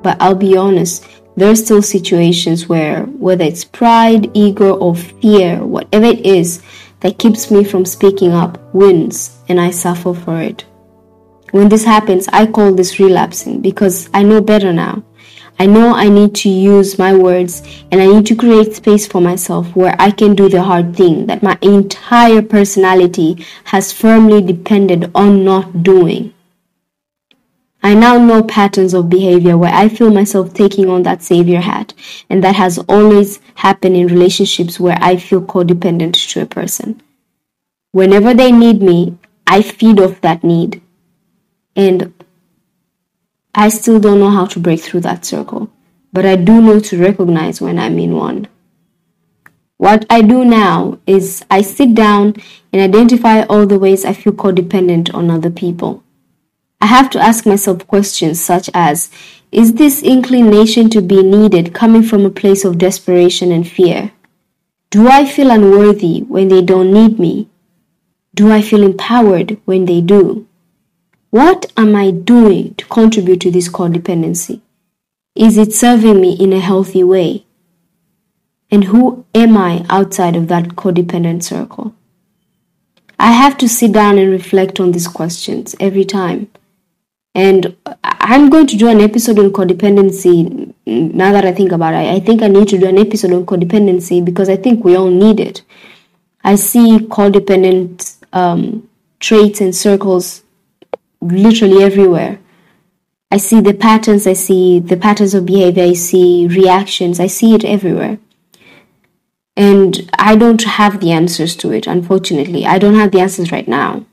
But 0.02 0.22
I'll 0.22 0.36
be 0.36 0.56
honest, 0.56 1.06
there 1.36 1.52
are 1.52 1.56
still 1.56 1.82
situations 1.82 2.70
where, 2.70 3.04
whether 3.04 3.44
it's 3.44 3.66
pride, 3.66 4.32
ego, 4.34 4.76
or 4.76 4.96
fear, 4.96 5.66
whatever 5.66 6.06
it 6.06 6.26
is 6.26 6.62
that 7.02 7.20
keeps 7.20 7.52
me 7.52 7.66
from 7.66 7.84
speaking 7.84 8.32
up, 8.32 8.58
wins, 8.74 9.38
and 9.50 9.60
I 9.60 9.72
suffer 9.72 10.14
for 10.14 10.42
it. 10.42 10.64
When 11.52 11.68
this 11.68 11.84
happens, 11.84 12.30
I 12.30 12.46
call 12.46 12.74
this 12.74 13.00
relapsing 13.00 13.62
because 13.62 14.10
I 14.14 14.24
know 14.24 14.42
better 14.42 14.72
now. 14.72 15.04
I 15.58 15.66
know 15.68 15.94
I 15.94 16.10
need 16.10 16.36
to 16.36 16.50
use 16.50 17.00
my 17.00 17.16
words 17.16 17.64
and 17.92 18.02
I 18.02 18.08
need 18.08 18.26
to 18.28 18.36
create 18.36 18.76
space 18.76 19.08
for 19.08 19.22
myself 19.22 19.74
where 19.76 19.96
I 20.00 20.12
can 20.12 20.36
do 20.36 20.50
the 20.50 20.62
hard 20.62 20.96
thing 20.96 21.28
that 21.28 21.44
my 21.44 21.58
entire 21.62 22.42
personality 22.42 23.46
has 23.66 23.94
firmly 23.94 24.42
depended 24.42 25.10
on 25.16 25.46
not 25.46 25.82
doing. 25.84 26.34
I 27.86 27.94
now 27.94 28.18
know 28.18 28.42
patterns 28.42 28.96
of 28.96 29.12
behavior 29.12 29.58
where 29.58 29.72
I 29.72 29.90
feel 29.90 30.12
myself 30.12 30.56
taking 30.56 30.90
on 30.90 31.04
that 31.04 31.22
savior 31.22 31.62
hat, 31.62 31.94
and 32.32 32.44
that 32.44 32.56
has 32.56 32.80
always 32.90 33.40
happened 33.54 33.96
in 33.96 34.08
relationships 34.08 34.80
where 34.80 34.98
I 35.00 35.18
feel 35.18 35.44
codependent 35.44 36.14
to 36.32 36.42
a 36.42 36.48
person. 36.48 37.00
Whenever 37.92 38.34
they 38.34 38.52
need 38.52 38.82
me, 38.82 39.20
I 39.46 39.62
feed 39.62 40.00
off 40.00 40.20
that 40.22 40.44
need. 40.44 40.82
And 41.76 42.12
I 43.58 43.70
still 43.70 44.02
don't 44.02 44.20
know 44.20 44.32
how 44.32 44.48
to 44.48 44.60
break 44.60 44.82
through 44.82 45.00
that 45.02 45.24
circle, 45.24 45.70
but 46.12 46.26
I 46.26 46.36
do 46.36 46.62
know 46.62 46.82
to 46.82 47.02
recognize 47.02 47.62
when 47.62 47.80
I'm 47.80 47.98
in 47.98 48.14
one. 48.16 48.50
What 49.78 50.06
I 50.10 50.22
do 50.22 50.44
now 50.44 51.00
is 51.08 51.46
I 51.50 51.62
sit 51.62 51.96
down 51.96 52.36
and 52.74 52.82
identify 52.82 53.44
all 53.44 53.66
the 53.66 53.80
ways 53.80 54.04
I 54.04 54.12
feel 54.12 54.34
codependent 54.34 55.14
on 55.14 55.32
other 55.32 55.50
people. 55.50 56.04
I 56.82 56.88
have 56.88 57.10
to 57.12 57.20
ask 57.20 57.46
myself 57.46 57.88
questions 57.88 58.42
such 58.42 58.70
as 58.74 59.10
Is 59.54 59.76
this 59.76 60.04
inclination 60.04 60.90
to 60.90 61.02
be 61.02 61.24
needed 61.24 61.74
coming 61.74 62.04
from 62.04 62.26
a 62.26 62.30
place 62.30 62.66
of 62.66 62.78
desperation 62.78 63.54
and 63.54 63.66
fear? 63.66 64.12
Do 64.90 65.08
I 65.08 65.26
feel 65.26 65.50
unworthy 65.50 66.24
when 66.24 66.50
they 66.50 66.62
don't 66.62 66.92
need 66.92 67.20
me? 67.20 67.48
Do 68.34 68.52
I 68.52 68.62
feel 68.62 68.84
empowered 68.84 69.58
when 69.64 69.86
they 69.86 70.02
do? 70.02 70.46
What 71.36 71.74
am 71.76 71.98
I 71.98 72.12
doing 72.12 72.76
to 72.76 72.86
contribute 72.86 73.42
to 73.42 73.52
this 73.52 73.68
codependency? 73.68 74.62
Is 75.36 75.58
it 75.58 75.74
serving 75.74 76.22
me 76.22 76.32
in 76.32 76.54
a 76.54 76.62
healthy 76.62 77.04
way? 77.04 77.46
And 78.72 78.86
who 78.86 79.26
am 79.36 79.58
I 79.58 79.86
outside 79.90 80.38
of 80.38 80.48
that 80.48 80.78
codependent 80.78 81.44
circle? 81.44 81.94
I 83.20 83.34
have 83.34 83.58
to 83.58 83.68
sit 83.68 83.92
down 83.92 84.18
and 84.18 84.32
reflect 84.32 84.80
on 84.80 84.94
these 84.94 85.10
questions 85.10 85.76
every 85.78 86.06
time. 86.06 86.50
And 87.34 87.76
I'm 88.02 88.50
going 88.50 88.68
to 88.68 88.78
do 88.78 88.88
an 88.88 89.02
episode 89.02 89.38
on 89.38 89.52
codependency 89.52 90.74
now 90.86 91.34
that 91.34 91.44
I 91.44 91.52
think 91.52 91.74
about 91.74 91.96
it. 91.96 92.14
I 92.16 92.22
think 92.22 92.44
I 92.44 92.48
need 92.48 92.70
to 92.70 92.78
do 92.78 92.88
an 92.88 92.98
episode 92.98 93.34
on 93.34 93.46
codependency 93.46 94.24
because 94.24 94.48
I 94.48 94.56
think 94.56 94.86
we 94.86 94.96
all 94.96 95.12
need 95.12 95.42
it. 95.42 95.64
I 96.46 96.56
see 96.56 97.00
codependent 97.00 98.24
um, 98.32 98.88
traits 99.20 99.60
and 99.60 99.76
circles 99.76 100.45
literally 101.32 101.84
everywhere. 101.84 102.40
I 103.32 103.38
see 103.38 103.60
the 103.60 103.74
patterns, 103.74 104.28
I 104.28 104.34
see 104.34 104.80
the 104.80 104.98
patterns 104.98 105.34
of 105.34 105.46
behavior, 105.46 105.84
I 105.84 105.94
see 105.94 106.48
reactions, 106.48 107.20
I 107.20 107.28
see 107.28 107.54
it 107.54 107.66
everywhere. 107.66 108.20
And 109.58 110.10
I 110.18 110.36
don't 110.36 110.64
have 110.64 111.00
the 111.00 111.12
answers 111.12 111.56
to 111.58 111.72
it, 111.72 111.88
unfortunately. 111.88 112.66
I 112.66 112.78
don't 112.78 112.96
have 112.96 113.12
the 113.12 113.22
answers 113.22 113.52
right 113.52 113.68
now. 113.68 114.06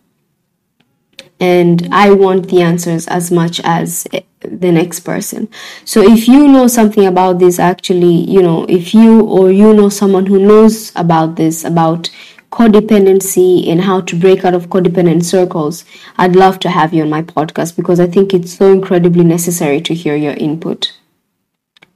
And 1.40 1.88
I 1.92 2.12
want 2.12 2.48
the 2.48 2.62
answers 2.62 3.08
as 3.08 3.32
much 3.32 3.60
as 3.64 4.06
eh, 4.12 4.20
the 4.40 4.70
next 4.70 5.00
person. 5.00 5.48
So 5.84 6.00
if 6.00 6.28
you 6.28 6.46
know 6.46 6.68
something 6.68 7.04
about 7.04 7.40
this, 7.40 7.58
actually, 7.58 8.14
you 8.30 8.40
know, 8.40 8.64
if 8.68 8.94
you 8.94 9.22
or 9.22 9.50
you 9.50 9.74
know 9.74 9.88
someone 9.88 10.26
who 10.26 10.38
knows 10.38 10.92
about 10.94 11.34
this, 11.34 11.64
about 11.64 12.10
codependency 12.52 13.66
and 13.66 13.80
how 13.80 14.00
to 14.02 14.14
break 14.14 14.44
out 14.44 14.54
of 14.54 14.68
codependent 14.68 15.24
circles, 15.24 15.84
I'd 16.18 16.36
love 16.36 16.60
to 16.60 16.70
have 16.70 16.92
you 16.92 17.02
on 17.02 17.10
my 17.10 17.22
podcast 17.22 17.74
because 17.76 17.98
I 17.98 18.06
think 18.06 18.32
it's 18.32 18.54
so 18.54 18.70
incredibly 18.70 19.24
necessary 19.24 19.80
to 19.80 19.94
hear 19.94 20.14
your 20.14 20.34
input. 20.34 20.92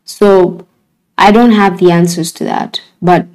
So, 0.04 0.66
I 1.18 1.30
don't 1.30 1.52
have 1.52 1.78
the 1.78 1.90
answers 1.90 2.32
to 2.32 2.44
that, 2.44 2.80
but 3.00 3.26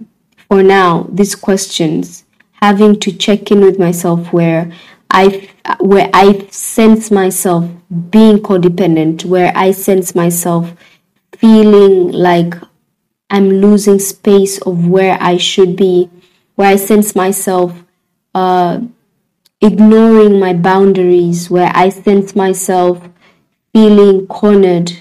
for 0.49 0.61
now, 0.63 1.07
these 1.11 1.36
questions, 1.36 2.26
having 2.61 2.99
to 2.99 3.11
check 3.11 3.51
in 3.51 3.61
with 3.61 3.80
myself 3.80 4.34
where 4.34 4.72
I 5.09 5.49
where 5.80 6.09
I 6.13 6.47
sense 6.49 7.11
myself 7.11 7.69
being 8.09 8.38
codependent, 8.39 9.26
where 9.26 9.51
I 9.55 9.72
sense 9.72 10.15
myself 10.15 10.74
feeling 11.36 12.11
like 12.11 12.53
I'm 13.30 13.49
losing 13.49 13.99
space 13.99 14.61
of 14.61 14.88
where 14.88 15.17
I 15.19 15.38
should 15.38 15.76
be, 15.76 16.09
where 16.62 16.70
I 16.70 16.76
sense 16.76 17.16
myself 17.16 17.74
uh, 18.36 18.82
ignoring 19.62 20.39
my 20.39 20.53
boundaries, 20.53 21.49
where 21.49 21.72
I 21.74 21.89
sense 21.89 22.36
myself 22.36 23.01
feeling 23.74 24.28
cornered. 24.28 24.91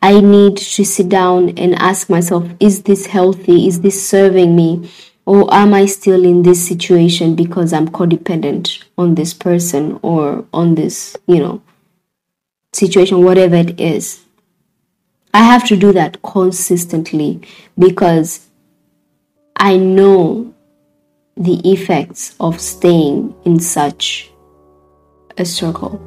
I 0.00 0.20
need 0.20 0.58
to 0.58 0.84
sit 0.84 1.08
down 1.08 1.58
and 1.58 1.74
ask 1.74 2.08
myself, 2.08 2.48
is 2.60 2.84
this 2.84 3.06
healthy? 3.06 3.66
Is 3.66 3.80
this 3.80 4.08
serving 4.08 4.54
me? 4.54 4.92
Or 5.26 5.52
am 5.52 5.74
I 5.74 5.86
still 5.86 6.24
in 6.24 6.44
this 6.44 6.64
situation 6.68 7.34
because 7.34 7.72
I'm 7.72 7.88
codependent 7.88 8.84
on 8.96 9.16
this 9.16 9.34
person 9.34 9.98
or 10.02 10.46
on 10.52 10.76
this, 10.76 11.16
you 11.26 11.40
know, 11.40 11.62
situation, 12.72 13.24
whatever 13.24 13.56
it 13.56 13.80
is? 13.80 14.24
I 15.34 15.42
have 15.42 15.66
to 15.66 15.76
do 15.76 15.90
that 15.94 16.22
consistently 16.22 17.40
because 17.76 18.46
I 19.56 19.78
know 19.78 20.54
the 21.38 21.60
effects 21.70 22.34
of 22.40 22.60
staying 22.60 23.34
in 23.44 23.60
such 23.60 24.30
a 25.36 25.44
circle 25.44 26.04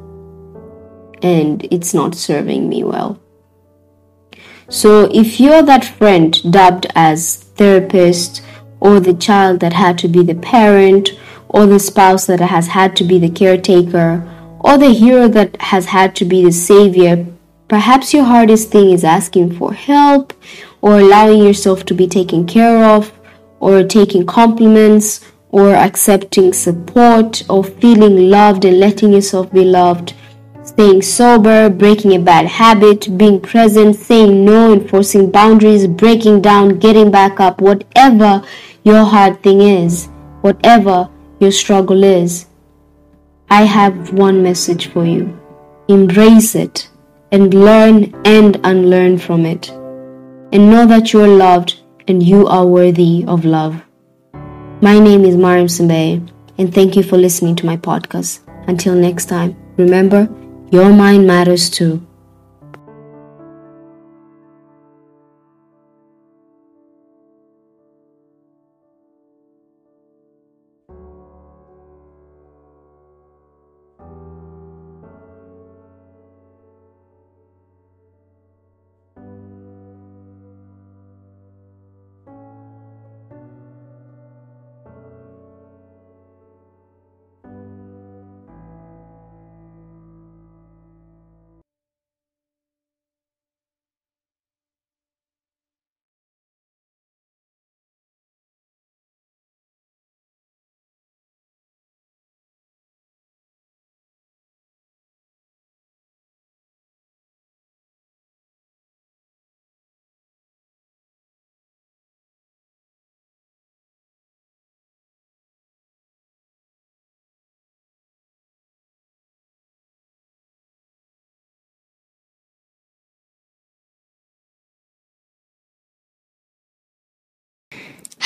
and 1.22 1.66
it's 1.70 1.94
not 1.94 2.14
serving 2.14 2.68
me 2.68 2.84
well. 2.84 3.18
So, 4.68 5.10
if 5.12 5.38
you're 5.38 5.62
that 5.62 5.84
friend 5.84 6.52
dubbed 6.52 6.86
as 6.94 7.44
therapist, 7.56 8.42
or 8.80 8.98
the 8.98 9.14
child 9.14 9.60
that 9.60 9.72
had 9.72 9.98
to 9.98 10.08
be 10.08 10.22
the 10.22 10.34
parent, 10.34 11.10
or 11.48 11.66
the 11.66 11.78
spouse 11.78 12.26
that 12.26 12.40
has 12.40 12.68
had 12.68 12.96
to 12.96 13.04
be 13.04 13.18
the 13.18 13.30
caretaker, 13.30 14.28
or 14.60 14.78
the 14.78 14.92
hero 14.92 15.28
that 15.28 15.60
has 15.60 15.86
had 15.86 16.16
to 16.16 16.24
be 16.24 16.42
the 16.42 16.52
savior, 16.52 17.26
Perhaps 17.72 18.12
your 18.12 18.24
hardest 18.24 18.70
thing 18.70 18.90
is 18.90 19.02
asking 19.02 19.56
for 19.56 19.72
help 19.72 20.34
or 20.82 21.00
allowing 21.00 21.42
yourself 21.42 21.86
to 21.86 21.94
be 21.94 22.06
taken 22.06 22.46
care 22.46 22.84
of 22.84 23.10
or 23.62 23.84
taking 23.84 24.26
compliments 24.26 25.20
or 25.50 25.72
accepting 25.72 26.52
support 26.52 27.44
or 27.48 27.62
feeling 27.62 28.28
loved 28.28 28.64
and 28.64 28.80
letting 28.80 29.12
yourself 29.12 29.50
be 29.52 29.64
loved. 29.64 30.14
Staying 30.64 31.02
sober, 31.02 31.70
breaking 31.70 32.12
a 32.14 32.18
bad 32.18 32.46
habit, 32.46 33.16
being 33.16 33.40
present, 33.40 33.94
saying 33.94 34.44
no, 34.44 34.72
enforcing 34.72 35.30
boundaries, 35.30 35.86
breaking 35.86 36.42
down, 36.42 36.80
getting 36.80 37.10
back 37.12 37.38
up, 37.38 37.60
whatever 37.60 38.42
your 38.82 39.04
hard 39.04 39.40
thing 39.44 39.60
is, 39.60 40.08
whatever 40.40 41.08
your 41.38 41.52
struggle 41.52 42.02
is. 42.02 42.46
I 43.48 43.62
have 43.62 44.12
one 44.12 44.42
message 44.42 44.88
for 44.88 45.04
you. 45.04 45.38
Embrace 45.86 46.56
it 46.56 46.88
and 47.30 47.54
learn 47.54 48.12
and 48.24 48.58
unlearn 48.64 49.18
from 49.18 49.46
it. 49.46 49.70
And 49.70 50.68
know 50.68 50.84
that 50.86 51.12
you 51.12 51.20
are 51.20 51.28
loved 51.28 51.81
and 52.08 52.22
you 52.22 52.46
are 52.46 52.66
worthy 52.66 53.24
of 53.26 53.44
love. 53.44 53.82
My 54.80 54.98
name 54.98 55.24
is 55.24 55.36
Mariam 55.36 55.68
Simbe, 55.68 56.28
and 56.58 56.74
thank 56.74 56.96
you 56.96 57.02
for 57.02 57.16
listening 57.16 57.56
to 57.56 57.66
my 57.66 57.76
podcast. 57.76 58.40
Until 58.66 58.94
next 58.94 59.26
time, 59.26 59.56
remember, 59.76 60.28
your 60.70 60.92
mind 60.92 61.26
matters 61.26 61.70
too. 61.70 62.06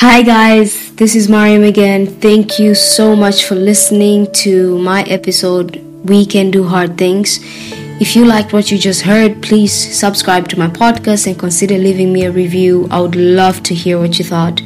Hi 0.00 0.20
guys, 0.20 0.94
this 0.96 1.14
is 1.14 1.26
Mariam 1.26 1.64
again. 1.64 2.06
Thank 2.06 2.58
you 2.58 2.74
so 2.74 3.16
much 3.16 3.46
for 3.46 3.54
listening 3.54 4.30
to 4.44 4.78
my 4.78 5.04
episode 5.04 5.76
We 6.04 6.26
Can 6.26 6.50
Do 6.50 6.64
Hard 6.64 6.98
Things. 6.98 7.40
If 7.98 8.14
you 8.14 8.26
liked 8.26 8.52
what 8.52 8.70
you 8.70 8.76
just 8.76 9.00
heard, 9.00 9.42
please 9.42 9.72
subscribe 9.72 10.48
to 10.48 10.58
my 10.58 10.66
podcast 10.66 11.26
and 11.26 11.38
consider 11.38 11.78
leaving 11.78 12.12
me 12.12 12.26
a 12.26 12.30
review. 12.30 12.88
I 12.90 13.00
would 13.00 13.16
love 13.16 13.62
to 13.62 13.74
hear 13.74 13.98
what 13.98 14.18
you 14.18 14.26
thought. 14.26 14.60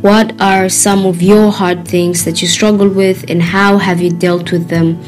What 0.00 0.34
are 0.42 0.68
some 0.68 1.06
of 1.06 1.22
your 1.22 1.52
hard 1.52 1.86
things 1.86 2.24
that 2.24 2.42
you 2.42 2.48
struggle 2.48 2.88
with 2.88 3.30
and 3.30 3.40
how 3.40 3.78
have 3.78 4.00
you 4.00 4.10
dealt 4.10 4.50
with 4.50 4.66
them? 4.66 5.00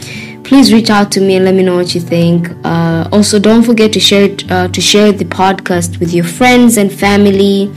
Please 0.45 0.72
reach 0.72 0.89
out 0.89 1.11
to 1.11 1.20
me 1.20 1.35
and 1.35 1.45
let 1.45 1.57
me 1.57 1.64
know 1.64 1.75
what 1.75 1.97
you 1.97 2.01
think. 2.01 2.49
Uh, 2.62 3.09
also, 3.11 3.41
don't 3.41 3.64
forget 3.64 3.93
to 3.95 3.99
share 3.99 4.31
it, 4.31 4.49
uh, 4.53 4.68
to 4.68 4.81
share 4.81 5.11
the 5.11 5.25
podcast 5.25 5.99
with 5.99 6.14
your 6.14 6.25
friends 6.25 6.77
and 6.77 6.93
family 6.93 7.72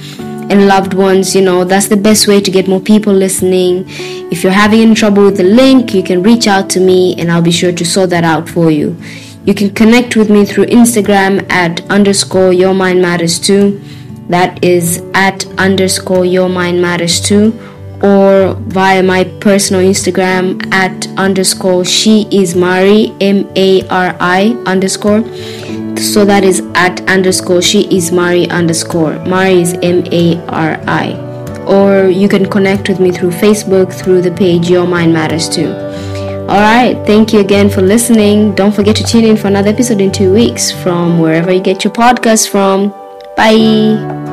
and 0.50 0.68
loved 0.68 0.94
ones. 0.94 1.36
You 1.36 1.42
know, 1.42 1.64
that's 1.64 1.88
the 1.88 1.98
best 1.98 2.28
way 2.28 2.42
to 2.42 2.52
get 2.52 2.68
more 2.68 2.80
people 2.80 3.14
listening. 3.14 3.86
If 4.32 4.44
you're 4.44 4.52
having 4.52 4.82
any 4.82 4.96
trouble 4.96 5.24
with 5.24 5.38
the 5.38 5.44
link, 5.44 5.94
you 5.94 6.04
can 6.04 6.24
reach 6.24 6.48
out 6.48 6.70
to 6.72 6.80
me 6.80 7.16
and 7.20 7.32
I'll 7.32 7.42
be 7.42 7.52
sure 7.52 7.72
to 7.72 7.86
sort 7.86 8.10
that 8.12 8.24
out 8.24 8.50
for 8.50 8.72
you. 8.72 8.98
You 9.46 9.54
can 9.54 9.74
connect 9.74 10.16
with 10.16 10.30
me 10.30 10.46
through 10.46 10.66
Instagram 10.66 11.50
at 11.50 11.82
underscore 11.90 12.52
your 12.52 12.74
mind 12.74 13.02
matters 13.02 13.40
too. 13.40 13.82
That 14.28 14.62
is 14.64 15.02
at 15.14 15.46
underscore 15.58 16.26
your 16.26 16.50
mind 16.50 16.82
matters 16.82 17.22
too. 17.22 17.58
Or 18.04 18.54
via 18.60 19.02
my 19.02 19.24
personal 19.40 19.82
Instagram 19.82 20.72
at 20.72 21.08
underscore 21.18 21.86
she 21.86 22.28
is 22.30 22.56
Mari 22.56 23.14
M 23.22 23.50
A 23.56 23.88
R 23.88 24.16
I 24.20 24.62
underscore 24.68 25.24
so 26.00 26.26
that 26.26 26.44
is 26.44 26.62
at 26.76 27.02
underscore 27.10 27.62
she 27.62 27.82
is 27.96 28.12
Mari 28.12 28.50
underscore. 28.50 29.20
Mari 29.26 29.62
is 29.62 29.74
M 29.82 30.04
A 30.12 30.38
R 30.48 30.80
I. 30.88 31.14
Or 31.68 32.08
you 32.08 32.30
can 32.30 32.50
connect 32.50 32.88
with 32.88 33.00
me 33.00 33.12
through 33.12 33.32
Facebook 33.32 33.94
through 33.94 34.22
the 34.22 34.32
page 34.32 34.70
Your 34.70 34.88
Mind 34.88 35.12
Matters 35.12 35.50
Too. 35.50 35.72
Alright, 36.48 37.06
thank 37.06 37.34
you 37.34 37.42
again 37.42 37.70
for 37.70 37.82
listening. 37.82 38.56
Don't 38.56 38.74
forget 38.74 38.96
to 38.96 39.04
tune 39.04 39.26
in 39.26 39.36
for 39.36 39.48
another 39.48 39.70
episode 39.70 40.00
in 40.00 40.12
two 40.12 40.34
weeks 40.34 40.72
from 40.72 41.20
wherever 41.20 41.52
you 41.52 41.62
get 41.62 41.84
your 41.84 41.94
podcast 41.94 42.50
from. 42.50 42.90
Bye. 43.36 44.27